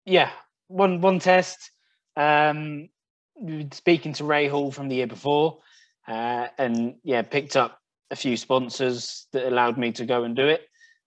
yeah, 0.05 0.31
one 0.67 1.01
one 1.01 1.19
test. 1.19 1.71
Um, 2.15 2.89
speaking 3.71 4.13
to 4.13 4.23
Rahal 4.23 4.73
from 4.73 4.87
the 4.87 4.95
year 4.95 5.07
before, 5.07 5.59
uh, 6.07 6.47
and 6.57 6.95
yeah, 7.03 7.21
picked 7.21 7.55
up 7.55 7.79
a 8.11 8.15
few 8.15 8.37
sponsors 8.37 9.27
that 9.33 9.47
allowed 9.47 9.77
me 9.77 9.91
to 9.93 10.05
go 10.05 10.23
and 10.23 10.35
do 10.35 10.47
it. 10.47 10.61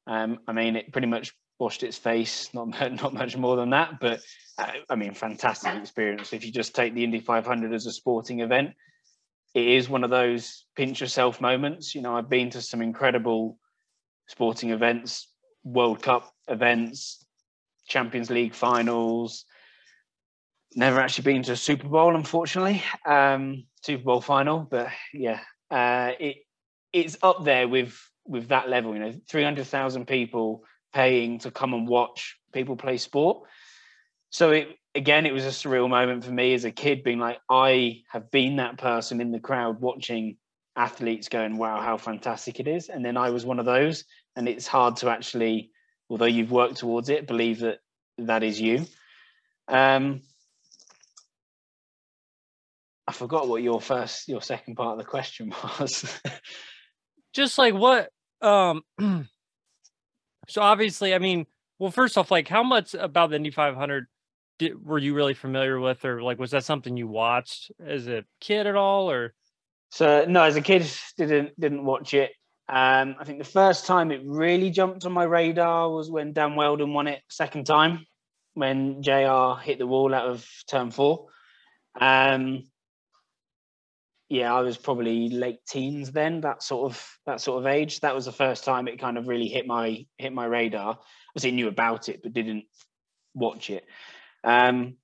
Um, 0.07 0.39
I 0.47 0.53
mean, 0.53 0.77
it 0.77 0.93
pretty 0.93 1.07
much 1.07 1.33
washed 1.59 1.83
its 1.83 1.97
face. 1.97 2.53
Not 2.55 2.69
not 3.03 3.15
much 3.15 3.37
more 3.37 3.57
than 3.57 3.71
that, 3.71 4.01
but 4.01 4.21
uh, 4.59 4.73
I 4.89 4.97
mean, 4.97 5.15
fantastic 5.15 5.75
experience. 5.75 6.33
If 6.33 6.45
you 6.45 6.53
just 6.53 6.75
take 6.75 6.95
the 6.95 7.05
Indy 7.05 7.21
500 7.21 7.73
as 7.73 7.87
a 7.87 7.93
sporting 7.93 8.41
event, 8.41 8.71
it 9.55 9.67
is 9.67 9.89
one 9.89 10.05
of 10.05 10.11
those 10.11 10.65
pinch 10.77 11.01
yourself 11.01 11.41
moments. 11.41 11.95
You 11.95 12.03
know, 12.03 12.17
I've 12.17 12.31
been 12.31 12.51
to 12.51 12.63
some 12.63 12.83
incredible 12.83 13.59
sporting 14.29 14.71
events, 14.71 15.29
World 15.65 16.03
Cup 16.03 16.33
events, 16.49 17.25
Champions 17.89 18.31
League 18.31 18.55
finals. 18.55 19.45
Never 20.77 21.01
actually 21.01 21.25
been 21.25 21.43
to 21.45 21.53
a 21.53 21.57
Super 21.57 21.89
Bowl, 21.89 22.15
unfortunately. 22.15 22.83
Um, 23.05 23.65
Super 23.83 24.05
Bowl 24.05 24.21
final, 24.21 24.61
but 24.61 24.89
yeah, 25.13 25.41
uh, 25.71 26.13
it 26.21 26.37
it's 26.92 27.16
up 27.22 27.44
there 27.44 27.68
with 27.68 27.98
with 28.26 28.48
that 28.48 28.68
level. 28.68 28.94
You 28.94 29.00
know, 29.00 29.14
three 29.29 29.44
hundred 29.44 29.66
thousand 29.66 30.07
people 30.07 30.64
paying 30.92 31.38
to 31.40 31.50
come 31.50 31.74
and 31.74 31.87
watch 31.87 32.37
people 32.53 32.76
play 32.76 32.96
sport. 32.96 33.46
So 34.30 34.51
it 34.51 34.68
again, 34.95 35.26
it 35.26 35.32
was 35.32 35.45
a 35.45 35.49
surreal 35.49 35.88
moment 35.88 36.24
for 36.24 36.32
me 36.32 36.55
as 36.55 36.64
a 36.64 36.70
kid, 36.70 37.03
being 37.03 37.18
like, 37.18 37.38
I 37.49 38.03
have 38.11 38.30
been 38.30 38.57
that 38.57 38.78
person 38.78 39.20
in 39.20 39.30
the 39.30 39.41
crowd 39.41 39.80
watching 39.80 40.36
athletes 40.76 41.28
going, 41.28 41.59
wow, 41.59 41.80
how 41.80 41.97
fantastic 41.97 42.61
it 42.61 42.68
is. 42.68 42.88
And 42.88 43.05
then 43.05 43.16
I 43.16 43.30
was 43.30 43.45
one 43.45 43.59
of 43.59 43.66
those. 43.66 44.05
And 44.36 44.49
it's 44.49 44.66
hard 44.66 44.97
to 44.97 45.11
actually, 45.11 45.70
although 46.09 46.26
you've 46.26 46.53
worked 46.53 46.76
towards 46.76 47.09
it, 47.09 47.26
believe 47.26 47.61
that 47.61 47.78
that 48.18 48.43
is 48.43 48.61
you. 48.61 48.86
Um, 49.68 50.22
I 53.07 53.12
forgot 53.12 53.49
what 53.49 53.62
your 53.62 53.80
first, 53.80 54.28
your 54.28 54.43
second 54.43 54.76
part 54.76 54.93
of 54.93 54.99
the 54.99 55.11
question 55.11 55.53
was. 55.80 56.20
Just 57.33 57.59
like 57.59 57.74
what 57.74 58.11
um 58.43 58.83
so 60.49 60.62
obviously 60.62 61.14
i 61.14 61.18
mean 61.18 61.47
well 61.78 61.91
first 61.91 62.16
off 62.16 62.31
like 62.31 62.49
how 62.49 62.62
much 62.62 62.95
about 62.95 63.28
the 63.28 63.37
indy 63.37 63.51
500 63.51 64.07
did, 64.59 64.83
were 64.83 64.99
you 64.99 65.12
really 65.12 65.35
familiar 65.35 65.78
with 65.78 66.05
or 66.07 66.22
like 66.22 66.39
was 66.39 66.53
that 66.53 66.64
something 66.64 66.97
you 66.97 67.07
watched 67.07 67.70
as 67.87 68.09
a 68.09 68.24
kid 68.41 68.66
at 68.66 68.76
all 68.76 69.11
or 69.11 69.35
So 69.91 70.24
no, 70.26 70.43
as 70.45 70.57
a 70.57 70.62
kid, 70.62 70.87
didn't 71.16 71.59
didn't 71.59 71.85
watch 71.85 72.14
it. 72.14 72.31
Um, 72.68 73.16
I 73.18 73.24
think 73.24 73.39
the 73.39 73.45
first 73.45 73.87
time 73.87 74.12
it 74.12 74.22
really 74.24 74.70
jumped 74.70 75.05
on 75.05 75.12
my 75.12 75.24
radar 75.24 75.91
was 75.91 76.09
when 76.09 76.33
Dan 76.33 76.55
Wheldon 76.55 76.95
won 76.95 77.09
it 77.09 77.20
second 77.28 77.66
time, 77.66 78.07
when 78.55 79.03
JR 79.03 79.61
hit 79.61 79.78
the 79.78 79.89
wall 79.89 80.14
out 80.14 80.28
of 80.28 80.47
turn 80.68 80.93
four. 80.93 81.26
Um, 82.01 82.70
yeah, 84.31 84.55
I 84.55 84.61
was 84.61 84.78
probably 84.78 85.28
late 85.28 85.59
teens 85.68 86.12
then, 86.12 86.41
that 86.43 86.62
sort 86.62 86.91
of 86.91 87.18
that 87.26 87.41
sort 87.41 87.59
of 87.59 87.66
age. 87.66 87.99
That 88.01 88.14
was 88.14 88.26
the 88.26 88.33
first 88.33 88.64
time 88.64 88.87
it 88.87 89.01
kind 89.01 89.18
of 89.18 89.26
really 89.26 89.49
hit 89.49 89.66
my 89.66 90.07
hit 90.18 90.33
my 90.33 90.47
radar. 90.47 90.97
Obviously, 91.31 91.51
knew 91.51 91.66
about 91.66 92.09
it, 92.09 92.22
but 92.22 92.33
didn't 92.33 92.64
watch 93.35 93.70
it. 93.70 93.85
Um, 94.45 94.95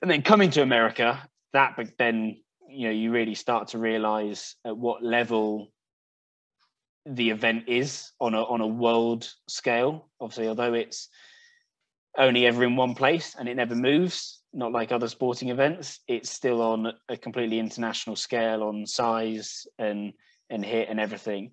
and 0.00 0.10
then 0.10 0.22
coming 0.22 0.50
to 0.50 0.62
America, 0.62 1.28
that 1.52 1.74
but 1.76 1.98
then 1.98 2.40
you 2.68 2.86
know 2.86 2.92
you 2.92 3.10
really 3.10 3.34
start 3.34 3.68
to 3.68 3.78
realize 3.78 4.54
at 4.64 4.76
what 4.76 5.02
level 5.02 5.72
the 7.06 7.30
event 7.30 7.64
is 7.66 8.12
on 8.20 8.34
a 8.34 8.42
on 8.44 8.60
a 8.60 8.66
world 8.68 9.28
scale. 9.48 10.08
Obviously, 10.20 10.46
although 10.46 10.74
it's 10.74 11.08
only 12.16 12.46
ever 12.46 12.62
in 12.62 12.76
one 12.76 12.94
place 12.94 13.34
and 13.36 13.48
it 13.48 13.56
never 13.56 13.74
moves, 13.74 14.43
not 14.54 14.72
like 14.72 14.92
other 14.92 15.08
sporting 15.08 15.50
events, 15.50 16.00
it's 16.08 16.30
still 16.30 16.62
on 16.62 16.92
a 17.08 17.16
completely 17.16 17.58
international 17.58 18.16
scale 18.16 18.62
on 18.62 18.86
size 18.86 19.66
and 19.78 20.12
and 20.50 20.64
hit 20.64 20.88
and 20.88 21.00
everything. 21.00 21.52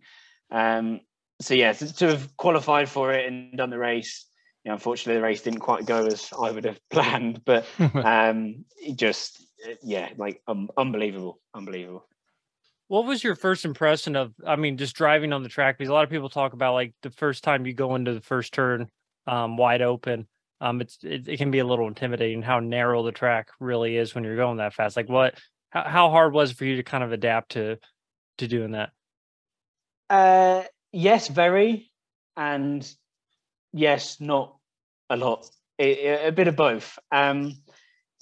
Um, 0.52 1.02
so 1.42 1.54
yeah, 1.54 1.74
to, 1.74 1.94
to, 1.96 2.08
have 2.08 2.38
qualified 2.38 2.88
for 2.90 3.12
it 3.14 3.28
and 3.28 3.58
done 3.58 3.70
the 3.70 3.78
race, 3.78 4.26
you 4.64 4.70
know, 4.70 4.74
unfortunately 4.74 5.16
the 5.20 5.26
race 5.26 5.42
didn't 5.42 5.62
quite 5.62 5.86
go 5.86 6.06
as 6.06 6.30
I 6.40 6.52
would 6.52 6.66
have 6.66 6.80
planned, 6.92 7.44
but 7.46 7.66
um, 7.96 8.66
just 8.96 9.46
yeah, 9.82 10.10
like 10.18 10.42
um, 10.48 10.70
unbelievable, 10.78 11.40
unbelievable. 11.54 12.06
What 12.88 13.06
was 13.06 13.24
your 13.24 13.36
first 13.36 13.64
impression 13.64 14.16
of? 14.16 14.34
I 14.46 14.58
mean, 14.58 14.78
just 14.78 14.96
driving 14.96 15.32
on 15.34 15.44
the 15.44 15.50
track 15.50 15.78
because 15.78 15.90
a 15.90 15.94
lot 15.94 16.04
of 16.04 16.10
people 16.10 16.30
talk 16.30 16.54
about 16.54 16.74
like 16.74 16.94
the 17.02 17.10
first 17.10 17.44
time 17.44 17.66
you 17.66 17.74
go 17.74 17.96
into 17.96 18.14
the 18.14 18.22
first 18.22 18.54
turn 18.54 18.90
um, 19.28 19.56
wide 19.58 19.82
open. 19.82 20.28
Um, 20.62 20.80
it's 20.80 21.00
it, 21.04 21.28
it, 21.28 21.38
can 21.38 21.50
be 21.50 21.60
a 21.60 21.66
little 21.66 21.88
intimidating 21.88 22.44
how 22.44 22.60
narrow 22.60 23.02
the 23.02 23.12
track 23.12 23.50
really 23.60 23.98
is 23.98 24.14
when 24.14 24.24
you're 24.24 24.36
going 24.36 24.58
that 24.58 24.76
fast. 24.76 24.96
Like, 24.96 25.10
what? 25.10 25.34
How, 25.72 25.84
how 25.84 26.10
hard 26.12 26.34
was 26.34 26.52
it 26.52 26.58
for 26.58 26.66
you 26.66 26.76
to 26.76 26.84
kind 26.84 27.04
of 27.04 27.12
adapt 27.12 27.54
to 27.54 27.78
to 28.38 28.48
doing 28.48 28.72
that? 28.72 28.92
Uh, 30.10 30.64
yes, 30.92 31.28
very, 31.28 31.92
and 32.38 32.88
yes, 33.74 34.22
not 34.22 34.56
a 35.10 35.18
lot. 35.18 35.50
A 35.80 36.30
bit 36.30 36.48
of 36.48 36.56
both. 36.56 37.00
Um, 37.12 37.56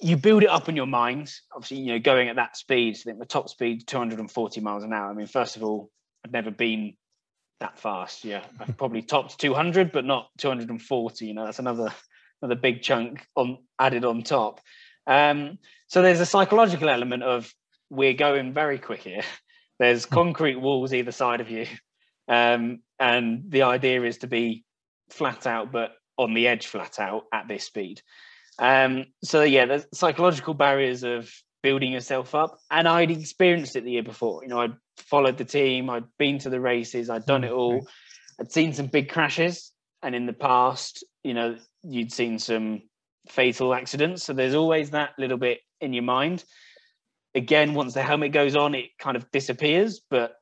you 0.00 0.16
build 0.16 0.42
it 0.42 0.48
up 0.48 0.70
in 0.70 0.76
your 0.76 0.86
mind. 0.86 1.30
Obviously, 1.54 1.76
you 1.78 1.92
know, 1.92 1.98
going 1.98 2.30
at 2.30 2.36
that 2.36 2.56
speed, 2.56 2.96
I 2.96 3.02
think 3.02 3.18
the 3.18 3.26
top 3.26 3.50
speed 3.50 3.86
240 3.86 4.60
miles 4.62 4.82
an 4.82 4.94
hour. 4.94 5.10
I 5.10 5.12
mean, 5.12 5.26
first 5.26 5.56
of 5.56 5.62
all, 5.62 5.90
I've 6.24 6.32
never 6.32 6.50
been 6.50 6.94
that 7.60 7.78
fast. 7.78 8.24
Yeah, 8.24 8.42
I've 8.58 8.78
probably 8.78 9.02
topped 9.02 9.38
200, 9.38 9.92
but 9.92 10.06
not 10.06 10.30
240. 10.38 11.26
You 11.26 11.34
know, 11.34 11.44
that's 11.44 11.58
another 11.58 11.92
another 12.42 12.60
big 12.60 12.82
chunk 12.82 13.26
on 13.36 13.58
added 13.78 14.04
on 14.04 14.22
top. 14.22 14.60
Um, 15.06 15.58
so 15.88 16.02
there's 16.02 16.20
a 16.20 16.26
psychological 16.26 16.88
element 16.88 17.22
of 17.22 17.52
we're 17.90 18.14
going 18.14 18.52
very 18.52 18.78
quick 18.78 19.02
here. 19.02 19.22
There's 19.78 20.04
hmm. 20.04 20.14
concrete 20.14 20.56
walls 20.60 20.92
either 20.92 21.10
side 21.10 21.40
of 21.40 21.50
you, 21.50 21.66
um, 22.28 22.80
and 22.98 23.44
the 23.48 23.62
idea 23.62 24.02
is 24.02 24.18
to 24.18 24.26
be 24.26 24.64
flat 25.08 25.46
out, 25.46 25.72
but 25.72 25.92
on 26.18 26.34
the 26.34 26.48
edge 26.48 26.66
flat 26.66 27.00
out 27.00 27.24
at 27.32 27.48
this 27.48 27.64
speed. 27.64 28.02
Um, 28.58 29.06
so 29.24 29.42
yeah, 29.42 29.64
the 29.64 29.86
psychological 29.94 30.52
barriers 30.52 31.02
of 31.02 31.32
building 31.62 31.92
yourself 31.92 32.34
up, 32.34 32.58
and 32.70 32.86
I'd 32.86 33.10
experienced 33.10 33.74
it 33.74 33.84
the 33.84 33.92
year 33.92 34.02
before. 34.02 34.42
You 34.42 34.50
know, 34.50 34.60
I'd 34.60 34.76
followed 34.98 35.38
the 35.38 35.44
team, 35.44 35.88
I'd 35.88 36.04
been 36.18 36.38
to 36.40 36.50
the 36.50 36.60
races, 36.60 37.08
I'd 37.10 37.26
done 37.26 37.44
it 37.44 37.52
all. 37.52 37.86
I'd 38.38 38.52
seen 38.52 38.72
some 38.72 38.86
big 38.86 39.08
crashes, 39.10 39.72
and 40.02 40.14
in 40.14 40.26
the 40.26 40.32
past, 40.32 41.04
you 41.22 41.34
know, 41.34 41.56
you'd 41.82 42.12
seen 42.12 42.38
some 42.38 42.82
fatal 43.28 43.74
accidents. 43.74 44.24
So 44.24 44.32
there's 44.32 44.54
always 44.54 44.90
that 44.90 45.10
little 45.18 45.38
bit 45.38 45.60
in 45.80 45.92
your 45.92 46.02
mind. 46.02 46.44
Again, 47.34 47.74
once 47.74 47.94
the 47.94 48.02
helmet 48.02 48.32
goes 48.32 48.56
on, 48.56 48.74
it 48.74 48.86
kind 48.98 49.16
of 49.16 49.30
disappears, 49.30 50.00
but 50.10 50.34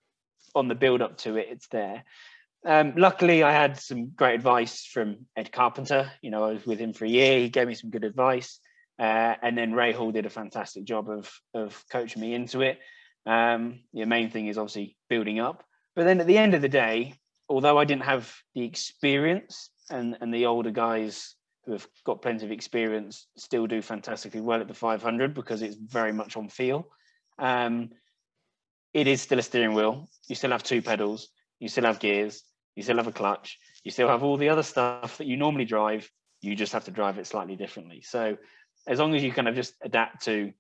on 0.55 0.69
the 0.69 0.75
build 0.75 1.03
up 1.03 1.19
to 1.19 1.37
it, 1.37 1.49
it's 1.51 1.69
there. 1.69 2.05
Um, 2.67 2.95
luckily, 2.97 3.43
I 3.43 3.53
had 3.53 3.79
some 3.79 4.11
great 4.11 4.35
advice 4.35 4.85
from 4.85 5.27
Ed 5.37 5.53
Carpenter. 5.53 6.11
You 6.23 6.31
know, 6.31 6.45
I 6.45 6.53
was 6.53 6.67
with 6.67 6.79
him 6.79 6.93
for 6.93 7.05
a 7.05 7.09
year. 7.09 7.39
He 7.39 7.49
gave 7.49 7.69
me 7.69 7.75
some 7.75 7.91
good 7.91 8.05
advice, 8.05 8.59
uh, 8.99 9.35
and 9.43 9.57
then 9.57 9.73
Rahal 9.73 10.13
did 10.13 10.27
a 10.27 10.31
fantastic 10.31 10.85
job 10.85 11.09
of 11.09 11.31
of 11.55 11.85
coaching 11.91 12.21
me 12.21 12.35
into 12.35 12.63
it. 12.63 12.79
Um, 13.27 13.81
the 13.93 14.07
main 14.07 14.31
thing 14.31 14.49
is 14.49 14.59
obviously 14.59 14.97
building 15.09 15.39
up, 15.39 15.63
but 15.95 16.05
then 16.05 16.21
at 16.21 16.27
the 16.27 16.39
end 16.39 16.55
of 16.55 16.63
the 16.63 16.69
day, 16.69 17.15
although 17.49 17.79
I 17.79 17.85
didn't 17.85 18.05
have 18.05 18.35
the 18.55 18.65
experience, 18.65 19.71
and 19.91 20.17
and 20.21 20.33
the 20.33 20.47
older 20.47 20.71
guys 20.71 21.35
who 21.65 21.73
have 21.73 21.87
got 22.05 22.23
plenty 22.23 22.45
of 22.47 22.53
experience 22.53 23.27
still 23.37 23.67
do 23.67 23.83
fantastically 23.83 24.41
well 24.41 24.61
at 24.61 24.69
the 24.69 24.75
500 24.75 25.35
because 25.35 25.61
it's 25.61 25.77
very 25.77 26.13
much 26.13 26.37
on 26.37 26.49
feel. 26.49 26.89
Um, 27.39 27.91
it 28.95 29.07
is 29.07 29.21
still 29.21 29.39
a 29.39 29.43
steering 29.43 29.75
wheel. 29.75 30.09
You 30.29 30.35
still 30.35 30.51
have 30.51 30.63
two 30.63 30.81
pedals. 30.81 31.29
You 31.61 31.69
still 31.69 31.85
have 31.85 31.99
gears 31.99 32.43
you 32.79 32.85
still 32.85 32.97
have 32.97 33.09
a 33.09 33.13
clutch, 33.13 33.59
you 33.83 33.91
still 33.91 34.07
have 34.07 34.23
all 34.23 34.37
the 34.37 34.51
other 34.51 34.63
stuff 34.63 35.19
that 35.19 35.27
you 35.27 35.37
normally 35.37 35.65
drive. 35.65 36.09
You 36.41 36.55
just 36.55 36.73
have 36.73 36.85
to 36.85 36.93
drive 36.93 37.19
it 37.19 37.27
slightly 37.27 37.57
differently. 37.57 38.03
So 38.03 38.39
as 38.87 39.01
long 39.01 39.17
as 39.17 39.23
you 39.25 39.33
kind 39.33 39.49
of 39.49 39.57
just 39.57 39.75
adapt 39.83 40.27
to, 40.27 40.53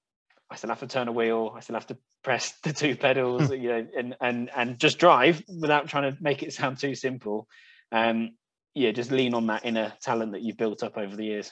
I 0.50 0.56
still 0.56 0.70
have 0.70 0.80
to 0.80 0.88
turn 0.88 1.06
a 1.06 1.12
wheel, 1.12 1.54
I 1.56 1.60
still 1.60 1.76
have 1.76 1.86
to 1.86 1.96
press 2.24 2.54
the 2.64 2.72
two 2.72 2.96
pedals, 2.96 3.46
hmm. 3.46 3.52
you 3.52 3.68
know, 3.68 3.86
and 3.96 4.16
and 4.20 4.50
and 4.54 4.80
just 4.80 4.98
drive 4.98 5.44
without 5.60 5.86
trying 5.86 6.12
to 6.12 6.20
make 6.20 6.42
it 6.42 6.52
sound 6.52 6.78
too 6.78 6.96
simple. 6.96 7.46
Um, 7.92 8.32
yeah, 8.78 8.92
just 8.92 9.10
lean 9.10 9.34
on 9.34 9.48
that 9.48 9.64
inner 9.64 9.92
talent 10.00 10.32
that 10.32 10.42
you've 10.42 10.56
built 10.56 10.82
up 10.82 10.96
over 10.96 11.16
the 11.16 11.24
years. 11.24 11.50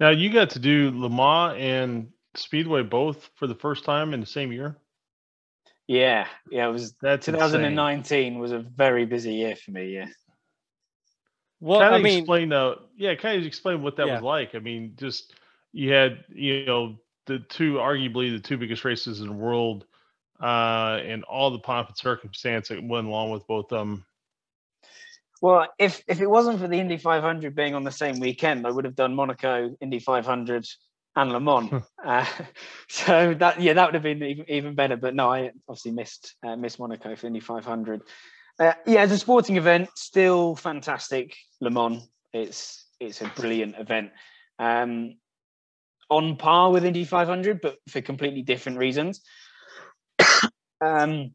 Now 0.00 0.10
you 0.10 0.32
got 0.32 0.50
to 0.50 0.58
do 0.58 0.90
Le 0.92 1.08
Mans 1.08 1.56
and 1.58 2.08
Speedway 2.34 2.82
both 2.82 3.30
for 3.36 3.46
the 3.46 3.54
first 3.54 3.84
time 3.84 4.12
in 4.12 4.20
the 4.20 4.26
same 4.26 4.50
year. 4.50 4.76
Yeah, 5.86 6.26
yeah, 6.50 6.68
it 6.68 6.72
was 6.72 6.94
That's 7.00 7.26
2019 7.26 7.98
insane. 7.98 8.38
was 8.38 8.52
a 8.52 8.58
very 8.58 9.06
busy 9.06 9.34
year 9.34 9.56
for 9.56 9.70
me. 9.70 9.94
Yeah. 9.94 10.06
Well, 11.60 11.80
kind 11.80 11.94
of 11.94 12.00
I 12.00 12.02
mean, 12.02 12.18
explain 12.18 12.48
though. 12.48 12.82
Yeah, 12.96 13.14
kind 13.14 13.38
of 13.38 13.46
explain 13.46 13.82
what 13.82 13.96
that 13.96 14.06
yeah. 14.06 14.14
was 14.14 14.22
like. 14.22 14.54
I 14.54 14.58
mean, 14.58 14.94
just 14.96 15.34
you 15.72 15.92
had 15.92 16.24
you 16.28 16.64
know 16.66 16.96
the 17.26 17.40
two 17.40 17.74
arguably 17.74 18.32
the 18.32 18.40
two 18.40 18.56
biggest 18.56 18.84
races 18.84 19.20
in 19.20 19.26
the 19.26 19.32
world, 19.32 19.84
uh, 20.40 21.00
and 21.04 21.22
all 21.24 21.50
the 21.50 21.58
pomp 21.58 21.88
and 21.88 21.96
circumstance 21.96 22.68
that 22.68 22.82
went 22.82 23.06
along 23.06 23.30
with 23.30 23.46
both 23.46 23.70
of 23.72 23.78
them. 23.78 24.04
Well, 25.40 25.68
if 25.78 26.02
if 26.06 26.20
it 26.20 26.28
wasn't 26.28 26.60
for 26.60 26.68
the 26.68 26.78
Indy 26.78 26.98
500 26.98 27.54
being 27.54 27.74
on 27.74 27.84
the 27.84 27.90
same 27.90 28.20
weekend, 28.20 28.66
I 28.66 28.70
would 28.70 28.84
have 28.84 28.94
done 28.94 29.14
Monaco, 29.14 29.74
Indy 29.80 29.98
500, 29.98 30.66
and 31.16 31.32
Le 31.32 31.40
Mans. 31.40 31.82
uh, 32.04 32.26
so 32.88 33.34
that 33.34 33.60
yeah, 33.60 33.72
that 33.72 33.86
would 33.86 33.94
have 33.94 34.02
been 34.02 34.22
even, 34.22 34.44
even 34.48 34.74
better. 34.74 34.96
But 34.96 35.14
no, 35.14 35.32
I 35.32 35.50
obviously 35.66 35.92
missed 35.92 36.34
uh, 36.46 36.56
missed 36.56 36.78
Monaco 36.78 37.16
for 37.16 37.26
Indy 37.26 37.40
500. 37.40 38.02
Uh, 38.58 38.74
yeah, 38.86 39.00
as 39.00 39.12
a 39.12 39.18
sporting 39.18 39.56
event, 39.56 39.88
still 39.94 40.56
fantastic. 40.56 41.34
Le 41.60 41.70
Mans, 41.70 42.06
it's 42.34 42.86
it's 43.00 43.22
a 43.22 43.32
brilliant 43.34 43.76
event. 43.78 44.10
Um, 44.58 45.16
on 46.10 46.36
par 46.36 46.70
with 46.70 46.84
Indy 46.84 47.04
500, 47.04 47.60
but 47.62 47.76
for 47.88 48.02
completely 48.02 48.42
different 48.42 48.76
reasons. 48.76 49.22
um, 50.82 51.30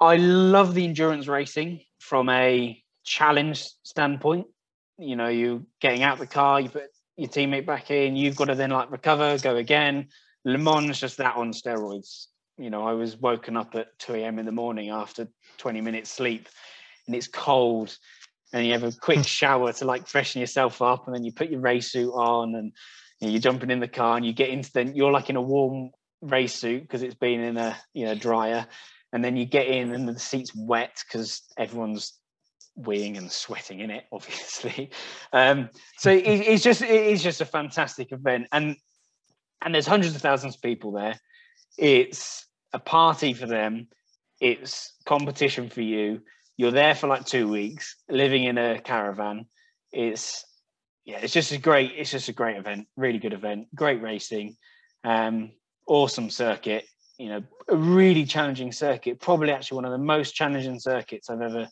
I 0.00 0.16
love 0.16 0.72
the 0.72 0.84
endurance 0.84 1.28
racing 1.28 1.80
from 2.10 2.28
a 2.28 2.82
challenge 3.04 3.64
standpoint. 3.84 4.48
You 4.98 5.14
know, 5.14 5.28
you 5.28 5.64
getting 5.80 6.02
out 6.02 6.18
the 6.18 6.26
car, 6.26 6.60
you 6.60 6.68
put 6.68 6.88
your 7.16 7.28
teammate 7.28 7.66
back 7.66 7.92
in. 7.92 8.16
You've 8.16 8.34
got 8.34 8.46
to 8.46 8.56
then 8.56 8.70
like 8.70 8.90
recover, 8.90 9.38
go 9.38 9.54
again. 9.54 10.08
Le 10.44 10.58
Mans 10.58 10.98
just 10.98 11.18
that 11.18 11.36
on 11.36 11.52
steroids. 11.52 12.26
You 12.58 12.68
know, 12.68 12.82
I 12.82 12.94
was 12.94 13.16
woken 13.16 13.56
up 13.56 13.76
at 13.76 13.96
2 14.00 14.14
a.m. 14.16 14.40
in 14.40 14.44
the 14.44 14.50
morning 14.50 14.90
after 14.90 15.28
20 15.58 15.82
minutes 15.82 16.10
sleep 16.10 16.48
and 17.06 17.14
it's 17.14 17.28
cold 17.28 17.96
and 18.52 18.66
you 18.66 18.72
have 18.72 18.82
a 18.82 18.90
quick 18.90 19.24
shower 19.38 19.72
to 19.74 19.84
like 19.84 20.08
freshen 20.08 20.40
yourself 20.40 20.82
up 20.82 21.06
and 21.06 21.14
then 21.14 21.22
you 21.22 21.30
put 21.30 21.48
your 21.48 21.60
race 21.60 21.92
suit 21.92 22.10
on 22.10 22.56
and 22.56 22.72
you 23.20 23.28
know, 23.28 23.32
you're 23.32 23.40
jumping 23.40 23.70
in 23.70 23.78
the 23.78 23.86
car 23.86 24.16
and 24.16 24.26
you 24.26 24.32
get 24.32 24.48
into 24.48 24.72
then 24.72 24.96
you're 24.96 25.12
like 25.12 25.30
in 25.30 25.36
a 25.36 25.42
warm 25.42 25.90
race 26.22 26.56
suit 26.56 26.82
because 26.82 27.04
it's 27.04 27.14
been 27.14 27.40
in 27.40 27.56
a 27.56 27.76
you 27.94 28.04
know 28.04 28.16
dryer 28.16 28.66
and 29.12 29.24
then 29.24 29.36
you 29.36 29.44
get 29.44 29.66
in 29.66 29.92
and 29.92 30.08
the 30.08 30.18
seat's 30.18 30.54
wet 30.54 31.02
because 31.06 31.42
everyone's 31.58 32.14
weeing 32.78 33.18
and 33.18 33.30
sweating 33.30 33.80
in 33.80 33.90
it, 33.90 34.04
obviously. 34.12 34.90
Um, 35.32 35.70
so 35.98 36.10
it, 36.10 36.24
it's 36.26 36.62
just 36.62 36.82
it 36.82 36.90
is 36.90 37.22
just 37.22 37.40
a 37.40 37.46
fantastic 37.46 38.12
event, 38.12 38.48
and 38.52 38.76
and 39.62 39.74
there's 39.74 39.86
hundreds 39.86 40.14
of 40.14 40.22
thousands 40.22 40.56
of 40.56 40.62
people 40.62 40.92
there. 40.92 41.18
It's 41.78 42.46
a 42.72 42.78
party 42.78 43.32
for 43.34 43.46
them. 43.46 43.88
It's 44.40 44.94
competition 45.04 45.68
for 45.68 45.82
you. 45.82 46.22
You're 46.56 46.70
there 46.70 46.94
for 46.94 47.06
like 47.06 47.26
two 47.26 47.48
weeks, 47.48 47.96
living 48.08 48.44
in 48.44 48.58
a 48.58 48.80
caravan. 48.80 49.46
It's 49.92 50.44
yeah, 51.04 51.18
it's 51.22 51.32
just 51.32 51.52
a 51.52 51.58
great. 51.58 51.92
It's 51.96 52.10
just 52.10 52.28
a 52.28 52.32
great 52.32 52.56
event. 52.56 52.86
Really 52.96 53.18
good 53.18 53.32
event. 53.32 53.74
Great 53.74 54.02
racing. 54.02 54.56
Um, 55.04 55.52
awesome 55.86 56.30
circuit. 56.30 56.84
You 57.20 57.28
know, 57.28 57.42
a 57.68 57.76
really 57.76 58.24
challenging 58.24 58.72
circuit. 58.72 59.20
Probably 59.20 59.50
actually 59.50 59.76
one 59.76 59.84
of 59.84 59.92
the 59.92 59.98
most 59.98 60.34
challenging 60.34 60.80
circuits 60.80 61.28
I've 61.28 61.42
ever 61.42 61.68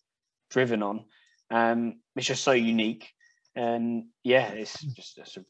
driven 0.50 0.82
on. 0.82 1.06
Um, 1.50 2.00
it's 2.16 2.26
just 2.26 2.44
so 2.44 2.52
unique, 2.52 3.08
and 3.54 4.08
yeah, 4.22 4.48
it's 4.50 4.78
just, 4.82 5.38
a 5.38 5.44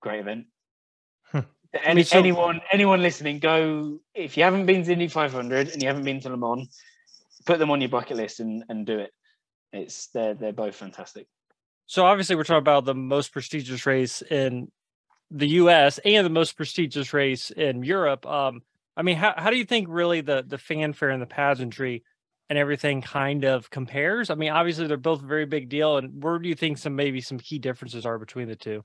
great 0.00 0.20
event. 0.20 0.46
Any, 1.84 2.02
so, 2.02 2.18
anyone 2.18 2.62
anyone 2.72 3.02
listening, 3.02 3.40
go 3.40 4.00
if 4.14 4.38
you 4.38 4.42
haven't 4.42 4.64
been 4.64 4.82
to 4.84 4.92
Indy 4.92 5.06
500 5.06 5.68
and 5.68 5.82
you 5.82 5.88
haven't 5.88 6.04
been 6.04 6.18
to 6.20 6.30
Le 6.30 6.38
Mans, 6.38 6.66
put 7.44 7.58
them 7.58 7.70
on 7.70 7.82
your 7.82 7.90
bucket 7.90 8.16
list 8.16 8.40
and, 8.40 8.64
and 8.70 8.86
do 8.86 9.00
it. 9.00 9.10
It's 9.74 10.06
they're 10.06 10.32
they're 10.32 10.54
both 10.54 10.76
fantastic. 10.76 11.26
So 11.84 12.06
obviously, 12.06 12.36
we're 12.36 12.44
talking 12.44 12.58
about 12.58 12.86
the 12.86 12.94
most 12.94 13.32
prestigious 13.32 13.84
race 13.84 14.22
in 14.22 14.72
the 15.30 15.48
U.S. 15.48 15.98
and 16.06 16.24
the 16.24 16.30
most 16.30 16.56
prestigious 16.56 17.12
race 17.12 17.50
in 17.50 17.82
Europe. 17.82 18.24
Um, 18.24 18.62
I 18.98 19.02
mean, 19.02 19.16
how 19.16 19.32
how 19.36 19.50
do 19.50 19.56
you 19.56 19.64
think 19.64 19.86
really 19.88 20.20
the 20.20 20.44
the 20.46 20.58
fanfare 20.58 21.10
and 21.10 21.22
the 21.22 21.26
pageantry 21.26 22.02
and 22.50 22.58
everything 22.58 23.00
kind 23.00 23.44
of 23.44 23.70
compares? 23.70 24.28
I 24.28 24.34
mean, 24.34 24.50
obviously 24.50 24.88
they're 24.88 24.96
both 24.96 25.22
a 25.22 25.26
very 25.26 25.46
big 25.46 25.68
deal, 25.68 25.96
and 25.96 26.22
where 26.22 26.38
do 26.40 26.48
you 26.48 26.56
think 26.56 26.78
some 26.78 26.96
maybe 26.96 27.20
some 27.20 27.38
key 27.38 27.60
differences 27.60 28.04
are 28.04 28.18
between 28.18 28.48
the 28.48 28.56
two? 28.56 28.82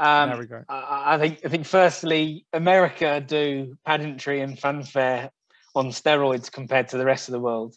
Um, 0.00 0.48
I, 0.68 1.14
I 1.14 1.18
think 1.18 1.40
I 1.44 1.48
think 1.48 1.66
firstly, 1.66 2.46
America 2.52 3.20
do 3.20 3.76
pageantry 3.86 4.40
and 4.40 4.58
fanfare 4.58 5.30
on 5.76 5.90
steroids 5.90 6.50
compared 6.50 6.88
to 6.88 6.98
the 6.98 7.04
rest 7.04 7.28
of 7.28 7.32
the 7.32 7.40
world, 7.40 7.76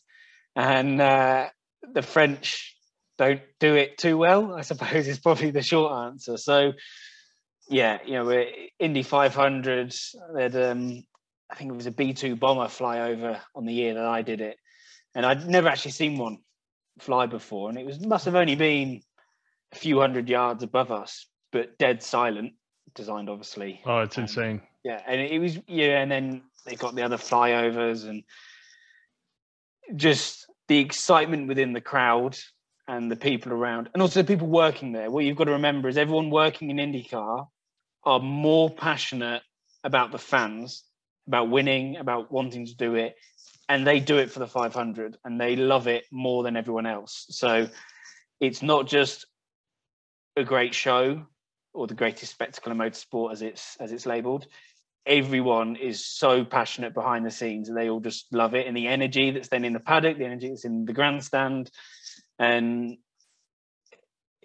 and 0.55 0.99
uh, 0.99 1.49
the 1.93 2.01
French 2.01 2.75
don't 3.19 3.41
do 3.59 3.75
it 3.75 3.99
too 3.99 4.17
well. 4.17 4.55
I 4.55 4.61
suppose 4.61 5.07
is 5.07 5.19
probably 5.19 5.51
the 5.51 5.61
short 5.61 5.93
answer. 6.07 6.37
So, 6.37 6.73
yeah, 7.69 7.99
you 8.05 8.13
know, 8.13 8.25
we're 8.25 8.47
Indy 8.79 9.03
500. 9.03 9.95
They'd, 10.35 10.55
um, 10.55 11.03
I 11.51 11.55
think 11.55 11.71
it 11.71 11.75
was 11.75 11.85
a 11.85 11.91
B 11.91 12.13
two 12.13 12.35
bomber 12.35 12.67
fly 12.67 12.99
over 13.11 13.39
on 13.55 13.65
the 13.65 13.73
year 13.73 13.93
that 13.93 14.05
I 14.05 14.21
did 14.21 14.41
it, 14.41 14.57
and 15.15 15.25
I'd 15.25 15.47
never 15.47 15.67
actually 15.67 15.91
seen 15.91 16.17
one 16.17 16.39
fly 16.99 17.25
before, 17.25 17.69
and 17.69 17.77
it 17.77 17.85
was 17.85 17.99
must 17.99 18.25
have 18.25 18.35
only 18.35 18.55
been 18.55 19.01
a 19.71 19.75
few 19.75 19.99
hundred 19.99 20.29
yards 20.29 20.63
above 20.63 20.91
us 20.91 21.27
but 21.53 21.77
dead 21.77 22.03
silent. 22.03 22.53
Designed 22.95 23.29
obviously. 23.29 23.81
Oh, 23.85 23.99
it's 23.99 24.17
um, 24.17 24.23
insane. 24.23 24.61
Yeah, 24.83 25.01
and 25.07 25.21
it 25.21 25.39
was 25.39 25.57
yeah, 25.67 26.01
and 26.01 26.11
then 26.11 26.41
they 26.65 26.75
got 26.75 26.95
the 26.95 27.03
other 27.03 27.17
flyovers 27.17 28.07
and 28.07 28.23
just 29.95 30.47
the 30.67 30.79
excitement 30.79 31.47
within 31.47 31.73
the 31.73 31.81
crowd 31.81 32.37
and 32.87 33.09
the 33.09 33.15
people 33.15 33.53
around, 33.53 33.89
and 33.93 34.01
also 34.01 34.21
the 34.21 34.27
people 34.27 34.47
working 34.47 34.91
there. 34.91 35.09
What 35.09 35.23
you've 35.23 35.37
got 35.37 35.45
to 35.45 35.51
remember 35.51 35.87
is 35.87 35.97
everyone 35.97 36.29
working 36.29 36.69
in 36.69 36.77
IndyCar 36.77 37.47
are 38.05 38.19
more 38.19 38.69
passionate 38.69 39.41
about 39.83 40.11
the 40.11 40.17
fans, 40.17 40.83
about 41.27 41.49
winning, 41.49 41.97
about 41.97 42.31
wanting 42.31 42.65
to 42.65 42.75
do 42.75 42.95
it, 42.95 43.15
and 43.69 43.87
they 43.87 43.99
do 43.99 44.17
it 44.17 44.31
for 44.31 44.39
the 44.39 44.47
500, 44.47 45.17
and 45.23 45.39
they 45.39 45.55
love 45.55 45.87
it 45.87 46.05
more 46.11 46.43
than 46.43 46.57
everyone 46.57 46.85
else. 46.85 47.25
So 47.29 47.69
it's 48.39 48.61
not 48.61 48.87
just 48.87 49.25
a 50.35 50.43
great 50.43 50.73
show 50.73 51.25
or 51.73 51.87
the 51.87 51.93
greatest 51.93 52.31
spectacle 52.31 52.71
in 52.71 52.77
motorsport 52.77 53.31
as 53.31 53.41
it's 53.41 53.75
as 53.79 53.91
it's 53.91 54.05
labeled 54.05 54.47
everyone 55.05 55.75
is 55.75 56.05
so 56.05 56.45
passionate 56.45 56.93
behind 56.93 57.25
the 57.25 57.31
scenes 57.31 57.67
and 57.67 57.77
they 57.77 57.89
all 57.89 57.99
just 57.99 58.25
love 58.31 58.53
it 58.55 58.67
and 58.67 58.75
the 58.75 58.87
energy 58.87 59.31
that's 59.31 59.49
then 59.49 59.65
in 59.65 59.73
the 59.73 59.79
paddock 59.79 60.17
the 60.17 60.25
energy 60.25 60.49
that's 60.49 60.65
in 60.65 60.85
the 60.85 60.93
grandstand 60.93 61.69
and 62.39 62.97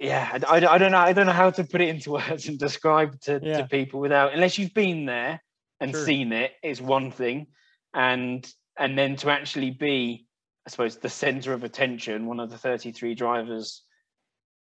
yeah 0.01 0.39
I, 0.47 0.57
I, 0.57 0.79
don't 0.79 0.93
know 0.93 0.99
i 0.99 1.13
don't 1.13 1.27
know 1.27 1.33
how 1.33 1.51
to 1.51 1.65
put 1.65 1.81
it 1.81 1.89
into 1.89 2.11
words 2.13 2.49
and 2.49 2.59
describe 2.59 3.21
to, 3.23 3.41
yeah. 3.43 3.59
to 3.59 3.69
people 3.69 4.01
without 4.01 4.33
unless 4.33 4.59
you've 4.59 4.75
been 4.75 5.07
there 5.07 5.43
and 5.81 5.93
sure. 5.93 6.05
seen 6.05 6.33
it 6.33 6.53
is 6.63 6.81
one 6.81 7.11
thing 7.11 7.49
and 7.95 8.51
and 8.79 8.97
then 8.99 9.17
to 9.17 9.31
actually 9.31 9.71
be 9.71 10.27
i 10.67 10.71
suppose 10.71 10.97
the 10.97 11.09
center 11.09 11.53
of 11.53 11.65
attention 11.65 12.27
one 12.27 12.41
of 12.41 12.51
the 12.51 12.59
33 12.59 13.15
drivers 13.15 13.83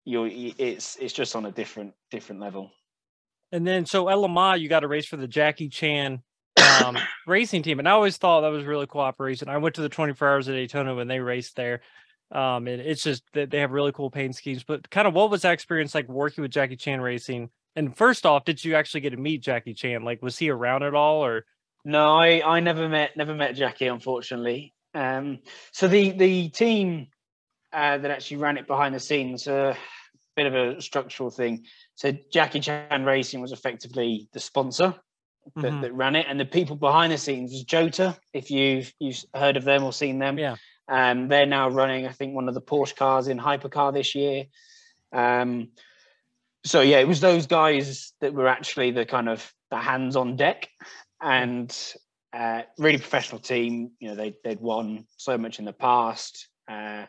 you're 0.05 0.29
it's 0.31 0.97
it's 0.97 1.13
just 1.13 1.35
on 1.35 1.47
a 1.47 1.51
different 1.51 1.95
different 2.11 2.41
level. 2.41 2.71
And 3.53 3.67
then 3.67 3.87
so 3.87 4.09
at 4.09 4.19
Le 4.19 4.57
you 4.59 4.69
got 4.69 4.85
a 4.85 4.89
race 4.89 5.07
for 5.07 5.17
the 5.17 5.29
Jackie 5.29 5.69
Chan 5.69 6.23
um, 6.85 6.99
racing 7.27 7.63
team, 7.63 7.79
and 7.79 7.89
I 7.89 7.93
always 7.93 8.17
thought 8.17 8.43
that 8.43 8.49
was 8.49 8.65
really 8.65 8.87
cool 8.87 9.01
operation. 9.01 9.49
I 9.49 9.59
went 9.59 9.77
to 9.77 9.83
the 9.83 9.89
24 9.89 10.29
Hours 10.29 10.49
of 10.49 10.55
Daytona 10.55 10.95
when 10.95 11.09
they 11.09 11.21
raced 11.21 11.57
there. 11.57 11.81
Um, 12.33 12.67
and 12.67 12.81
it's 12.81 13.03
just 13.03 13.23
that 13.35 13.51
they 13.51 13.61
have 13.61 13.71
really 13.71 13.93
cool 13.93 14.11
paint 14.11 14.35
schemes. 14.35 14.65
But 14.65 14.91
kind 14.91 15.07
of 15.07 15.15
what 15.15 15.31
was 15.31 15.43
that 15.43 15.53
experience 15.53 15.95
like 15.95 16.09
working 16.09 16.43
with 16.43 16.51
Jackie 16.51 16.77
Chan 16.77 17.01
Racing? 17.01 17.51
And 17.77 17.97
first 17.97 18.25
off, 18.27 18.45
did 18.45 18.65
you 18.65 18.75
actually 18.77 19.01
get 19.01 19.11
to 19.11 19.17
meet 19.17 19.43
Jackie 19.43 19.75
Chan? 19.75 20.05
Like, 20.05 20.23
was 20.23 20.39
he 20.39 20.51
around 20.51 20.83
at 20.83 20.95
all, 20.95 21.25
or? 21.25 21.45
No, 21.85 22.17
I 22.17 22.41
I 22.45 22.61
never 22.61 22.89
met 22.89 23.17
never 23.17 23.35
met 23.35 23.55
Jackie, 23.57 23.89
unfortunately. 23.89 24.75
Um, 24.95 25.41
so 25.73 25.89
the 25.89 26.11
the 26.13 26.49
team 26.49 27.09
uh, 27.73 27.99
that 27.99 28.11
actually 28.11 28.39
ran 28.39 28.57
it 28.57 28.67
behind 28.67 28.95
the 28.95 29.01
scenes. 29.01 29.47
A 29.47 29.77
bit 30.37 30.47
of 30.47 30.55
a 30.55 30.81
structural 30.81 31.31
thing. 31.31 31.65
So 31.95 32.13
Jackie 32.33 32.61
Chan 32.61 33.05
Racing 33.05 33.41
was 33.41 33.53
effectively 33.53 34.29
the 34.33 34.41
sponsor 34.41 34.95
that, 35.57 35.65
mm-hmm. 35.65 35.81
that 35.83 35.95
ran 35.95 36.17
it, 36.17 36.27
and 36.29 36.41
the 36.41 36.45
people 36.45 36.77
behind 36.77 37.13
the 37.13 37.19
scenes 37.19 37.53
was 37.53 37.65
Jota. 37.65 38.17
If 38.33 38.51
you've 38.51 38.93
you've 38.99 39.23
heard 39.35 39.57
of 39.57 39.65
them 39.65 39.85
or 39.85 39.93
seen 39.93 40.19
them, 40.19 40.39
yeah. 40.39 40.57
Um, 40.89 41.29
they're 41.29 41.47
now 41.47 41.69
running, 41.69 42.07
I 42.07 42.13
think, 42.13 42.35
one 42.35 42.49
of 42.49 42.55
the 42.55 42.61
Porsche 42.61 42.97
cars 42.97 43.29
in 43.29 43.39
Hypercar 43.39 43.93
this 43.93 44.15
year. 44.15 44.45
Um, 45.13 45.69
so 46.65 46.81
yeah, 46.81 46.99
it 46.99 47.09
was 47.09 47.21
those 47.21 47.47
guys 47.47 48.13
that 48.21 48.35
were 48.35 48.49
actually 48.49 48.91
the 48.91 49.05
kind 49.05 49.29
of 49.29 49.53
the 49.71 49.77
hands 49.77 50.17
on 50.17 50.37
deck, 50.37 50.69
and 51.21 51.75
uh, 52.33 52.63
really 52.79 52.99
professional 52.99 53.41
team. 53.41 53.93
You 53.99 54.09
know, 54.11 54.15
they 54.15 54.35
they'd 54.45 54.61
won 54.61 55.07
so 55.17 55.39
much 55.39 55.59
in 55.59 55.65
the 55.65 55.73
past. 55.73 56.49
Uh, 56.69 57.07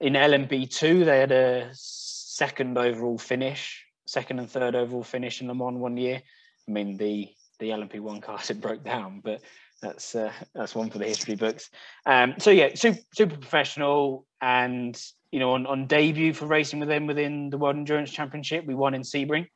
in 0.00 0.14
LMP2, 0.14 1.04
they 1.04 1.20
had 1.20 1.32
a 1.32 1.70
second 1.72 2.76
overall 2.76 3.18
finish, 3.18 3.84
second 4.06 4.38
and 4.38 4.50
third 4.50 4.74
overall 4.74 5.02
finish 5.02 5.40
in 5.40 5.48
Le 5.48 5.54
Mans 5.54 5.78
one 5.78 5.96
year. 5.96 6.22
I 6.68 6.72
mean, 6.72 6.96
the 6.96 7.28
the 7.58 7.70
LMP1 7.70 8.22
cars 8.22 8.50
it 8.50 8.60
broke 8.60 8.84
down, 8.84 9.20
but 9.24 9.40
that's 9.84 10.14
uh, 10.14 10.32
that's 10.54 10.74
one 10.74 10.90
for 10.90 10.98
the 10.98 11.04
history 11.04 11.34
books. 11.34 11.70
Um, 12.06 12.34
so 12.38 12.50
yeah, 12.50 12.74
super, 12.74 12.98
super 13.14 13.36
professional, 13.36 14.26
and 14.40 15.00
you 15.30 15.38
know, 15.38 15.52
on, 15.52 15.66
on 15.66 15.86
debut 15.86 16.32
for 16.32 16.46
racing 16.46 16.80
with 16.80 16.88
them 16.88 17.06
within 17.06 17.50
the 17.50 17.58
World 17.58 17.76
Endurance 17.76 18.10
Championship, 18.10 18.64
we 18.66 18.74
won 18.74 18.94
in 18.94 19.02
Sebring, 19.02 19.46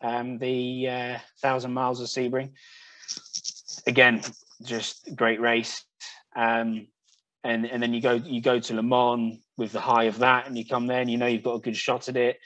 um, 0.00 0.38
the 0.38 0.88
uh, 0.88 1.18
thousand 1.42 1.72
miles 1.72 2.00
of 2.00 2.06
Sebring. 2.06 2.52
Again, 3.86 4.22
just 4.62 5.14
great 5.14 5.40
race. 5.40 5.84
Um, 6.34 6.88
and 7.42 7.66
and 7.66 7.82
then 7.82 7.92
you 7.92 8.00
go 8.00 8.14
you 8.14 8.40
go 8.40 8.58
to 8.58 8.74
Le 8.74 8.82
Mans 8.82 9.38
with 9.58 9.72
the 9.72 9.80
high 9.80 10.04
of 10.04 10.18
that, 10.18 10.46
and 10.46 10.56
you 10.56 10.64
come 10.64 10.86
there 10.86 11.00
and 11.00 11.10
you 11.10 11.18
know 11.18 11.26
you've 11.26 11.44
got 11.44 11.56
a 11.56 11.60
good 11.60 11.76
shot 11.76 12.08
at 12.08 12.16
it. 12.16 12.38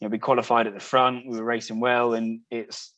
You 0.00 0.08
know, 0.08 0.10
we 0.10 0.18
qualified 0.18 0.66
at 0.66 0.74
the 0.74 0.80
front, 0.80 1.28
we 1.28 1.38
were 1.38 1.44
racing 1.44 1.78
well, 1.78 2.14
and 2.14 2.40
it's 2.50 2.92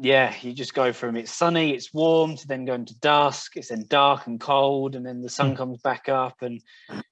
yeah, 0.00 0.32
you 0.42 0.52
just 0.52 0.74
go 0.74 0.92
from 0.92 1.16
it's 1.16 1.32
sunny, 1.32 1.74
it's 1.74 1.92
warm, 1.92 2.36
to 2.36 2.46
then 2.46 2.64
going 2.64 2.84
to 2.86 2.98
dusk, 3.00 3.56
it's 3.56 3.68
then 3.68 3.84
dark 3.88 4.28
and 4.28 4.40
cold, 4.40 4.94
and 4.94 5.04
then 5.04 5.22
the 5.22 5.28
sun 5.28 5.50
hmm. 5.50 5.56
comes 5.56 5.78
back 5.80 6.08
up, 6.08 6.40
and 6.42 6.60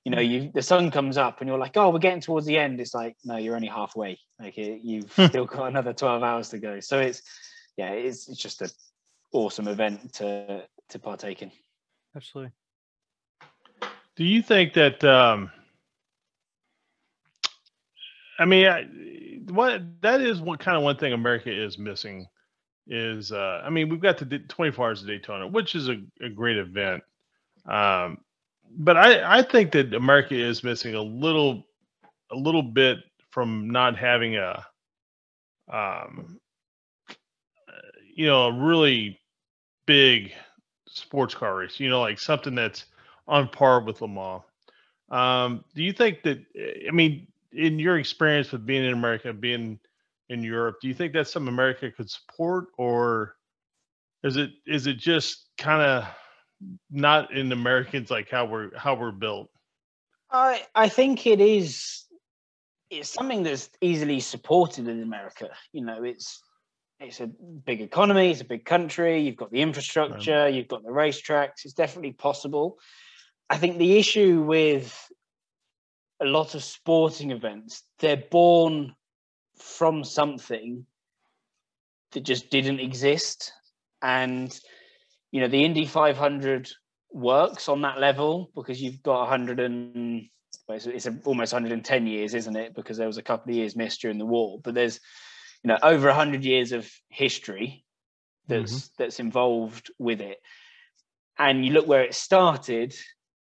you 0.04 0.12
know, 0.12 0.20
you 0.20 0.52
the 0.54 0.62
sun 0.62 0.92
comes 0.92 1.16
up, 1.18 1.40
and 1.40 1.48
you're 1.48 1.58
like, 1.58 1.76
oh, 1.76 1.90
we're 1.90 1.98
getting 1.98 2.20
towards 2.20 2.46
the 2.46 2.56
end. 2.56 2.80
It's 2.80 2.94
like, 2.94 3.16
no, 3.24 3.36
you're 3.36 3.56
only 3.56 3.68
halfway. 3.68 4.18
Like 4.38 4.56
you've 4.56 5.12
hmm. 5.12 5.26
still 5.26 5.46
got 5.46 5.66
another 5.66 5.92
twelve 5.92 6.22
hours 6.22 6.50
to 6.50 6.58
go. 6.58 6.78
So 6.78 7.00
it's 7.00 7.22
yeah, 7.76 7.90
it's 7.90 8.28
it's 8.28 8.40
just 8.40 8.62
an 8.62 8.70
awesome 9.32 9.66
event 9.66 10.14
to 10.14 10.62
to 10.90 10.98
partake 11.00 11.42
in. 11.42 11.50
Absolutely. 12.14 12.52
Do 14.14 14.24
you 14.24 14.42
think 14.42 14.74
that? 14.74 15.02
Um, 15.02 15.50
I 18.38 18.44
mean, 18.44 18.66
I, 18.66 18.84
what 19.50 19.82
that 20.02 20.20
is 20.20 20.40
one 20.40 20.58
kind 20.58 20.76
of 20.76 20.84
one 20.84 20.98
thing 20.98 21.12
America 21.12 21.50
is 21.50 21.78
missing 21.78 22.28
is. 22.86 23.32
Uh, 23.32 23.62
I 23.64 23.70
mean, 23.70 23.88
we've 23.88 24.00
got 24.00 24.18
the 24.18 24.38
24 24.38 24.86
Hours 24.86 25.02
of 25.02 25.08
Daytona, 25.08 25.46
which 25.46 25.74
is 25.74 25.88
a, 25.88 26.00
a 26.20 26.28
great 26.28 26.56
event. 26.56 27.02
Um, 27.66 28.18
but 28.78 28.96
I, 28.96 29.38
I 29.38 29.42
think 29.42 29.72
that 29.72 29.94
America 29.94 30.34
is 30.34 30.64
missing 30.64 30.94
a 30.94 31.02
little, 31.02 31.64
a 32.30 32.36
little 32.36 32.62
bit 32.62 32.98
from 33.30 33.70
not 33.70 33.96
having 33.96 34.36
a, 34.36 34.64
um, 35.72 36.38
you 38.14 38.26
know, 38.26 38.46
a 38.46 38.52
really 38.52 39.20
big 39.86 40.32
sports 40.88 41.34
car 41.34 41.56
race. 41.56 41.78
You 41.78 41.88
know, 41.90 42.00
like 42.00 42.18
something 42.18 42.54
that's 42.54 42.86
on 43.28 43.48
par 43.48 43.80
with 43.80 44.00
Le 44.00 44.08
Mans. 44.08 44.42
Um, 45.10 45.64
do 45.74 45.82
you 45.82 45.92
think 45.92 46.22
that? 46.22 46.38
I 46.88 46.90
mean, 46.90 47.26
in 47.52 47.78
your 47.78 47.98
experience 47.98 48.52
with 48.52 48.66
being 48.66 48.84
in 48.84 48.92
America, 48.92 49.32
being 49.32 49.78
in 50.28 50.42
Europe, 50.42 50.76
do 50.80 50.88
you 50.88 50.94
think 50.94 51.12
that's 51.12 51.32
something 51.32 51.48
America 51.48 51.90
could 51.90 52.10
support, 52.10 52.66
or 52.78 53.36
is 54.22 54.36
it 54.36 54.50
is 54.66 54.86
it 54.86 54.98
just 54.98 55.48
kind 55.58 55.82
of 55.82 56.04
not 56.90 57.32
in 57.32 57.52
Americans 57.52 58.10
like 58.10 58.30
how 58.30 58.44
we're 58.44 58.76
how 58.76 58.94
we're 58.94 59.12
built? 59.12 59.48
I 60.30 60.62
I 60.74 60.88
think 60.88 61.26
it 61.26 61.40
is. 61.40 62.04
It's 62.88 63.08
something 63.08 63.42
that's 63.42 63.68
easily 63.80 64.20
supported 64.20 64.86
in 64.88 65.02
America. 65.02 65.48
You 65.72 65.84
know, 65.84 66.02
it's 66.04 66.40
it's 66.98 67.20
a 67.20 67.26
big 67.26 67.80
economy, 67.80 68.30
it's 68.30 68.40
a 68.40 68.44
big 68.44 68.64
country. 68.64 69.20
You've 69.20 69.36
got 69.36 69.50
the 69.50 69.60
infrastructure, 69.60 70.44
right. 70.44 70.54
you've 70.54 70.68
got 70.68 70.82
the 70.82 70.90
racetracks. 70.90 71.64
It's 71.64 71.74
definitely 71.74 72.12
possible. 72.12 72.78
I 73.50 73.58
think 73.58 73.78
the 73.78 73.98
issue 73.98 74.42
with 74.42 74.96
a 76.20 76.24
lot 76.24 76.54
of 76.54 76.64
sporting 76.64 77.30
events, 77.30 77.82
they're 77.98 78.24
born 78.30 78.94
from 79.58 80.04
something 80.04 80.86
that 82.12 82.20
just 82.22 82.50
didn't 82.50 82.80
exist. 82.80 83.52
And, 84.02 84.58
you 85.32 85.40
know, 85.40 85.48
the 85.48 85.64
Indy 85.64 85.86
500 85.86 86.70
works 87.12 87.68
on 87.68 87.82
that 87.82 87.98
level 87.98 88.50
because 88.54 88.80
you've 88.80 89.02
got 89.02 89.20
100 89.20 89.60
and 89.60 90.28
well, 90.68 90.76
it's, 90.76 90.86
it's 90.86 91.08
almost 91.24 91.52
110 91.52 92.06
years, 92.06 92.34
isn't 92.34 92.56
it? 92.56 92.74
Because 92.74 92.96
there 92.96 93.06
was 93.06 93.18
a 93.18 93.22
couple 93.22 93.50
of 93.50 93.56
years 93.56 93.76
missed 93.76 94.00
during 94.00 94.18
the 94.18 94.26
war, 94.26 94.58
but 94.62 94.74
there's 94.74 95.00
you 95.62 95.68
know 95.68 95.78
over 95.82 96.08
100 96.08 96.44
years 96.44 96.72
of 96.72 96.90
history 97.08 97.84
that's 98.48 98.72
mm-hmm. 98.72 98.94
that's 98.98 99.20
involved 99.20 99.90
with 99.98 100.20
it. 100.20 100.38
And 101.38 101.64
you 101.64 101.72
look 101.72 101.86
where 101.86 102.02
it 102.02 102.14
started, 102.14 102.94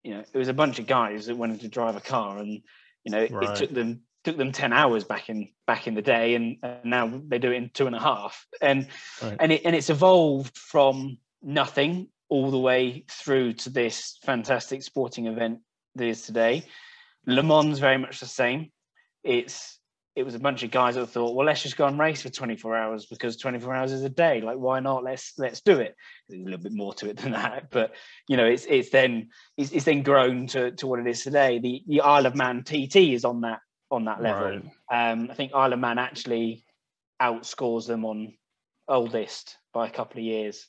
you 0.02 0.14
know, 0.14 0.24
it 0.32 0.38
was 0.38 0.48
a 0.48 0.54
bunch 0.54 0.78
of 0.78 0.86
guys 0.86 1.26
that 1.26 1.36
wanted 1.36 1.61
to 1.61 1.68
drive 1.68 1.96
a 1.96 2.00
car, 2.00 2.38
and 2.38 2.62
you 3.04 3.11
know, 3.12 3.26
right. 3.30 3.50
it 3.50 3.56
took 3.56 3.70
them 3.70 4.02
took 4.28 4.36
them 4.36 4.52
10 4.52 4.74
hours 4.74 5.04
back 5.04 5.30
in 5.30 5.48
back 5.66 5.86
in 5.86 5.94
the 5.94 6.02
day 6.02 6.34
and, 6.34 6.58
and 6.62 6.84
now 6.84 7.10
they 7.28 7.38
do 7.38 7.50
it 7.50 7.56
in 7.56 7.70
two 7.72 7.86
and 7.86 7.96
a 7.96 8.00
half 8.00 8.46
and 8.60 8.86
right. 9.22 9.36
and 9.40 9.52
it 9.52 9.62
and 9.64 9.74
it's 9.74 9.88
evolved 9.88 10.54
from 10.58 11.16
nothing 11.42 12.08
all 12.28 12.50
the 12.50 12.58
way 12.58 13.04
through 13.08 13.54
to 13.54 13.70
this 13.70 14.18
fantastic 14.22 14.82
sporting 14.82 15.28
event 15.28 15.60
that 15.94 16.06
is 16.06 16.22
today. 16.22 16.62
Le 17.26 17.42
Mans 17.42 17.78
very 17.78 17.96
much 17.96 18.20
the 18.20 18.26
same. 18.26 18.70
It's 19.24 19.78
it 20.14 20.24
was 20.24 20.34
a 20.34 20.38
bunch 20.40 20.62
of 20.62 20.70
guys 20.70 20.96
that 20.96 21.06
thought, 21.06 21.34
well, 21.34 21.46
let's 21.46 21.62
just 21.62 21.76
go 21.76 21.86
and 21.86 21.98
race 21.98 22.22
for 22.22 22.28
24 22.28 22.76
hours 22.76 23.06
because 23.06 23.36
24 23.36 23.72
hours 23.72 23.92
is 23.92 24.02
a 24.02 24.08
day. 24.08 24.40
Like, 24.42 24.58
why 24.58 24.80
not? 24.80 25.04
Let's 25.04 25.32
let's 25.38 25.62
do 25.62 25.78
it. 25.78 25.94
There's 26.28 26.42
a 26.42 26.44
little 26.44 26.60
bit 26.60 26.72
more 26.72 26.92
to 26.94 27.08
it 27.08 27.16
than 27.16 27.32
that, 27.32 27.70
but 27.70 27.94
you 28.28 28.36
know, 28.36 28.44
it's 28.44 28.66
it's 28.68 28.90
then 28.90 29.30
it's, 29.56 29.70
it's 29.70 29.86
then 29.86 30.02
grown 30.02 30.48
to, 30.48 30.72
to 30.72 30.86
what 30.86 31.00
it 31.00 31.06
is 31.06 31.22
today. 31.22 31.60
The 31.60 31.82
the 31.86 32.02
Isle 32.02 32.26
of 32.26 32.34
Man 32.34 32.62
TT 32.62 32.96
is 32.96 33.24
on 33.24 33.40
that 33.40 33.60
on 33.91 34.05
that 34.05 34.22
level. 34.22 34.61
Right. 34.91 35.12
Um, 35.12 35.28
I 35.30 35.34
think 35.34 35.53
Isle 35.55 35.72
of 35.72 35.78
Man 35.78 35.99
actually 35.99 36.64
outscores 37.20 37.86
them 37.86 38.05
on 38.05 38.34
oldest 38.86 39.57
by 39.72 39.86
a 39.86 39.91
couple 39.91 40.18
of 40.18 40.24
years. 40.24 40.66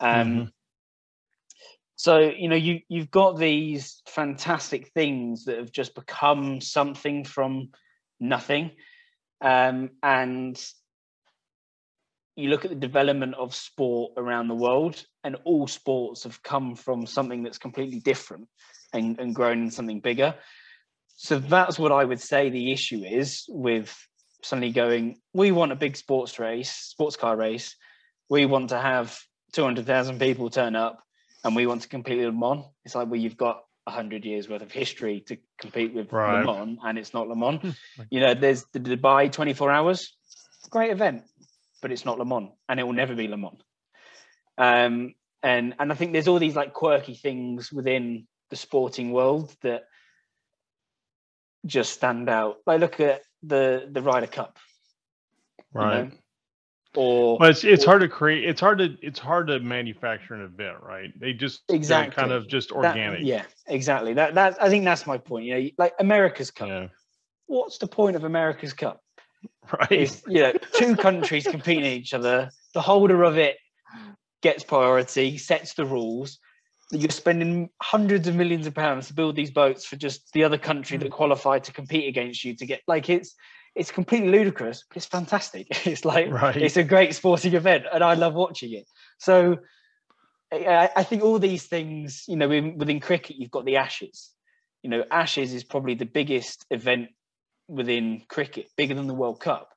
Um, 0.00 0.28
mm-hmm. 0.28 0.44
So 1.96 2.18
you 2.18 2.48
know 2.48 2.56
you 2.56 2.80
you've 2.88 3.10
got 3.10 3.38
these 3.38 4.02
fantastic 4.06 4.88
things 4.88 5.44
that 5.44 5.58
have 5.58 5.72
just 5.72 5.94
become 5.94 6.60
something 6.60 7.24
from 7.24 7.70
nothing, 8.18 8.72
um, 9.40 9.90
and 10.02 10.60
you 12.36 12.48
look 12.48 12.64
at 12.64 12.70
the 12.70 12.76
development 12.76 13.36
of 13.36 13.54
sport 13.54 14.14
around 14.16 14.48
the 14.48 14.56
world, 14.56 15.04
and 15.22 15.36
all 15.44 15.68
sports 15.68 16.24
have 16.24 16.42
come 16.42 16.74
from 16.74 17.06
something 17.06 17.44
that's 17.44 17.58
completely 17.58 18.00
different 18.00 18.48
and, 18.92 19.20
and 19.20 19.34
grown 19.34 19.62
in 19.62 19.70
something 19.70 20.00
bigger. 20.00 20.34
So 21.16 21.38
that's 21.38 21.78
what 21.78 21.92
I 21.92 22.04
would 22.04 22.20
say 22.20 22.50
the 22.50 22.72
issue 22.72 23.02
is 23.04 23.44
with 23.48 23.96
suddenly 24.42 24.72
going, 24.72 25.18
we 25.32 25.52
want 25.52 25.72
a 25.72 25.76
big 25.76 25.96
sports 25.96 26.38
race, 26.38 26.70
sports 26.70 27.16
car 27.16 27.36
race. 27.36 27.76
We 28.28 28.46
want 28.46 28.70
to 28.70 28.78
have 28.78 29.18
200,000 29.52 30.18
people 30.18 30.50
turn 30.50 30.76
up 30.76 31.02
and 31.44 31.54
we 31.54 31.66
want 31.66 31.82
to 31.82 31.88
compete 31.88 32.18
with 32.18 32.26
Le 32.26 32.32
Mans. 32.32 32.64
It's 32.84 32.94
like, 32.94 33.08
well, 33.08 33.20
you've 33.20 33.36
got 33.36 33.62
100 33.84 34.24
years 34.24 34.48
worth 34.48 34.62
of 34.62 34.72
history 34.72 35.20
to 35.28 35.36
compete 35.60 35.94
with 35.94 36.12
right. 36.12 36.44
Le 36.44 36.52
Mans 36.52 36.78
and 36.84 36.98
it's 36.98 37.14
not 37.14 37.28
Le 37.28 37.36
Mans. 37.36 37.60
Hmm. 37.62 37.70
you 38.10 38.20
know, 38.20 38.34
there's 38.34 38.64
the 38.72 38.80
Dubai 38.80 39.30
24 39.30 39.70
hours, 39.70 40.14
great 40.70 40.90
event, 40.90 41.22
but 41.80 41.92
it's 41.92 42.04
not 42.04 42.18
Le 42.18 42.24
Mans 42.24 42.50
and 42.68 42.80
it 42.80 42.82
will 42.82 42.92
never 42.92 43.14
be 43.14 43.28
Le 43.28 43.36
Mans. 43.36 43.60
Um, 44.58 45.14
and, 45.42 45.74
and 45.78 45.92
I 45.92 45.94
think 45.94 46.12
there's 46.12 46.28
all 46.28 46.38
these 46.38 46.56
like 46.56 46.72
quirky 46.72 47.14
things 47.14 47.72
within 47.72 48.26
the 48.50 48.56
sporting 48.56 49.12
world 49.12 49.54
that 49.62 49.84
just 51.66 51.92
stand 51.92 52.28
out. 52.28 52.56
Like 52.66 52.80
look 52.80 53.00
at 53.00 53.22
the 53.42 53.88
the 53.90 54.02
Ryder 54.02 54.26
Cup. 54.26 54.58
Right. 55.72 55.96
You 55.96 56.04
know? 56.04 56.10
or 56.96 57.38
but 57.38 57.50
it's 57.50 57.64
it's 57.64 57.84
or, 57.84 57.88
hard 57.88 58.02
to 58.02 58.08
create 58.08 58.44
it's 58.48 58.60
hard 58.60 58.78
to 58.78 58.96
it's 59.02 59.18
hard 59.18 59.46
to 59.48 59.58
manufacture 59.60 60.34
an 60.34 60.42
event 60.42 60.76
right 60.82 61.18
they 61.18 61.32
just 61.32 61.62
exactly 61.68 62.14
kind 62.14 62.32
of 62.32 62.46
just 62.46 62.70
organic 62.72 63.20
that, 63.20 63.26
yeah 63.26 63.42
exactly 63.66 64.14
that 64.14 64.34
that 64.34 64.56
i 64.62 64.68
think 64.68 64.84
that's 64.84 65.06
my 65.06 65.18
point 65.18 65.44
you 65.44 65.54
know 65.54 65.68
like 65.78 65.92
america's 65.98 66.50
cup 66.50 66.68
yeah. 66.68 66.86
what's 67.46 67.78
the 67.78 67.86
point 67.86 68.16
of 68.16 68.24
america's 68.24 68.72
cup 68.72 69.00
right 69.72 69.92
it's, 69.92 70.22
you 70.28 70.40
know 70.40 70.52
two 70.74 70.94
countries 71.08 71.46
competing 71.46 71.84
each 71.84 72.14
other 72.14 72.50
the 72.74 72.80
holder 72.80 73.24
of 73.24 73.38
it 73.38 73.56
gets 74.42 74.62
priority 74.62 75.36
sets 75.38 75.74
the 75.74 75.84
rules 75.84 76.38
you're 76.90 77.10
spending 77.10 77.70
hundreds 77.82 78.28
of 78.28 78.34
millions 78.34 78.66
of 78.66 78.74
pounds 78.74 79.08
to 79.08 79.14
build 79.14 79.36
these 79.36 79.50
boats 79.50 79.84
for 79.84 79.96
just 79.96 80.32
the 80.32 80.44
other 80.44 80.58
country 80.58 80.96
that 80.98 81.08
hmm. 81.08 81.14
qualified 81.14 81.64
to 81.64 81.72
compete 81.72 82.08
against 82.08 82.44
you 82.44 82.54
to 82.56 82.66
get 82.66 82.82
like 82.86 83.08
it's 83.08 83.34
it's 83.74 83.90
completely 83.90 84.28
ludicrous, 84.28 84.84
but 84.88 84.96
it's 84.96 85.06
fantastic. 85.06 85.66
It's 85.86 86.04
like 86.04 86.30
right. 86.30 86.56
it's 86.56 86.76
a 86.76 86.84
great 86.84 87.14
sporting 87.14 87.54
event, 87.54 87.84
and 87.92 88.04
I 88.04 88.14
love 88.14 88.34
watching 88.34 88.72
it. 88.72 88.86
So 89.18 89.58
I, 90.52 90.90
I 90.94 91.02
think 91.02 91.22
all 91.22 91.38
these 91.38 91.64
things, 91.66 92.24
you 92.28 92.36
know, 92.36 92.48
within, 92.48 92.78
within 92.78 93.00
cricket, 93.00 93.36
you've 93.36 93.50
got 93.50 93.64
the 93.64 93.76
Ashes. 93.76 94.30
You 94.82 94.90
know, 94.90 95.04
Ashes 95.10 95.52
is 95.52 95.64
probably 95.64 95.94
the 95.94 96.06
biggest 96.06 96.64
event 96.70 97.08
within 97.66 98.22
cricket, 98.28 98.68
bigger 98.76 98.94
than 98.94 99.06
the 99.06 99.14
World 99.14 99.40
Cup, 99.40 99.70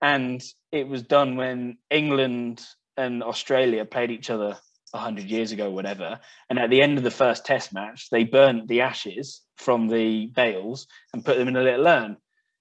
and 0.00 0.42
it 0.72 0.88
was 0.88 1.02
done 1.02 1.36
when 1.36 1.78
England 1.90 2.64
and 2.96 3.22
Australia 3.22 3.84
played 3.84 4.10
each 4.10 4.30
other 4.30 4.58
100 4.92 5.24
years 5.24 5.52
ago, 5.52 5.70
whatever. 5.70 6.20
And 6.48 6.58
at 6.58 6.70
the 6.70 6.82
end 6.82 6.98
of 6.98 7.04
the 7.04 7.10
first 7.10 7.44
test 7.44 7.72
match, 7.72 8.08
they 8.10 8.24
burnt 8.24 8.68
the 8.68 8.82
ashes 8.82 9.40
from 9.56 9.88
the 9.88 10.26
bails 10.26 10.86
and 11.12 11.24
put 11.24 11.38
them 11.38 11.48
in 11.48 11.56
a 11.56 11.62
little 11.62 11.88
urn. 11.88 12.16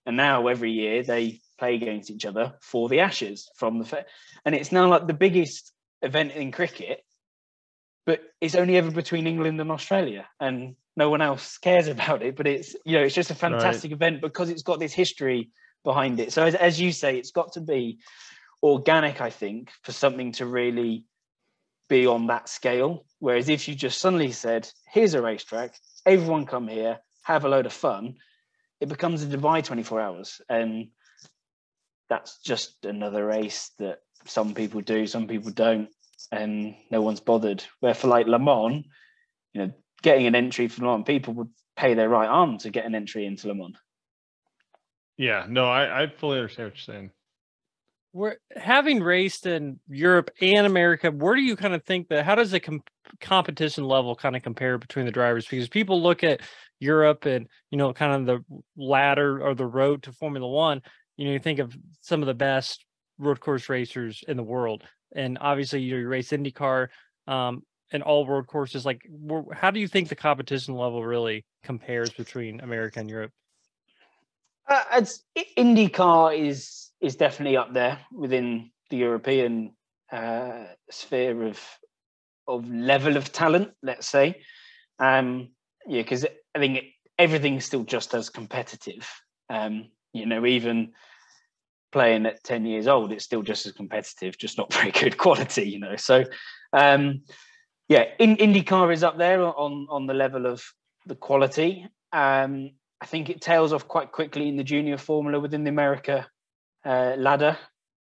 And 0.06 0.18
now 0.18 0.48
every 0.48 0.72
year 0.72 1.04
they 1.04 1.42
play 1.60 1.76
against 1.76 2.10
each 2.10 2.26
other 2.26 2.56
for 2.62 2.90
the 2.90 3.02
Ashes 3.02 3.50
from 3.56 3.78
the 3.80 3.86
fair. 3.86 4.06
And 4.46 4.56
it's 4.56 4.72
now 4.72 4.88
like 4.88 5.08
the 5.08 5.14
biggest 5.14 5.72
event 6.02 6.32
in 6.32 6.52
cricket, 6.52 7.04
but 8.06 8.22
it's 8.40 8.56
only 8.56 8.78
ever 8.78 8.90
between 8.90 9.28
England 9.28 9.62
and 9.62 9.72
Australia. 9.72 10.28
And 10.40 10.76
no 10.98 11.10
one 11.10 11.22
else 11.22 11.58
cares 11.60 11.88
about 11.88 12.24
it. 12.24 12.36
But 12.36 12.48
it's, 12.48 12.76
you 12.84 12.98
know, 12.98 13.04
it's 13.04 13.16
just 13.16 13.30
a 13.30 13.36
fantastic 13.36 13.92
right. 13.92 13.96
event 13.96 14.22
because 14.22 14.50
it's 14.50 14.64
got 14.64 14.80
this 14.80 14.94
history 14.94 15.52
behind 15.84 16.20
it. 16.20 16.34
So 16.34 16.44
as, 16.46 16.56
as 16.56 16.82
you 16.82 16.92
say, 16.92 17.18
it's 17.18 17.32
got 17.32 17.54
to 17.54 17.62
be 17.62 18.00
organic, 18.64 19.22
I 19.22 19.30
think, 19.30 19.70
for 19.84 19.92
something 19.92 20.32
to 20.34 20.46
really 20.46 21.06
be 21.92 22.08
on 22.08 22.28
that 22.28 22.48
scale. 22.48 23.06
Whereas 23.20 23.50
if 23.50 23.68
you 23.68 23.76
just 23.76 24.00
suddenly 24.00 24.32
said, 24.32 24.68
here's 24.88 25.14
a 25.14 25.22
racetrack, 25.22 25.76
everyone 26.06 26.46
come 26.46 26.70
here, 26.70 27.00
have 27.24 27.44
a 27.44 27.50
load 27.50 27.66
of 27.66 27.74
fun, 27.74 28.16
it 28.80 28.88
becomes 28.88 29.22
a 29.22 29.28
Dubai 29.28 29.62
24 29.62 30.00
hours. 30.00 30.42
And 30.50 30.88
that's 32.10 32.40
just 32.40 32.86
another 32.86 33.26
race 33.26 33.72
that 33.78 34.00
some 34.26 34.54
people 34.54 34.80
do, 34.80 35.06
some 35.06 35.28
people 35.28 35.52
don't, 35.52 35.90
and 36.32 36.76
no 36.90 37.02
one's 37.02 37.20
bothered. 37.20 37.64
Where 37.82 37.94
for 37.94 38.08
like 38.08 38.26
Le 38.26 38.40
Mans, 38.40 38.86
you 39.54 39.62
know, 39.62 39.74
getting 40.02 40.28
an 40.28 40.36
entry 40.36 40.70
for 40.70 40.86
Le 40.86 40.94
Mans, 40.94 41.06
people 41.06 41.34
would 41.34 41.50
pay 41.76 41.94
their 41.94 42.10
right 42.10 42.30
arm 42.30 42.58
to 42.60 42.70
get 42.70 42.86
an 42.86 42.96
entry 42.96 43.26
into 43.26 43.50
Le 43.50 43.56
Mans. 43.56 43.76
Yeah, 45.18 45.46
no, 45.48 45.66
I, 45.66 46.04
I 46.04 46.08
fully 46.08 46.40
understand 46.40 46.70
what 46.70 46.76
you're 46.76 46.96
saying. 46.96 47.12
We're 48.14 48.36
having 48.56 49.02
raced 49.02 49.46
in 49.46 49.80
Europe 49.88 50.32
and 50.42 50.68
America. 50.68 51.12
Where 51.12 51.36
do 51.36 51.42
you 51.42 51.56
kind 51.56 51.74
of 51.74 51.84
think 51.84 52.10
that? 52.10 52.26
How 52.26 52.36
does 52.36 52.52
the 52.52 52.60
com- 52.60 52.84
competition 53.22 53.86
level 53.86 54.16
kind 54.16 54.36
of 54.36 54.44
compare 54.44 54.78
between 54.78 55.06
the 55.06 55.12
drivers? 55.12 55.48
Because 55.48 55.70
people 55.70 56.02
look 56.02 56.24
at 56.24 56.42
Europe 56.80 57.26
and 57.26 57.48
you 57.70 57.78
know 57.78 57.94
kind 57.94 58.14
of 58.14 58.26
the 58.26 58.60
ladder 58.76 59.42
or 59.42 59.56
the 59.56 59.66
road 59.66 60.04
to 60.04 60.12
Formula 60.12 60.48
One, 60.48 60.82
you 61.16 61.26
know 61.26 61.32
you 61.32 61.40
think 61.40 61.60
of 61.60 61.76
some 62.02 62.22
of 62.22 62.28
the 62.28 62.34
best 62.34 62.86
road 63.18 63.40
course 63.40 63.70
racers 63.70 64.24
in 64.28 64.36
the 64.36 64.44
world, 64.44 64.84
and 65.16 65.38
obviously 65.40 65.82
you 65.82 66.06
race 66.08 66.32
IndyCar 66.32 66.88
um, 67.28 67.64
and 67.92 68.04
all 68.04 68.28
road 68.28 68.48
courses. 68.48 68.86
Like, 68.86 69.02
how 69.54 69.72
do 69.72 69.80
you 69.80 69.88
think 69.88 70.10
the 70.10 70.16
competition 70.16 70.76
level 70.76 71.04
really 71.04 71.46
compares 71.64 72.10
between 72.10 72.60
America 72.60 73.00
and 73.00 73.10
Europe? 73.10 73.32
Uh, 74.68 74.84
it's, 74.94 75.24
IndyCar 75.58 76.38
is 76.38 76.91
is 77.02 77.16
definitely 77.16 77.58
up 77.58 77.74
there 77.74 78.00
within 78.12 78.72
the 78.90 78.98
European 78.98 79.76
uh, 80.12 80.66
sphere 80.90 81.44
of 81.48 81.60
of 82.48 82.70
level 82.70 83.18
of 83.18 83.32
talent. 83.32 83.72
Let's 83.82 84.08
say, 84.08 84.42
um, 85.00 85.50
yeah, 85.88 86.02
because 86.02 86.26
I 86.56 86.60
think 86.60 86.80
everything's 87.18 87.66
still 87.66 87.84
just 87.84 88.14
as 88.14 88.30
competitive. 88.30 89.10
Um, 89.50 89.90
you 90.14 90.26
know, 90.26 90.46
even 90.46 90.92
playing 91.92 92.26
at 92.26 92.44
10 92.44 92.66
years 92.66 92.88
old, 92.88 93.12
it's 93.12 93.24
still 93.24 93.42
just 93.42 93.66
as 93.66 93.74
competitive, 93.74 94.38
just 94.38 94.58
not 94.58 94.74
very 94.74 94.92
good 94.92 95.18
quality, 95.18 95.64
you 95.64 95.80
know. 95.80 95.96
So, 95.96 96.24
um, 96.74 97.22
yeah, 97.88 98.06
in, 98.20 98.38
IndyCar 98.38 98.94
is 98.94 99.04
up 99.04 99.18
there 99.18 99.44
on, 99.44 99.88
on 99.90 100.08
the 100.08 100.14
level 100.14 100.46
of 100.46 100.64
the 101.06 101.16
quality. 101.16 101.86
Um, 102.14 102.72
I 103.02 103.06
think 103.06 103.30
it 103.30 103.42
tails 103.42 103.74
off 103.74 103.88
quite 103.88 104.12
quickly 104.12 104.48
in 104.48 104.58
the 104.58 104.64
junior 104.64 104.98
formula 104.98 105.40
within 105.40 105.64
the 105.64 105.70
America 105.70 106.28
uh, 106.86 107.16
ladder. 107.18 107.58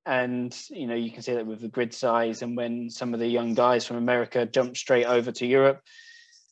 And, 0.06 0.58
you 0.70 0.88
know, 0.88 0.96
you 0.96 1.12
can 1.12 1.22
see 1.22 1.34
that 1.34 1.46
with 1.46 1.60
the 1.60 1.68
grid 1.68 1.94
size 1.94 2.42
and 2.42 2.56
when 2.56 2.90
some 2.90 3.14
of 3.14 3.20
the 3.20 3.28
young 3.28 3.54
guys 3.54 3.86
from 3.86 3.98
America 3.98 4.46
jump 4.46 4.78
straight 4.78 5.06
over 5.06 5.32
to 5.34 5.46
Europe, 5.46 5.82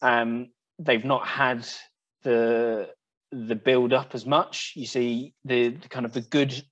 um, 0.02 0.50
they've 0.78 1.06
not 1.06 1.26
had 1.26 1.66
the 2.24 2.90
the 3.32 3.56
build 3.56 3.92
up 3.92 4.14
as 4.14 4.26
much. 4.26 4.74
You 4.76 4.86
see 4.86 5.34
the, 5.44 5.70
the, 5.70 5.90
kind 5.90 6.06
of 6.06 6.14
the 6.14 6.22
good 6.22 6.64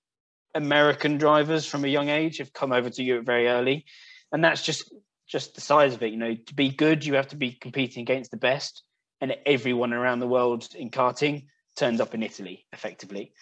American 0.56 1.18
drivers 1.18 1.66
from 1.66 1.84
a 1.84 1.90
young 1.90 2.10
age 2.10 2.38
have 2.38 2.54
come 2.54 2.72
over 2.72 2.90
to 2.90 3.04
Europe 3.04 3.26
very 3.26 3.48
early, 3.48 3.86
and 4.32 4.44
that's 4.44 4.64
just 4.64 4.94
just 5.28 5.56
the 5.56 5.62
size 5.62 5.94
of 5.94 6.04
it. 6.04 6.12
You 6.12 6.18
know, 6.18 6.36
to 6.36 6.54
be 6.54 6.70
good, 6.70 7.06
you 7.06 7.16
have 7.16 7.30
to 7.30 7.36
be 7.36 7.52
competing 7.52 8.02
against 8.02 8.32
the 8.32 8.38
best, 8.38 8.84
and 9.20 9.36
everyone 9.46 9.94
around 9.94 10.20
the 10.20 10.28
world 10.28 10.68
in 10.76 10.90
karting 10.90 11.48
turns 11.76 12.00
up 12.00 12.14
in 12.14 12.24
Italy, 12.24 12.66
effectively, 12.72 13.34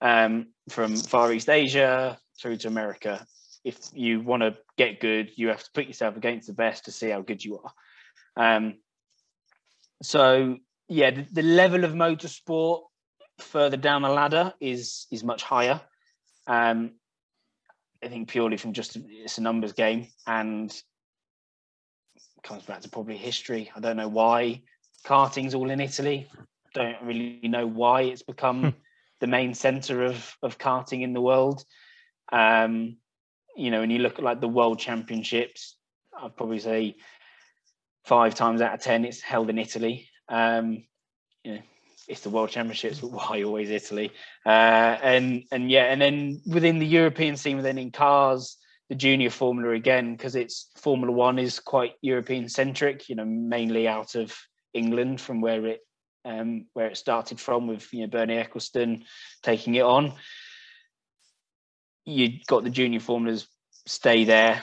um, 0.00 0.48
from 0.68 0.96
Far 0.96 1.32
East 1.32 1.48
Asia 1.48 2.18
through 2.40 2.58
to 2.58 2.68
America. 2.68 3.26
If 3.64 3.78
you 3.92 4.20
want 4.20 4.42
to 4.42 4.56
get 4.76 5.00
good, 5.00 5.30
you 5.36 5.48
have 5.48 5.62
to 5.62 5.70
put 5.74 5.86
yourself 5.86 6.16
against 6.16 6.46
the 6.46 6.52
best 6.54 6.84
to 6.84 6.92
see 6.92 7.10
how 7.10 7.20
good 7.20 7.44
you 7.44 7.58
are. 7.58 8.56
Um, 8.56 8.74
so 10.02 10.58
yeah, 10.88 11.10
the, 11.10 11.26
the 11.32 11.42
level 11.42 11.84
of 11.84 11.92
motorsport 11.92 12.82
further 13.38 13.76
down 13.76 14.02
the 14.02 14.08
ladder 14.08 14.52
is 14.60 15.06
is 15.10 15.24
much 15.24 15.42
higher. 15.42 15.80
Um, 16.46 16.92
I 18.02 18.08
think 18.08 18.28
purely 18.28 18.56
from 18.56 18.72
just 18.72 18.96
it's 18.96 19.38
a 19.38 19.42
numbers 19.42 19.72
game 19.72 20.06
and 20.26 20.74
comes 22.42 22.62
back 22.64 22.80
to 22.82 22.88
probably 22.88 23.16
history. 23.16 23.70
I 23.74 23.80
don't 23.80 23.96
know 23.96 24.08
why 24.08 24.62
karting's 25.04 25.54
all 25.54 25.70
in 25.70 25.80
Italy. 25.80 26.28
Don't 26.74 27.02
really 27.02 27.40
know 27.42 27.66
why 27.66 28.02
it's 28.02 28.22
become 28.22 28.62
hmm. 28.62 28.68
The 29.20 29.26
main 29.26 29.54
center 29.54 30.04
of 30.04 30.36
of 30.42 30.58
karting 30.58 31.02
in 31.02 31.12
the 31.12 31.20
world. 31.20 31.64
Um, 32.30 32.96
you 33.56 33.70
know, 33.70 33.80
when 33.80 33.90
you 33.90 33.98
look 33.98 34.18
at 34.18 34.24
like 34.24 34.40
the 34.40 34.48
world 34.48 34.78
championships, 34.78 35.76
I'd 36.16 36.36
probably 36.36 36.60
say 36.60 36.96
five 38.04 38.34
times 38.34 38.60
out 38.60 38.74
of 38.74 38.80
ten 38.80 39.04
it's 39.04 39.20
held 39.20 39.50
in 39.50 39.58
Italy. 39.58 40.08
Um, 40.28 40.84
you 41.44 41.54
know, 41.54 41.60
it's 42.06 42.20
the 42.22 42.30
world 42.30 42.50
championships, 42.50 43.00
but 43.00 43.10
why 43.10 43.42
always 43.42 43.70
Italy? 43.70 44.12
Uh, 44.46 44.48
and 45.02 45.44
and 45.52 45.70
yeah, 45.70 45.84
and 45.84 46.00
then 46.00 46.40
within 46.46 46.78
the 46.78 46.86
European 46.86 47.36
scene, 47.36 47.56
within 47.56 47.78
in 47.78 47.90
cars, 47.90 48.56
the 48.88 48.94
junior 48.94 49.30
formula 49.30 49.74
again, 49.74 50.16
because 50.16 50.34
it's 50.34 50.70
Formula 50.76 51.12
One 51.12 51.38
is 51.38 51.60
quite 51.60 51.92
European 52.00 52.48
centric, 52.48 53.08
you 53.08 53.16
know, 53.16 53.24
mainly 53.24 53.86
out 53.86 54.14
of 54.14 54.36
England 54.72 55.20
from 55.20 55.40
where 55.40 55.66
it 55.66 55.80
um, 56.28 56.66
where 56.74 56.88
it 56.88 56.96
started 56.96 57.40
from, 57.40 57.66
with 57.66 57.92
you 57.92 58.02
know 58.02 58.06
Bernie 58.06 58.36
Ecclestone 58.36 59.04
taking 59.42 59.74
it 59.74 59.82
on. 59.82 60.12
You 62.04 62.38
got 62.46 62.64
the 62.64 62.70
junior 62.70 63.00
formulas 63.00 63.46
stay 63.86 64.24
there. 64.24 64.62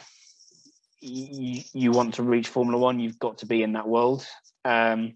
You, 1.02 1.62
you 1.74 1.92
want 1.92 2.16
to 2.16 2.24
reach 2.24 2.48
Formula 2.48 2.80
One, 2.80 3.00
you've 3.00 3.20
got 3.20 3.40
to 3.40 3.46
be 3.46 3.64
in 3.64 3.74
that 3.74 3.88
world. 3.88 4.26
Um, 4.64 5.16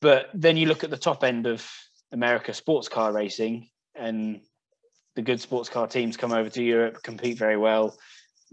but 0.00 0.30
then 0.34 0.56
you 0.56 0.66
look 0.66 0.84
at 0.84 0.90
the 0.90 0.96
top 0.96 1.22
end 1.24 1.46
of 1.46 1.68
America 2.12 2.52
sports 2.54 2.88
car 2.88 3.12
racing, 3.12 3.68
and 3.94 4.40
the 5.16 5.22
good 5.22 5.40
sports 5.40 5.68
car 5.68 5.86
teams 5.86 6.16
come 6.16 6.32
over 6.32 6.50
to 6.50 6.62
Europe, 6.62 7.02
compete 7.02 7.38
very 7.38 7.56
well. 7.56 7.96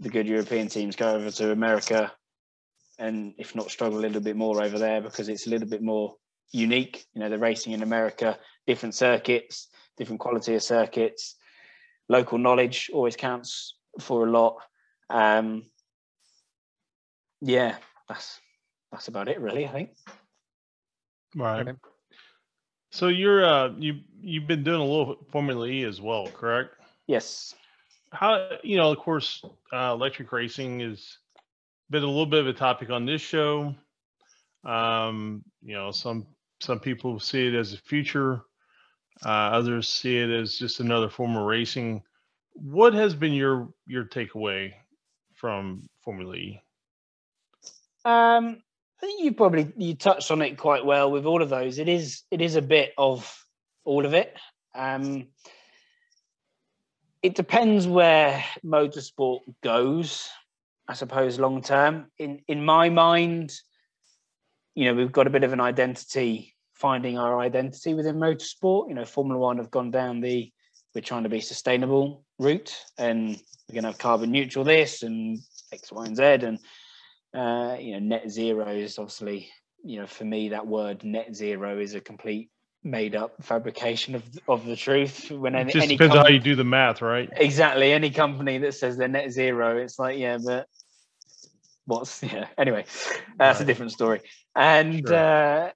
The 0.00 0.08
good 0.08 0.26
European 0.26 0.68
teams 0.68 0.96
go 0.96 1.14
over 1.14 1.30
to 1.30 1.52
America, 1.52 2.12
and 2.98 3.34
if 3.38 3.54
not 3.54 3.70
struggle 3.70 3.98
a 3.98 4.00
little 4.00 4.20
bit 4.20 4.36
more 4.36 4.62
over 4.62 4.78
there 4.78 5.00
because 5.00 5.28
it's 5.28 5.46
a 5.46 5.50
little 5.50 5.68
bit 5.68 5.82
more 5.82 6.16
unique. 6.50 7.06
You 7.14 7.20
know, 7.20 7.28
the 7.28 7.38
racing 7.38 7.72
in 7.72 7.82
America, 7.82 8.38
different 8.66 8.94
circuits, 8.94 9.68
different 9.96 10.20
quality 10.20 10.54
of 10.54 10.62
circuits. 10.62 11.36
Local 12.08 12.38
knowledge 12.38 12.90
always 12.92 13.16
counts 13.16 13.76
for 14.00 14.26
a 14.26 14.30
lot. 14.30 14.56
Um, 15.08 15.64
yeah, 17.40 17.76
that's 18.08 18.40
that's 18.90 19.08
about 19.08 19.28
it, 19.28 19.40
really. 19.40 19.66
I 19.66 19.72
think. 19.72 19.90
Right. 21.34 21.68
Okay. 21.68 21.78
So 22.90 23.08
you're 23.08 23.44
uh 23.44 23.70
you 23.78 24.00
you've 24.20 24.46
been 24.46 24.62
doing 24.62 24.80
a 24.80 24.84
little 24.84 25.16
Formula 25.30 25.66
E 25.66 25.84
as 25.84 26.00
well, 26.00 26.26
correct? 26.28 26.74
Yes. 27.06 27.54
How 28.12 28.50
you 28.62 28.76
know, 28.76 28.90
of 28.90 28.98
course, 28.98 29.42
uh, 29.72 29.92
electric 29.92 30.30
racing 30.30 30.80
has 30.80 31.16
been 31.90 32.02
a 32.02 32.06
little 32.06 32.26
bit 32.26 32.40
of 32.40 32.48
a 32.48 32.52
topic 32.52 32.90
on 32.90 33.06
this 33.06 33.22
show. 33.22 33.74
Um, 34.64 35.42
you 35.62 35.74
know, 35.74 35.90
some 35.90 36.26
some 36.60 36.78
people 36.78 37.18
see 37.18 37.48
it 37.48 37.54
as 37.54 37.72
a 37.72 37.78
future, 37.78 38.42
uh, 39.24 39.28
others 39.28 39.88
see 39.88 40.18
it 40.18 40.30
as 40.30 40.56
just 40.56 40.80
another 40.80 41.08
form 41.08 41.36
of 41.36 41.44
racing. 41.44 42.02
What 42.54 42.94
has 42.94 43.14
been 43.14 43.32
your 43.32 43.68
your 43.86 44.04
takeaway 44.04 44.72
from 45.34 45.88
Formula 46.04 46.34
E? 46.34 46.62
Um, 48.04 48.62
I 49.02 49.06
think 49.06 49.24
you 49.24 49.32
probably 49.32 49.72
you 49.76 49.94
touched 49.94 50.30
on 50.30 50.42
it 50.42 50.56
quite 50.56 50.84
well 50.84 51.10
with 51.10 51.26
all 51.26 51.42
of 51.42 51.48
those. 51.48 51.78
It 51.78 51.88
is 51.88 52.22
it 52.30 52.40
is 52.40 52.56
a 52.56 52.62
bit 52.62 52.92
of 52.96 53.44
all 53.84 54.06
of 54.06 54.14
it. 54.14 54.36
Um, 54.74 55.28
it 57.22 57.34
depends 57.34 57.86
where 57.86 58.44
motorsport 58.64 59.40
goes, 59.62 60.28
I 60.88 60.94
suppose, 60.94 61.38
long 61.38 61.62
term. 61.62 62.06
In 62.18 62.42
in 62.48 62.64
my 62.64 62.88
mind, 62.88 63.52
you 64.74 64.86
know, 64.86 64.94
we've 64.94 65.12
got 65.12 65.26
a 65.26 65.30
bit 65.30 65.44
of 65.44 65.52
an 65.52 65.60
identity, 65.60 66.54
finding 66.74 67.18
our 67.18 67.40
identity 67.40 67.94
within 67.94 68.16
motorsport. 68.16 68.88
You 68.88 68.94
know, 68.94 69.04
Formula 69.04 69.38
One 69.38 69.58
have 69.58 69.70
gone 69.70 69.90
down 69.90 70.20
the 70.20 70.52
we're 70.94 71.00
trying 71.00 71.22
to 71.22 71.28
be 71.28 71.40
sustainable 71.40 72.24
route, 72.38 72.76
and 72.98 73.30
we're 73.68 73.74
going 73.74 73.84
to 73.84 73.90
have 73.90 73.98
carbon 73.98 74.30
neutral 74.30 74.64
this 74.64 75.02
and 75.02 75.38
X, 75.72 75.90
Y, 75.90 76.06
and 76.06 76.16
Z, 76.16 76.22
and 76.22 76.58
uh, 77.34 77.76
you 77.80 77.92
know, 77.92 77.98
net 77.98 78.30
zero 78.30 78.68
is 78.68 78.98
obviously, 78.98 79.48
you 79.82 80.00
know, 80.00 80.06
for 80.06 80.24
me 80.24 80.50
that 80.50 80.66
word 80.66 81.02
net 81.02 81.34
zero 81.34 81.78
is 81.78 81.94
a 81.94 82.00
complete 82.00 82.50
made 82.84 83.14
up 83.14 83.32
fabrication 83.42 84.14
of 84.14 84.22
of 84.48 84.66
the 84.66 84.76
truth. 84.76 85.30
When 85.30 85.54
any, 85.54 85.70
it 85.70 85.74
just 85.74 85.84
any 85.84 85.96
depends 85.96 86.14
company, 86.14 86.34
how 86.34 86.38
you 86.38 86.44
do 86.44 86.56
the 86.56 86.64
math, 86.64 87.00
right? 87.00 87.30
Exactly. 87.36 87.92
Any 87.92 88.10
company 88.10 88.58
that 88.58 88.74
says 88.74 88.96
they're 88.96 89.08
net 89.08 89.30
zero, 89.30 89.78
it's 89.78 89.98
like, 89.98 90.18
yeah, 90.18 90.38
but 90.44 90.66
what's 91.86 92.22
yeah. 92.22 92.46
Anyway, 92.58 92.84
that's 93.38 93.58
right. 93.58 93.60
a 93.60 93.64
different 93.64 93.92
story. 93.92 94.20
And 94.54 95.06
sure. 95.06 95.16
uh, 95.16 95.70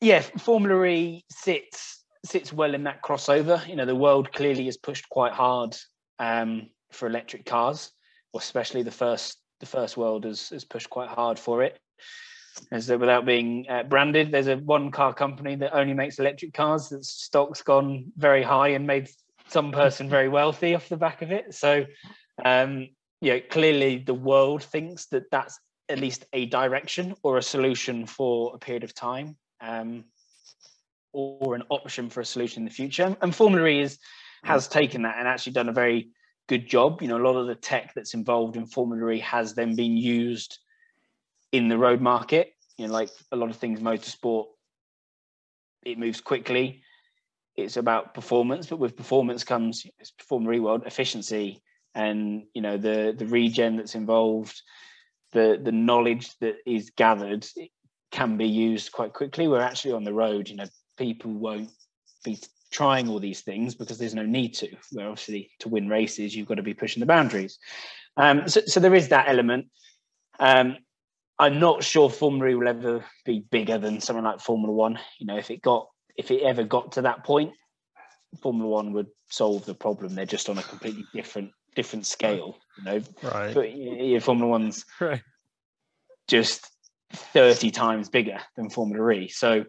yeah, 0.00 0.20
Formula 0.20 0.84
E 0.84 1.24
sits 1.30 2.04
sits 2.24 2.52
well 2.52 2.74
in 2.74 2.84
that 2.84 3.02
crossover. 3.02 3.66
You 3.68 3.76
know, 3.76 3.86
the 3.86 3.94
world 3.94 4.32
clearly 4.32 4.64
has 4.66 4.76
pushed 4.76 5.08
quite 5.08 5.32
hard 5.32 5.76
um, 6.18 6.68
for 6.92 7.06
electric 7.06 7.46
cars, 7.46 7.92
especially 8.34 8.82
the 8.82 8.90
first 8.90 9.38
the 9.60 9.66
first 9.66 9.96
world 9.96 10.24
has, 10.24 10.50
has 10.50 10.64
pushed 10.64 10.90
quite 10.90 11.08
hard 11.08 11.38
for 11.38 11.62
it. 11.62 11.78
As 12.72 12.86
that 12.86 13.00
without 13.00 13.26
being 13.26 13.66
uh, 13.68 13.82
branded, 13.82 14.32
there's 14.32 14.48
a 14.48 14.56
one 14.56 14.90
car 14.90 15.12
company 15.12 15.56
that 15.56 15.74
only 15.74 15.92
makes 15.92 16.18
electric 16.18 16.54
cars. 16.54 16.88
That 16.88 17.04
stock's 17.04 17.62
gone 17.62 18.12
very 18.16 18.42
high 18.42 18.68
and 18.68 18.86
made 18.86 19.08
some 19.48 19.72
person 19.72 20.08
very 20.08 20.28
wealthy 20.28 20.74
off 20.74 20.88
the 20.88 20.96
back 20.96 21.22
of 21.22 21.30
it. 21.30 21.54
So, 21.54 21.84
um, 22.44 22.88
yeah, 23.20 23.38
clearly 23.38 23.98
the 23.98 24.14
world 24.14 24.62
thinks 24.62 25.06
that 25.06 25.30
that's 25.30 25.58
at 25.88 25.98
least 25.98 26.24
a 26.32 26.46
direction 26.46 27.14
or 27.22 27.38
a 27.38 27.42
solution 27.42 28.06
for 28.06 28.54
a 28.54 28.58
period 28.58 28.84
of 28.84 28.94
time, 28.94 29.36
um, 29.60 30.04
or 31.12 31.54
an 31.54 31.62
option 31.70 32.10
for 32.10 32.20
a 32.20 32.24
solution 32.24 32.62
in 32.62 32.68
the 32.68 32.74
future. 32.74 33.16
And 33.22 33.34
Formula 33.34 33.66
E 33.66 33.80
is, 33.80 33.98
has 34.44 34.68
taken 34.68 35.02
that 35.02 35.16
and 35.18 35.26
actually 35.26 35.52
done 35.52 35.68
a 35.68 35.72
very 35.72 36.10
good 36.48 36.66
job. 36.66 37.00
You 37.00 37.08
know, 37.08 37.16
a 37.16 37.26
lot 37.26 37.36
of 37.36 37.46
the 37.46 37.54
tech 37.54 37.92
that's 37.94 38.14
involved 38.14 38.56
in 38.56 38.66
Formula 38.66 39.10
E 39.12 39.20
has 39.20 39.54
then 39.54 39.74
been 39.74 39.96
used 39.96 40.58
in 41.52 41.68
the 41.68 41.78
road 41.78 42.00
market. 42.00 42.52
You 42.76 42.86
know, 42.86 42.92
like 42.92 43.08
a 43.32 43.36
lot 43.36 43.48
of 43.48 43.56
things, 43.56 43.80
motorsport, 43.80 44.46
it 45.84 45.98
moves 45.98 46.20
quickly. 46.20 46.82
It's 47.56 47.78
about 47.78 48.12
performance, 48.12 48.66
but 48.66 48.78
with 48.78 48.96
performance 48.96 49.42
comes 49.42 49.86
it's 49.98 50.12
Formula 50.28 50.56
E 50.56 50.60
world 50.60 50.82
efficiency, 50.84 51.62
and 51.96 52.44
you 52.52 52.60
know 52.62 52.76
the 52.76 53.14
the 53.16 53.26
regen 53.26 53.76
that's 53.76 53.96
involved, 53.96 54.62
the 55.32 55.58
the 55.60 55.72
knowledge 55.72 56.30
that 56.38 56.56
is 56.66 56.90
gathered 56.90 57.44
can 58.12 58.36
be 58.36 58.46
used 58.46 58.92
quite 58.92 59.14
quickly. 59.14 59.48
We're 59.48 59.60
actually 59.60 59.92
on 59.92 60.04
the 60.04 60.12
road. 60.12 60.48
You 60.48 60.56
know, 60.56 60.66
people 60.96 61.32
won't 61.32 61.70
be 62.22 62.38
trying 62.70 63.08
all 63.08 63.18
these 63.18 63.40
things 63.40 63.74
because 63.74 63.98
there's 63.98 64.14
no 64.14 64.26
need 64.26 64.54
to. 64.54 64.68
Where 64.92 65.08
obviously 65.08 65.50
to 65.60 65.70
win 65.70 65.88
races, 65.88 66.36
you've 66.36 66.46
got 66.46 66.56
to 66.56 66.62
be 66.62 66.74
pushing 66.74 67.00
the 67.00 67.06
boundaries. 67.06 67.58
Um, 68.18 68.46
so, 68.46 68.60
so 68.66 68.78
there 68.78 68.94
is 68.94 69.08
that 69.08 69.28
element. 69.28 69.66
Um, 70.38 70.76
I'm 71.38 71.58
not 71.58 71.82
sure 71.82 72.10
Formula 72.10 72.56
will 72.56 72.68
ever 72.68 73.04
be 73.24 73.44
bigger 73.50 73.78
than 73.78 74.00
something 74.00 74.24
like 74.24 74.40
Formula 74.40 74.72
One. 74.72 74.98
You 75.18 75.26
know, 75.26 75.38
if 75.38 75.50
it 75.50 75.62
got 75.62 75.88
if 76.16 76.30
it 76.30 76.42
ever 76.42 76.64
got 76.64 76.92
to 76.92 77.02
that 77.02 77.24
point, 77.24 77.52
Formula 78.42 78.68
One 78.68 78.92
would 78.92 79.08
solve 79.30 79.64
the 79.64 79.74
problem. 79.74 80.14
They're 80.14 80.26
just 80.26 80.50
on 80.50 80.58
a 80.58 80.62
completely 80.62 81.04
different 81.14 81.52
different 81.76 82.06
scale. 82.06 82.56
You 82.78 82.84
know, 82.84 83.02
right? 83.22 83.54
But 83.54 83.76
yeah, 83.76 84.18
Formula 84.18 84.50
One's 84.50 84.84
right. 85.00 85.22
just 86.26 86.68
thirty 87.12 87.70
times 87.70 88.08
bigger 88.08 88.38
than 88.56 88.70
Formula 88.70 89.10
E. 89.12 89.28
So 89.28 89.64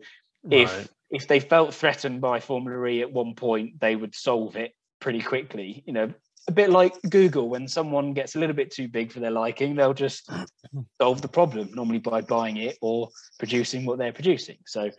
if 0.49 0.75
right 0.75 0.87
if 1.09 1.27
they 1.27 1.39
felt 1.39 1.73
threatened 1.73 2.21
by 2.21 2.39
Formula 2.39 2.85
E 2.87 3.01
at 3.01 3.11
one 3.11 3.35
point, 3.35 3.79
they 3.79 3.95
would 3.95 4.15
solve 4.15 4.55
it 4.55 4.73
pretty 4.99 5.21
quickly. 5.21 5.83
You 5.85 5.93
know, 5.93 6.13
a 6.47 6.51
bit 6.51 6.69
like 6.69 6.93
Google, 7.09 7.49
when 7.49 7.67
someone 7.67 8.13
gets 8.13 8.35
a 8.35 8.39
little 8.39 8.55
bit 8.55 8.71
too 8.71 8.87
big 8.87 9.11
for 9.11 9.19
their 9.19 9.31
liking, 9.31 9.75
they'll 9.75 9.93
just 9.93 10.29
solve 11.01 11.21
the 11.21 11.27
problem 11.27 11.69
normally 11.73 11.99
by 11.99 12.21
buying 12.21 12.57
it 12.57 12.77
or 12.81 13.09
producing 13.39 13.85
what 13.85 13.97
they're 13.97 14.13
producing. 14.13 14.57
So, 14.65 14.91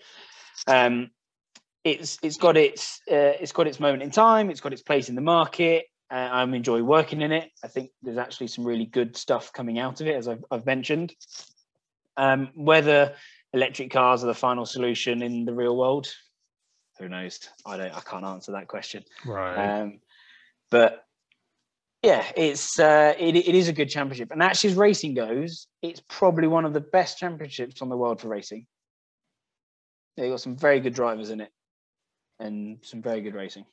um, 0.67 1.11
it's 1.85 2.19
it's 2.23 2.37
got 2.37 2.57
its 2.57 3.01
uh, 3.11 3.37
it's 3.41 3.53
got 3.53 3.67
its 3.67 3.81
moment 3.81 4.03
in 4.03 4.11
time. 4.11 4.51
It's 4.51 4.61
got 4.61 4.73
its 4.73 4.83
place 4.83 5.09
in 5.09 5.15
the 5.15 5.21
market. 5.21 5.87
Uh, 6.11 6.29
I'm 6.33 6.55
enjoy 6.55 6.83
working 6.83 7.21
in 7.21 7.33
it. 7.33 7.51
I 7.63 7.69
think 7.69 7.91
there's 8.03 8.17
actually 8.17 8.47
some 8.47 8.65
really 8.65 8.87
good 8.87 9.17
stuff 9.17 9.53
coming 9.53 9.79
out 9.79 10.01
of 10.01 10.07
it, 10.07 10.17
as 10.17 10.27
I've, 10.27 10.45
I've 10.51 10.65
mentioned. 10.65 11.15
Um, 12.17 12.49
whether 12.55 13.15
electric 13.53 13.91
cars 13.91 14.25
are 14.25 14.27
the 14.27 14.35
final 14.35 14.67
solution 14.67 15.23
in 15.23 15.45
the 15.45 15.53
real 15.53 15.77
world? 15.77 16.09
Who 16.99 17.09
knows? 17.09 17.41
I 17.65 17.77
don't. 17.77 17.95
I 17.95 18.01
can't 18.01 18.25
answer 18.25 18.53
that 18.53 18.69
question. 18.69 19.05
Right. 19.25 19.81
Um, 19.81 20.01
but 20.71 21.05
yeah, 22.03 22.25
it's 22.37 22.79
uh, 22.79 23.15
it, 23.19 23.37
it 23.37 23.55
is 23.55 23.69
a 23.69 23.73
good 23.73 23.89
championship, 23.89 24.31
and 24.31 24.43
actually, 24.43 24.71
as 24.71 24.77
racing 24.77 25.15
goes, 25.15 25.67
it's 25.83 26.03
probably 26.09 26.47
one 26.47 26.65
of 26.65 26.73
the 26.73 26.81
best 26.81 27.19
championships 27.19 27.83
on 27.83 27.89
the 27.89 27.97
world 27.97 28.21
for 28.21 28.29
racing. 28.29 28.67
They 30.17 30.29
got 30.29 30.41
some 30.41 30.57
very 30.57 30.81
good 30.81 30.95
drivers 30.95 31.31
in 31.31 31.41
it, 31.41 31.51
and 32.41 32.79
some 32.83 33.03
very 33.03 33.21
good 33.21 33.35
racing. 33.35 33.65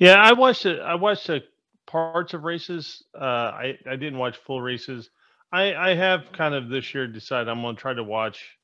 Yeah, 0.00 0.14
I 0.14 0.32
watched 0.32 0.66
it. 0.66 0.80
I 0.80 0.96
watched 0.96 1.28
the 1.28 1.44
parts 1.86 2.34
of 2.34 2.42
races. 2.44 3.04
Uh, 3.14 3.24
I 3.24 3.78
I 3.88 3.96
didn't 3.96 4.18
watch 4.18 4.36
full 4.38 4.60
races. 4.60 5.10
I 5.52 5.74
I 5.74 5.94
have 5.94 6.32
kind 6.32 6.54
of 6.54 6.68
this 6.68 6.92
year 6.94 7.06
decided 7.06 7.48
I'm 7.48 7.62
going 7.62 7.76
to 7.76 7.80
try 7.80 7.94
to 7.94 8.02
watch 8.04 8.56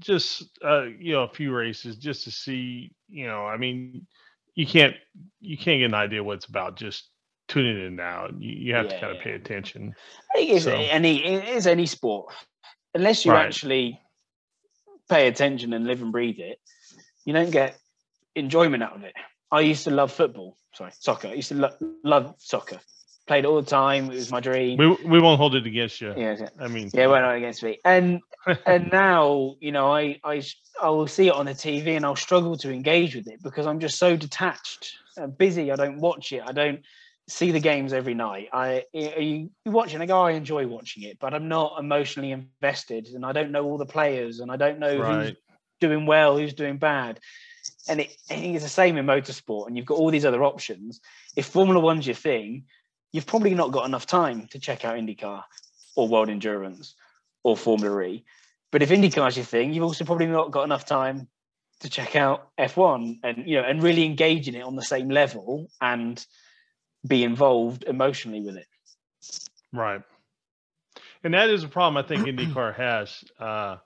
just 0.00 0.58
uh 0.64 0.84
you 0.98 1.12
know 1.12 1.24
a 1.24 1.28
few 1.28 1.54
races 1.54 1.96
just 1.96 2.24
to 2.24 2.30
see 2.30 2.90
you 3.06 3.26
know 3.26 3.44
I 3.44 3.58
mean 3.58 4.06
you 4.54 4.66
can't 4.66 4.94
you 5.42 5.58
can't 5.58 5.78
get 5.80 5.84
an 5.86 5.94
idea 5.94 6.24
what 6.24 6.36
it's 6.38 6.46
about 6.46 6.76
just 6.76 7.10
tuning 7.48 7.84
in 7.84 7.96
now. 7.96 8.28
You, 8.38 8.50
you 8.50 8.74
have 8.74 8.88
to 8.88 8.94
Yeah, 8.94 9.00
kind 9.00 9.16
of 9.16 9.22
pay 9.22 9.32
attention. 9.32 9.94
I 10.34 10.38
think 10.38 10.50
it's 10.52 10.64
So- 10.64 10.72
any 10.72 11.22
it 11.24 11.48
is 11.48 11.66
any 11.66 11.84
sport, 11.86 12.32
unless 12.94 13.26
you 13.26 13.32
Right. 13.32 13.44
actually 13.46 14.00
pay 15.10 15.28
attention 15.28 15.72
and 15.74 15.86
live 15.86 16.00
and 16.02 16.12
breathe 16.12 16.38
it, 16.38 16.58
you 17.26 17.34
don't 17.34 17.50
get 17.50 17.76
enjoyment 18.36 18.82
out 18.82 18.96
of 18.96 19.02
it. 19.04 19.14
I 19.52 19.60
used 19.60 19.84
to 19.84 19.90
love 19.90 20.12
football. 20.12 20.56
Sorry, 20.74 20.92
soccer. 20.98 21.28
I 21.28 21.34
used 21.34 21.48
to 21.48 21.54
lo- 21.56 21.94
love 22.04 22.34
soccer. 22.38 22.80
Played 23.26 23.44
it 23.44 23.48
all 23.48 23.60
the 23.60 23.70
time. 23.70 24.06
It 24.06 24.14
was 24.14 24.32
my 24.32 24.40
dream. 24.40 24.76
We 24.78 24.88
we 24.88 25.20
won't 25.20 25.38
hold 25.38 25.54
it 25.54 25.66
against 25.66 26.00
you. 26.00 26.14
yeah, 26.16 26.36
yeah. 26.38 26.48
I 26.58 26.68
mean, 26.68 26.90
Yeah, 26.92 27.06
well, 27.06 27.22
not 27.22 27.36
against 27.36 27.62
me. 27.62 27.78
And 27.84 28.20
and 28.66 28.90
now, 28.90 29.56
you 29.60 29.72
know, 29.72 29.92
I 29.92 30.18
I 30.24 30.42
I 30.82 30.88
will 30.90 31.06
see 31.06 31.28
it 31.28 31.34
on 31.34 31.46
the 31.46 31.52
TV 31.52 31.96
and 31.96 32.04
I'll 32.04 32.16
struggle 32.16 32.56
to 32.58 32.72
engage 32.72 33.14
with 33.14 33.28
it 33.28 33.42
because 33.42 33.66
I'm 33.66 33.78
just 33.78 33.98
so 33.98 34.16
detached, 34.16 34.94
uh, 35.20 35.26
busy. 35.26 35.70
I 35.70 35.76
don't 35.76 35.98
watch 35.98 36.32
it. 36.32 36.42
I 36.44 36.52
don't 36.52 36.80
see 37.28 37.52
the 37.52 37.60
games 37.60 37.92
every 37.92 38.14
night. 38.14 38.48
I 38.52 38.84
you, 38.92 39.50
you 39.64 39.70
watch 39.70 39.90
it 39.90 39.94
and 39.94 40.02
I 40.02 40.06
go, 40.06 40.20
I 40.20 40.32
enjoy 40.32 40.66
watching 40.66 41.04
it, 41.04 41.18
but 41.20 41.32
I'm 41.32 41.48
not 41.48 41.76
emotionally 41.78 42.32
invested, 42.32 43.08
and 43.14 43.24
I 43.24 43.32
don't 43.32 43.52
know 43.52 43.64
all 43.64 43.78
the 43.78 43.86
players, 43.86 44.40
and 44.40 44.50
I 44.50 44.56
don't 44.56 44.78
know 44.80 44.98
who's 45.26 45.36
doing 45.80 46.06
well, 46.06 46.36
who's 46.36 46.54
doing 46.54 46.78
bad. 46.78 47.20
And 47.88 48.00
it, 48.00 48.16
I 48.30 48.34
think 48.34 48.54
it's 48.54 48.64
the 48.64 48.70
same 48.70 48.96
in 48.96 49.06
motorsport, 49.06 49.66
and 49.66 49.76
you've 49.76 49.86
got 49.86 49.98
all 49.98 50.10
these 50.10 50.24
other 50.24 50.44
options. 50.44 51.00
If 51.36 51.46
Formula 51.46 51.80
One's 51.80 52.06
your 52.06 52.14
thing, 52.14 52.64
you've 53.12 53.26
probably 53.26 53.54
not 53.54 53.72
got 53.72 53.86
enough 53.86 54.06
time 54.06 54.46
to 54.48 54.58
check 54.58 54.84
out 54.84 54.96
IndyCar 54.96 55.42
or 55.96 56.08
World 56.08 56.28
Endurance 56.28 56.94
or 57.42 57.56
Formula 57.56 58.00
E. 58.02 58.24
But 58.70 58.82
if 58.82 58.90
IndyCar's 58.90 59.36
your 59.36 59.44
thing, 59.44 59.72
you've 59.72 59.84
also 59.84 60.04
probably 60.04 60.26
not 60.26 60.50
got 60.50 60.64
enough 60.64 60.86
time 60.86 61.28
to 61.80 61.88
check 61.88 62.14
out 62.14 62.50
F1 62.58 63.20
and 63.22 63.48
you 63.48 63.56
know 63.56 63.66
and 63.66 63.82
really 63.82 64.04
engage 64.04 64.48
in 64.48 64.54
it 64.54 64.62
on 64.62 64.76
the 64.76 64.82
same 64.82 65.08
level 65.08 65.70
and 65.80 66.24
be 67.06 67.24
involved 67.24 67.84
emotionally 67.84 68.40
with 68.40 68.56
it. 68.56 68.66
Right. 69.72 70.02
And 71.24 71.34
that 71.34 71.50
is 71.50 71.64
a 71.64 71.68
problem 71.68 72.02
I 72.02 72.06
think 72.06 72.26
IndyCar 72.26 72.74
has 72.76 73.24
uh, 73.38 73.76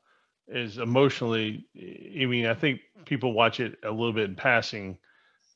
is 0.49 0.79
emotionally. 0.79 1.67
I 1.77 2.27
mean, 2.27 2.47
I 2.47 2.55
think 2.55 2.81
people 3.05 3.33
watch 3.33 3.61
it 3.61 3.77
a 3.83 3.91
little 3.91 4.13
bit 4.13 4.29
in 4.29 4.37
passing, 4.37 4.99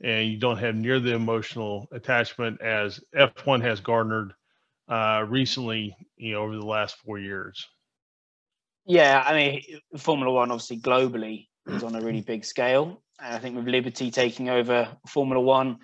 and 0.03 0.29
you 0.29 0.39
don't 0.39 0.59
have 0.59 0.75
near 0.75 1.01
the 1.01 1.15
emotional 1.15 1.89
attachment 1.93 2.61
as 2.61 3.01
F1 3.15 3.63
has 3.63 3.81
garnered 3.81 4.33
uh, 4.89 5.25
recently. 5.29 5.97
You 6.17 6.35
know, 6.35 6.43
over 6.43 6.57
the 6.57 6.67
last 6.67 6.97
four 6.97 7.19
years. 7.19 7.67
Yeah, 8.87 9.23
I 9.25 9.35
mean, 9.35 9.63
Formula 9.99 10.33
One 10.33 10.51
obviously 10.51 10.79
globally 10.79 11.49
is 11.67 11.83
on 11.83 11.95
a 11.95 12.01
really 12.01 12.23
big 12.23 12.45
scale. 12.45 13.03
And 13.21 13.35
I 13.35 13.39
think 13.39 13.57
with 13.57 13.67
Liberty 13.67 14.11
taking 14.11 14.49
over 14.49 14.89
Formula 15.07 15.41
One, 15.43 15.79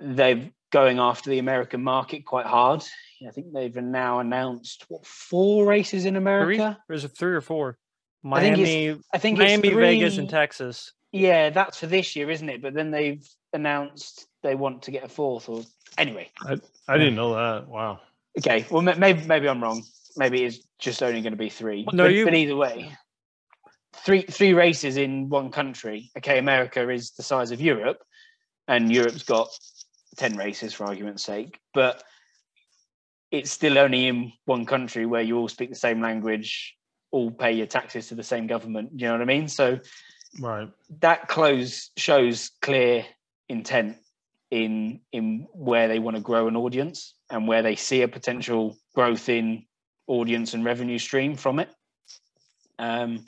they're 0.00 0.50
going 0.70 0.98
after 0.98 1.30
the 1.30 1.38
American 1.38 1.82
market 1.82 2.24
quite 2.24 2.46
hard. 2.46 2.84
I 3.26 3.30
think 3.32 3.52
they've 3.52 3.74
now 3.76 4.20
announced 4.20 4.84
what 4.88 5.04
four 5.04 5.66
races 5.66 6.04
in 6.06 6.14
Three? 6.14 6.22
America. 6.22 6.78
There's 6.88 7.04
a 7.04 7.08
three 7.08 7.32
or 7.32 7.40
four. 7.40 7.76
I 8.24 8.40
think 8.40 8.58
it's 8.58 8.68
Miami, 8.68 9.00
I 9.14 9.18
think 9.18 9.38
it's 9.38 9.62
Miami, 9.62 9.74
Vegas, 9.80 10.18
and 10.18 10.28
Texas. 10.28 10.92
Yeah, 11.12 11.50
that's 11.50 11.78
for 11.78 11.86
this 11.86 12.14
year, 12.14 12.30
isn't 12.30 12.48
it? 12.48 12.62
But 12.62 12.74
then 12.74 12.90
they've 12.90 13.26
announced 13.52 14.26
they 14.42 14.54
want 14.54 14.82
to 14.82 14.90
get 14.90 15.04
a 15.04 15.08
fourth. 15.08 15.48
Or 15.48 15.62
anyway, 15.98 16.30
I 16.46 16.98
didn't 16.98 17.16
know 17.16 17.34
that. 17.34 17.68
Wow. 17.68 18.00
okay. 18.38 18.66
Well, 18.70 18.82
maybe 18.82 19.26
maybe 19.26 19.48
I'm 19.48 19.62
wrong. 19.62 19.82
Maybe 20.16 20.44
it's 20.44 20.58
just 20.78 21.02
only 21.02 21.22
going 21.22 21.32
to 21.32 21.38
be 21.38 21.48
three. 21.48 21.86
No, 21.92 22.04
but, 22.04 22.14
you- 22.14 22.24
but 22.24 22.34
either 22.34 22.56
way, 22.56 22.92
three 24.04 24.22
three 24.22 24.52
races 24.52 24.96
in 24.96 25.28
one 25.28 25.50
country. 25.50 26.10
Okay, 26.18 26.38
America 26.38 26.88
is 26.90 27.12
the 27.12 27.22
size 27.22 27.50
of 27.52 27.60
Europe, 27.60 27.98
and 28.68 28.92
Europe's 28.92 29.22
got 29.22 29.48
ten 30.16 30.36
races 30.36 30.74
for 30.74 30.84
argument's 30.84 31.24
sake. 31.24 31.58
But 31.74 32.02
it's 33.30 33.50
still 33.50 33.78
only 33.78 34.06
in 34.08 34.32
one 34.44 34.66
country 34.66 35.06
where 35.06 35.22
you 35.22 35.38
all 35.38 35.48
speak 35.48 35.70
the 35.70 35.76
same 35.76 36.00
language, 36.00 36.76
all 37.10 37.30
pay 37.30 37.52
your 37.52 37.66
taxes 37.66 38.08
to 38.08 38.14
the 38.14 38.22
same 38.22 38.46
government. 38.46 38.90
You 38.94 39.06
know 39.06 39.12
what 39.12 39.22
I 39.22 39.26
mean? 39.26 39.48
So 39.48 39.80
Right. 40.38 40.68
that 41.00 41.28
close 41.28 41.90
shows 41.96 42.50
clear 42.62 43.04
intent 43.48 43.96
in 44.50 45.00
in 45.12 45.46
where 45.52 45.88
they 45.88 45.98
want 45.98 46.16
to 46.16 46.22
grow 46.22 46.48
an 46.48 46.56
audience 46.56 47.14
and 47.30 47.46
where 47.48 47.62
they 47.62 47.76
see 47.76 48.02
a 48.02 48.08
potential 48.08 48.76
growth 48.94 49.28
in 49.28 49.64
audience 50.06 50.54
and 50.54 50.64
revenue 50.64 50.98
stream 50.98 51.36
from 51.36 51.60
it. 51.60 51.68
Um, 52.78 53.26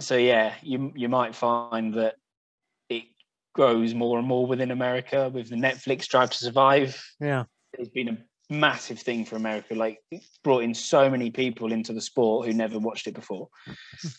so 0.00 0.16
yeah, 0.16 0.54
you 0.62 0.92
you 0.94 1.08
might 1.08 1.34
find 1.34 1.94
that 1.94 2.16
it 2.88 3.04
grows 3.54 3.94
more 3.94 4.18
and 4.18 4.26
more 4.26 4.46
within 4.46 4.70
America 4.70 5.30
with 5.32 5.48
the 5.48 5.56
Netflix 5.56 6.06
Drive 6.06 6.30
to 6.30 6.36
Survive. 6.38 7.02
Yeah. 7.20 7.44
It's 7.72 7.88
been 7.88 8.08
a 8.08 8.18
massive 8.50 8.98
thing 8.98 9.24
for 9.24 9.36
America. 9.36 9.74
Like 9.74 10.00
brought 10.42 10.62
in 10.64 10.74
so 10.74 11.10
many 11.10 11.30
people 11.30 11.72
into 11.72 11.92
the 11.92 12.00
sport 12.00 12.46
who 12.46 12.52
never 12.52 12.78
watched 12.78 13.06
it 13.06 13.14
before. 13.14 13.48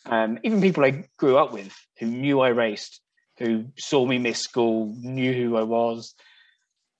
Um, 0.07 0.37
even 0.43 0.61
people 0.61 0.85
I 0.85 1.03
grew 1.17 1.37
up 1.37 1.51
with 1.51 1.75
who 1.99 2.05
knew 2.05 2.39
I 2.39 2.49
raced, 2.49 3.01
who 3.39 3.65
saw 3.77 4.05
me 4.05 4.19
miss 4.19 4.39
school, 4.39 4.93
knew 4.99 5.33
who 5.33 5.57
I 5.57 5.63
was, 5.63 6.13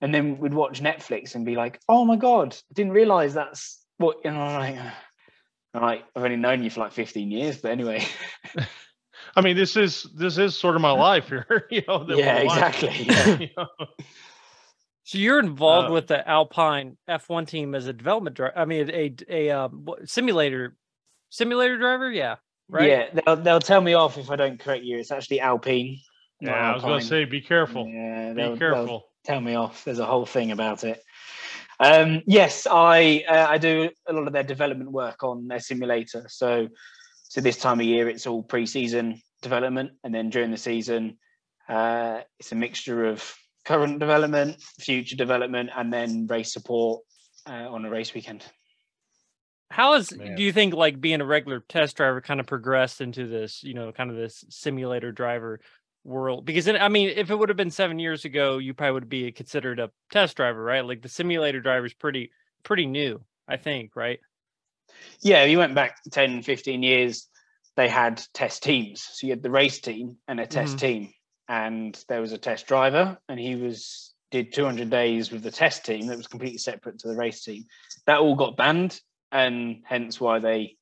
and 0.00 0.14
then 0.14 0.38
would 0.38 0.54
watch 0.54 0.82
Netflix 0.82 1.34
and 1.34 1.46
be 1.46 1.56
like, 1.56 1.80
"Oh 1.88 2.04
my 2.04 2.16
god, 2.16 2.56
didn't 2.74 2.92
realize 2.92 3.34
that's 3.34 3.84
what." 3.98 4.16
You 4.24 4.32
know, 4.32 4.40
I'm 4.40 5.82
like, 5.82 6.04
I've 6.14 6.24
only 6.24 6.36
known 6.36 6.62
you 6.62 6.70
for 6.70 6.80
like 6.80 6.92
15 6.92 7.30
years, 7.30 7.58
but 7.58 7.70
anyway, 7.70 8.04
I 9.36 9.40
mean, 9.40 9.56
this 9.56 9.76
is 9.76 10.06
this 10.14 10.38
is 10.38 10.56
sort 10.56 10.74
of 10.74 10.82
my 10.82 10.90
life 11.08 11.28
here. 11.28 11.66
you 11.70 11.82
know. 11.86 12.06
yeah, 12.08 12.38
exactly. 12.38 13.08
you 13.40 13.50
know? 13.56 13.86
So 15.06 15.18
you're 15.18 15.38
involved 15.38 15.90
Uh, 15.90 15.92
with 15.92 16.08
the 16.08 16.28
Alpine 16.28 16.96
F1 17.08 17.46
team 17.46 17.76
as 17.76 17.86
a 17.86 17.92
development 17.92 18.34
driver. 18.34 18.58
I 18.58 18.64
mean, 18.64 18.90
a 18.90 19.14
a 19.30 19.50
um, 19.50 19.86
simulator 20.04 20.76
simulator 21.30 21.78
driver. 21.78 22.10
Yeah. 22.10 22.36
Right. 22.68 22.88
Yeah, 22.88 23.10
they'll, 23.24 23.36
they'll 23.36 23.60
tell 23.60 23.80
me 23.80 23.94
off 23.94 24.18
if 24.18 24.30
I 24.30 24.36
don't 24.36 24.58
correct 24.58 24.82
you. 24.82 24.98
It's 24.98 25.12
actually 25.12 25.40
Alpine. 25.40 25.98
not 26.40 26.50
Yeah, 26.50 26.70
I 26.72 26.74
was 26.74 26.82
going 26.82 27.00
to 27.00 27.06
say, 27.06 27.24
be 27.24 27.40
careful. 27.40 27.86
Yeah, 27.86 28.30
Be 28.30 28.34
they'll- 28.34 28.48
they'll- 28.50 28.58
careful. 28.58 29.04
tell 29.24 29.40
me 29.40 29.54
off. 29.54 29.84
There's 29.84 30.00
a 30.00 30.06
whole 30.06 30.26
thing 30.26 30.50
about 30.50 30.82
it. 30.82 31.00
Um, 31.78 32.22
yes, 32.26 32.66
I 32.68 33.22
uh, 33.28 33.46
I 33.48 33.58
do 33.58 33.90
a 34.08 34.12
lot 34.12 34.26
of 34.26 34.32
their 34.32 34.42
development 34.42 34.90
work 34.90 35.22
on 35.22 35.46
their 35.46 35.60
simulator. 35.60 36.24
So 36.28 36.68
so 37.22 37.40
this 37.40 37.58
time 37.58 37.78
of 37.78 37.86
year 37.86 38.08
it's 38.08 38.26
all 38.26 38.42
pre-season 38.42 39.20
development, 39.42 39.92
and 40.02 40.12
then 40.12 40.30
during 40.30 40.50
the 40.50 40.56
season 40.56 41.18
uh, 41.68 42.22
it's 42.40 42.50
a 42.50 42.56
mixture 42.56 43.04
of 43.04 43.22
current 43.66 43.98
development, 43.98 44.62
future 44.80 45.16
development, 45.16 45.70
and 45.76 45.92
then 45.92 46.26
race 46.26 46.52
support 46.52 47.02
uh, 47.48 47.68
on 47.70 47.84
a 47.84 47.90
race 47.90 48.14
weekend. 48.14 48.44
How 49.70 49.94
is 49.94 50.10
Man. 50.10 50.36
do 50.36 50.42
you 50.42 50.52
think 50.52 50.74
like 50.74 51.00
being 51.00 51.20
a 51.20 51.26
regular 51.26 51.60
test 51.60 51.96
driver 51.96 52.20
kind 52.20 52.40
of 52.40 52.46
progressed 52.46 53.00
into 53.00 53.26
this, 53.26 53.64
you 53.64 53.74
know, 53.74 53.92
kind 53.92 54.10
of 54.10 54.16
this 54.16 54.44
simulator 54.48 55.10
driver 55.10 55.60
world? 56.04 56.46
Because 56.46 56.64
then, 56.66 56.76
I 56.76 56.88
mean, 56.88 57.08
if 57.08 57.30
it 57.30 57.36
would 57.36 57.48
have 57.48 57.56
been 57.56 57.70
seven 57.70 57.98
years 57.98 58.24
ago, 58.24 58.58
you 58.58 58.74
probably 58.74 58.92
would 58.92 59.08
be 59.08 59.32
considered 59.32 59.80
a 59.80 59.90
test 60.10 60.36
driver, 60.36 60.62
right? 60.62 60.84
Like 60.84 61.02
the 61.02 61.08
simulator 61.08 61.60
driver 61.60 61.86
is 61.86 61.94
pretty 61.94 62.30
pretty 62.62 62.86
new, 62.86 63.20
I 63.48 63.56
think, 63.56 63.96
right? 63.96 64.20
Yeah, 65.20 65.42
if 65.42 65.50
you 65.50 65.58
went 65.58 65.74
back 65.74 65.98
10, 66.12 66.42
15 66.42 66.82
years, 66.82 67.28
they 67.76 67.88
had 67.88 68.22
test 68.32 68.62
teams. 68.62 69.02
So 69.02 69.26
you 69.26 69.32
had 69.32 69.42
the 69.42 69.50
race 69.50 69.80
team 69.80 70.18
and 70.28 70.40
a 70.40 70.46
test 70.46 70.76
Mhm. 70.76 70.80
team. 70.80 71.12
And 71.48 71.98
there 72.08 72.20
was 72.20 72.32
a 72.32 72.38
test 72.38 72.66
driver, 72.66 73.18
and 73.28 73.38
he 73.38 73.54
was 73.54 74.12
did 74.32 74.52
200 74.52 74.90
days 74.90 75.30
with 75.30 75.42
the 75.42 75.50
test 75.50 75.84
team 75.84 76.08
that 76.08 76.16
was 76.16 76.26
completely 76.26 76.58
separate 76.58 76.98
to 76.98 77.08
the 77.08 77.16
race 77.16 77.44
team. 77.44 77.64
That 78.06 78.18
all 78.18 78.34
got 78.34 78.56
banned, 78.56 79.00
and 79.30 79.82
hence 79.84 80.20
why 80.20 80.40
they, 80.40 80.76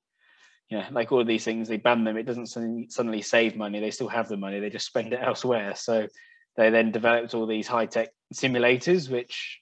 you 0.71 0.79
know, 0.79 0.85
like 0.91 1.13
all 1.13 1.21
of 1.21 1.27
these 1.27 1.45
things, 1.45 1.69
they 1.69 1.77
ban 1.77 2.05
them. 2.05 2.17
It 2.17 2.25
doesn't 2.25 2.47
suddenly, 2.47 3.23
save 3.23 3.57
money. 3.57 3.81
They 3.81 3.91
still 3.91 4.09
have 4.09 4.29
the 4.29 4.37
money. 4.37 4.61
They 4.61 4.71
just 4.71 4.87
spend 4.87 5.13
it 5.13 5.21
elsewhere. 5.23 5.75
So 5.77 6.09
they 6.57 6.71
then 6.71 6.93
developed 6.93 7.35
all 7.35 7.47
these 7.47 7.67
high 7.67 7.87
tech 7.87 8.09
simulators, 8.33 9.11
which 9.11 9.61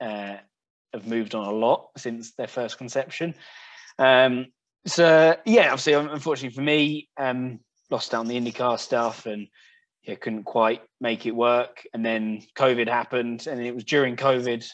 uh, 0.00 0.36
have 0.94 1.06
moved 1.06 1.34
on 1.34 1.46
a 1.46 1.52
lot 1.52 1.90
since 1.96 2.32
their 2.32 2.46
first 2.46 2.78
conception. 2.78 3.34
Um, 3.98 4.46
So 4.86 5.36
yeah, 5.44 5.72
obviously, 5.72 5.92
unfortunately 5.92 6.54
for 6.54 6.62
me, 6.62 7.08
um, 7.18 7.60
lost 7.90 8.14
out 8.14 8.20
on 8.20 8.26
the 8.28 8.40
IndyCar 8.40 8.78
stuff 8.78 9.26
and 9.26 9.48
yeah, 10.08 10.14
couldn't 10.14 10.44
quite 10.44 10.80
make 11.02 11.26
it 11.26 11.36
work. 11.36 11.86
And 11.92 12.04
then 12.04 12.42
COVID 12.56 12.88
happened, 12.88 13.46
and 13.46 13.60
it 13.60 13.74
was 13.74 13.84
during 13.84 14.16
COVID 14.16 14.66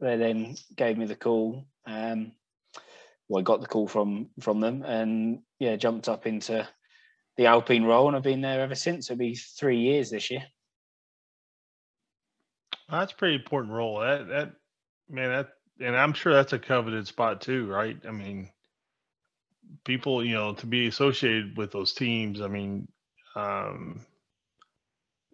they 0.00 0.16
then 0.16 0.56
gave 0.74 0.96
me 0.96 1.04
the 1.04 1.14
call. 1.14 1.66
Um, 1.86 2.32
well, 3.28 3.40
I 3.40 3.42
got 3.42 3.60
the 3.60 3.66
call 3.66 3.86
from 3.86 4.30
from 4.40 4.60
them, 4.60 4.82
and 4.82 5.40
yeah, 5.58 5.76
jumped 5.76 6.08
up 6.08 6.26
into 6.26 6.66
the 7.36 7.46
Alpine 7.46 7.84
role, 7.84 8.08
and 8.08 8.16
I've 8.16 8.22
been 8.22 8.40
there 8.40 8.62
ever 8.62 8.74
since. 8.74 9.10
It'll 9.10 9.18
be 9.18 9.34
three 9.34 9.80
years 9.80 10.10
this 10.10 10.30
year. 10.30 10.44
That's 12.90 13.12
a 13.12 13.16
pretty 13.16 13.34
important 13.34 13.74
role. 13.74 14.00
That 14.00 14.28
that 14.28 14.52
man, 15.10 15.28
that 15.28 15.50
and 15.78 15.94
I'm 15.94 16.14
sure 16.14 16.32
that's 16.32 16.54
a 16.54 16.58
coveted 16.58 17.06
spot 17.06 17.42
too, 17.42 17.66
right? 17.66 17.98
I 18.08 18.12
mean, 18.12 18.48
people, 19.84 20.24
you 20.24 20.34
know, 20.34 20.54
to 20.54 20.66
be 20.66 20.86
associated 20.86 21.58
with 21.58 21.70
those 21.70 21.92
teams. 21.92 22.40
I 22.40 22.48
mean, 22.48 22.88
um, 23.36 24.06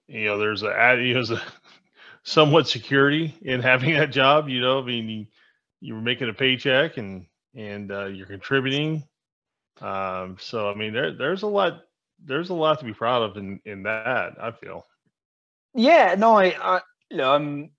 you 0.09 0.27
know, 0.27 0.39
there's 0.39 0.63
a 0.63 0.67
you 0.99 1.09
know, 1.09 1.15
there's 1.15 1.31
a 1.31 1.43
somewhat 2.23 2.69
security 2.69 3.35
in 3.43 3.61
having 3.61 3.95
that 3.95 4.11
job. 4.11 4.49
You 4.49 4.61
know, 4.61 4.81
I 4.81 4.85
mean, 4.85 5.09
you, 5.09 5.27
you're 5.81 6.01
making 6.01 6.29
a 6.29 6.35
paycheck 6.35 6.97
and 6.97 7.27
and 7.55 7.91
uh, 7.91 8.07
you're 8.07 8.27
contributing. 8.27 9.05
Um, 9.81 10.37
so 10.41 10.71
I 10.71 10.75
mean, 10.75 10.93
there 10.93 11.13
there's 11.13 11.43
a 11.43 11.47
lot 11.47 11.83
there's 12.25 12.51
a 12.51 12.55
lot 12.55 12.79
to 12.79 12.85
be 12.85 12.95
proud 12.95 13.23
of 13.23 13.37
in 13.37 13.61
in 13.65 13.83
that. 13.85 14.35
I 14.41 14.51
feel. 14.53 14.85
Yeah, 15.75 16.15
no, 16.17 16.37
I, 16.39 16.57
I 16.61 16.81
you 17.11 17.19
know, 17.19 17.33
I'm. 17.33 17.71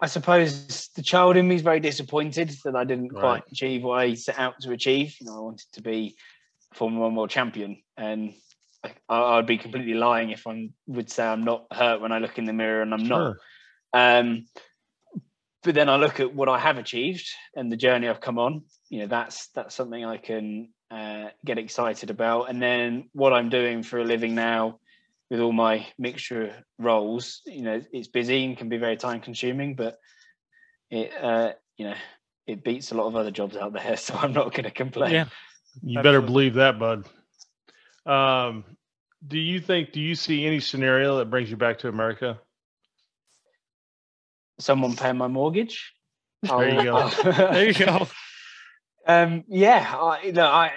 I 0.00 0.06
suppose 0.06 0.88
the 0.96 1.02
child 1.02 1.36
in 1.36 1.48
me 1.48 1.54
is 1.54 1.62
very 1.62 1.80
disappointed 1.80 2.50
that 2.64 2.76
I 2.76 2.84
didn't 2.84 3.12
Right. 3.12 3.20
quite 3.20 3.42
achieve 3.50 3.84
what 3.84 4.00
I 4.00 4.14
set 4.14 4.38
out 4.38 4.60
to 4.60 4.72
achieve. 4.72 5.16
You 5.20 5.26
know, 5.26 5.36
I 5.36 5.40
wanted 5.40 5.66
to 5.72 5.82
be 5.82 6.16
Formula 6.74 7.06
One 7.06 7.14
world 7.14 7.30
champion, 7.30 7.80
and 7.96 8.34
I, 9.08 9.22
I'd 9.38 9.46
be 9.46 9.58
completely 9.58 9.94
lying 9.94 10.30
if 10.30 10.46
I 10.46 10.70
would 10.86 11.10
say 11.10 11.26
I'm 11.26 11.44
not 11.44 11.66
hurt 11.72 12.00
when 12.00 12.12
I 12.12 12.18
look 12.18 12.38
in 12.38 12.44
the 12.44 12.52
mirror, 12.52 12.82
and 12.82 12.92
I'm 12.92 13.06
not. 13.06 13.36
Um, 13.92 14.46
but 15.62 15.74
then 15.74 15.88
I 15.88 15.96
look 15.96 16.20
at 16.20 16.34
what 16.34 16.48
I 16.48 16.58
have 16.58 16.78
achieved 16.78 17.26
and 17.56 17.72
the 17.72 17.76
journey 17.76 18.08
I've 18.08 18.20
come 18.20 18.38
on. 18.38 18.64
You 18.90 19.00
know, 19.00 19.06
that's 19.06 19.48
that's 19.48 19.74
something 19.74 20.04
I 20.04 20.18
can 20.18 20.68
uh, 20.90 21.30
get 21.44 21.58
excited 21.58 22.10
about. 22.10 22.50
And 22.50 22.60
then 22.62 23.08
what 23.12 23.32
I'm 23.32 23.48
doing 23.48 23.82
for 23.82 23.98
a 23.98 24.04
living 24.04 24.34
now, 24.34 24.78
with 25.30 25.40
all 25.40 25.52
my 25.52 25.86
mixture 25.98 26.64
roles, 26.78 27.40
you 27.46 27.62
know, 27.62 27.82
it's 27.92 28.08
busy 28.08 28.44
and 28.44 28.56
can 28.56 28.68
be 28.68 28.76
very 28.76 28.96
time 28.96 29.20
consuming, 29.20 29.74
but 29.74 29.98
it, 30.90 31.10
uh, 31.20 31.52
you 31.76 31.86
know, 31.86 31.96
it 32.46 32.62
beats 32.62 32.92
a 32.92 32.94
lot 32.94 33.06
of 33.06 33.16
other 33.16 33.30
jobs 33.30 33.56
out 33.56 33.72
there. 33.72 33.96
So 33.96 34.14
I'm 34.14 34.32
not 34.32 34.52
going 34.52 34.64
to 34.64 34.70
complain. 34.70 35.12
Yeah. 35.12 35.26
You 35.82 36.02
better 36.02 36.20
believe 36.20 36.54
that, 36.54 36.78
bud. 36.78 37.06
Um, 38.06 38.64
do 39.26 39.38
you 39.38 39.60
think? 39.60 39.92
Do 39.92 40.00
you 40.00 40.14
see 40.14 40.46
any 40.46 40.60
scenario 40.60 41.18
that 41.18 41.30
brings 41.30 41.50
you 41.50 41.56
back 41.56 41.78
to 41.80 41.88
America? 41.88 42.38
Someone 44.58 44.94
paying 44.96 45.16
my 45.16 45.28
mortgage. 45.28 45.92
There 46.42 46.68
you 46.68 46.82
go. 46.84 47.08
There 47.24 47.66
you 47.66 47.74
go. 47.74 48.08
Um, 49.06 49.44
yeah, 49.48 49.94
I, 50.00 50.30
no, 50.30 50.46
I, 50.46 50.72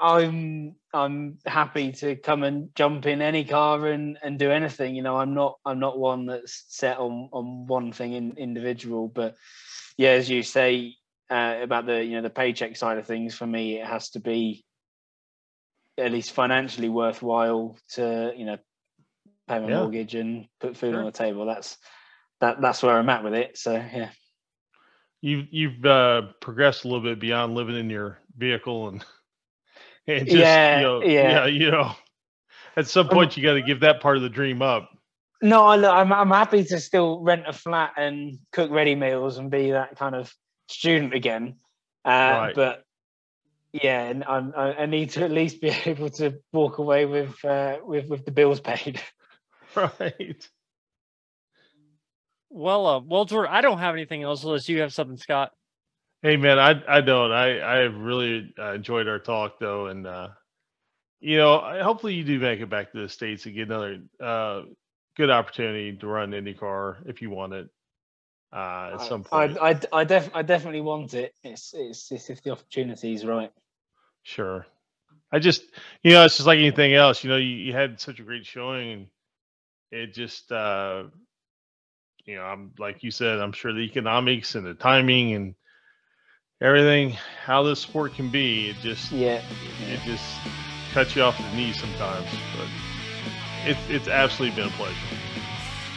I'm, 0.00 0.74
I'm 0.90 1.36
happy 1.44 1.92
to 1.92 2.16
come 2.16 2.44
and 2.44 2.74
jump 2.74 3.04
in 3.04 3.20
any 3.20 3.44
car 3.44 3.88
and, 3.88 4.16
and 4.22 4.38
do 4.38 4.50
anything. 4.50 4.94
You 4.94 5.02
know, 5.02 5.18
I'm 5.18 5.34
not, 5.34 5.58
I'm 5.66 5.78
not 5.78 5.98
one 5.98 6.24
that's 6.24 6.64
set 6.68 6.96
on 6.96 7.28
on 7.30 7.66
one 7.66 7.92
thing 7.92 8.14
in 8.14 8.38
individual. 8.38 9.08
But 9.08 9.36
yeah, 9.98 10.12
as 10.12 10.30
you 10.30 10.42
say 10.42 10.94
uh, 11.28 11.58
about 11.60 11.84
the, 11.84 12.02
you 12.02 12.12
know, 12.12 12.22
the 12.22 12.30
paycheck 12.30 12.74
side 12.74 12.96
of 12.96 13.06
things, 13.06 13.34
for 13.34 13.46
me, 13.46 13.80
it 13.80 13.86
has 13.86 14.08
to 14.10 14.20
be 14.20 14.64
at 15.98 16.12
least 16.12 16.32
financially 16.32 16.88
worthwhile 16.88 17.76
to, 17.90 18.32
you 18.36 18.44
know, 18.44 18.58
pay 19.48 19.60
my 19.60 19.68
Yeah. 19.68 19.78
mortgage 19.80 20.14
and 20.14 20.46
put 20.60 20.76
food 20.76 20.94
on 20.94 21.04
the 21.04 21.12
table. 21.12 21.46
That's 21.46 21.76
that, 22.40 22.60
that's 22.60 22.82
where 22.82 22.98
I'm 22.98 23.08
at 23.08 23.24
with 23.24 23.34
it. 23.34 23.56
So 23.58 23.72
yeah. 23.72 24.10
You've 25.20 25.46
you've 25.50 25.84
uh, 25.86 26.22
progressed 26.40 26.84
a 26.84 26.88
little 26.88 27.02
bit 27.02 27.18
beyond 27.18 27.54
living 27.54 27.76
in 27.76 27.88
your 27.88 28.18
vehicle 28.36 28.88
and 28.88 29.04
and 30.06 30.26
just 30.26 30.36
Yeah, 30.36 30.76
you 30.76 30.82
know, 30.82 31.02
yeah. 31.02 31.46
you 31.46 31.70
know. 31.70 31.92
At 32.76 32.88
some 32.88 33.06
Um, 33.08 33.12
point, 33.14 33.36
you 33.36 33.42
got 33.42 33.54
to 33.54 33.62
give 33.62 33.80
that 33.80 34.00
part 34.00 34.16
of 34.16 34.22
the 34.24 34.28
dream 34.28 34.60
up. 34.60 34.90
No, 35.40 35.64
I- 35.64 36.00
I'm 36.00 36.12
I'm 36.12 36.30
happy 36.30 36.64
to 36.64 36.80
still 36.80 37.20
rent 37.20 37.44
a 37.46 37.52
flat 37.52 37.92
and 37.96 38.38
cook 38.52 38.70
ready 38.70 38.94
meals 38.94 39.38
and 39.38 39.50
be 39.50 39.70
that 39.70 39.96
kind 39.96 40.14
of 40.14 40.32
student 40.68 41.14
again. 41.14 41.56
Uh, 42.04 42.08
Right. 42.10 42.54
But 42.54 42.82
yeah, 43.74 44.04
and 44.04 44.22
I'm, 44.22 44.54
I 44.56 44.74
I 44.74 44.86
need 44.86 45.10
to 45.10 45.24
at 45.24 45.32
least 45.32 45.60
be 45.60 45.68
able 45.86 46.08
to 46.10 46.38
walk 46.52 46.78
away 46.78 47.06
with 47.06 47.44
uh, 47.44 47.78
with 47.84 48.08
with 48.08 48.24
the 48.24 48.30
bills 48.30 48.60
paid. 48.60 49.00
Right. 49.76 50.48
Well, 52.48 52.86
uh, 52.86 53.00
well, 53.00 53.24
Jordan, 53.24 53.52
I 53.52 53.60
don't 53.60 53.78
have 53.78 53.96
anything 53.96 54.22
else 54.22 54.44
unless 54.44 54.68
you 54.68 54.82
have 54.82 54.92
something, 54.92 55.16
Scott. 55.16 55.50
Hey 56.22 56.36
man, 56.36 56.60
I 56.60 56.80
I 56.86 57.00
don't. 57.00 57.32
I 57.32 57.58
I 57.58 57.78
really 57.80 58.54
uh, 58.56 58.74
enjoyed 58.74 59.08
our 59.08 59.18
talk 59.18 59.58
though, 59.58 59.88
and 59.88 60.06
uh, 60.06 60.28
you 61.18 61.38
know, 61.38 61.58
hopefully 61.82 62.14
you 62.14 62.22
do 62.22 62.38
make 62.38 62.60
it 62.60 62.70
back 62.70 62.92
to 62.92 63.00
the 63.02 63.08
states 63.08 63.46
and 63.46 63.54
get 63.56 63.66
another 63.66 63.98
uh, 64.22 64.62
good 65.16 65.30
opportunity 65.30 65.96
to 65.96 66.06
run 66.06 66.30
IndyCar 66.30 67.08
if 67.08 67.20
you 67.20 67.30
want 67.30 67.54
it 67.54 67.68
uh, 68.52 68.90
at 68.94 69.02
some 69.02 69.24
point. 69.24 69.58
I 69.60 69.70
I 69.70 69.80
I, 69.92 70.04
def, 70.04 70.30
I 70.32 70.42
definitely 70.42 70.82
want 70.82 71.14
it. 71.14 71.34
It's 71.42 71.74
it's 71.74 72.12
it's 72.12 72.30
if 72.30 72.44
the 72.44 72.50
opportunity 72.50 73.14
is 73.14 73.26
right. 73.26 73.50
Sure. 74.24 74.66
I 75.30 75.38
just, 75.38 75.62
you 76.02 76.12
know, 76.12 76.24
it's 76.24 76.36
just 76.36 76.46
like 76.46 76.58
anything 76.58 76.94
else. 76.94 77.22
You 77.22 77.30
know, 77.30 77.36
you, 77.36 77.48
you 77.48 77.72
had 77.72 78.00
such 78.00 78.18
a 78.18 78.22
great 78.22 78.44
showing, 78.44 78.92
and 78.92 79.06
it 79.90 80.12
just, 80.12 80.50
uh, 80.50 81.04
you 82.24 82.36
know, 82.36 82.42
I'm 82.42 82.72
like 82.78 83.02
you 83.02 83.10
said, 83.10 83.38
I'm 83.38 83.52
sure 83.52 83.72
the 83.72 83.80
economics 83.80 84.54
and 84.54 84.66
the 84.66 84.74
timing 84.74 85.34
and 85.34 85.54
everything, 86.60 87.16
how 87.44 87.62
this 87.62 87.80
sport 87.80 88.14
can 88.14 88.30
be, 88.30 88.70
it 88.70 88.76
just, 88.80 89.12
Yeah. 89.12 89.42
it 89.90 90.00
just 90.04 90.24
cuts 90.92 91.14
you 91.14 91.22
off 91.22 91.36
the 91.36 91.56
knees 91.56 91.78
sometimes. 91.78 92.26
But 92.56 92.68
it's 93.66 93.80
it's 93.88 94.08
absolutely 94.08 94.56
been 94.56 94.72
a 94.72 94.76
pleasure. 94.76 94.96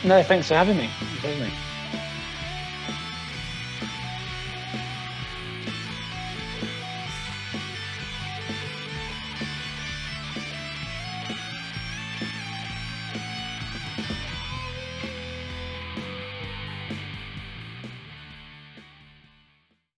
No, 0.03 0.21
thanks 0.21 0.47
for 0.47 0.55
having 0.55 0.77
me. 0.77 0.89
Thanks 0.99 1.21
for 1.21 1.27
having 1.27 1.43
me. 1.43 1.53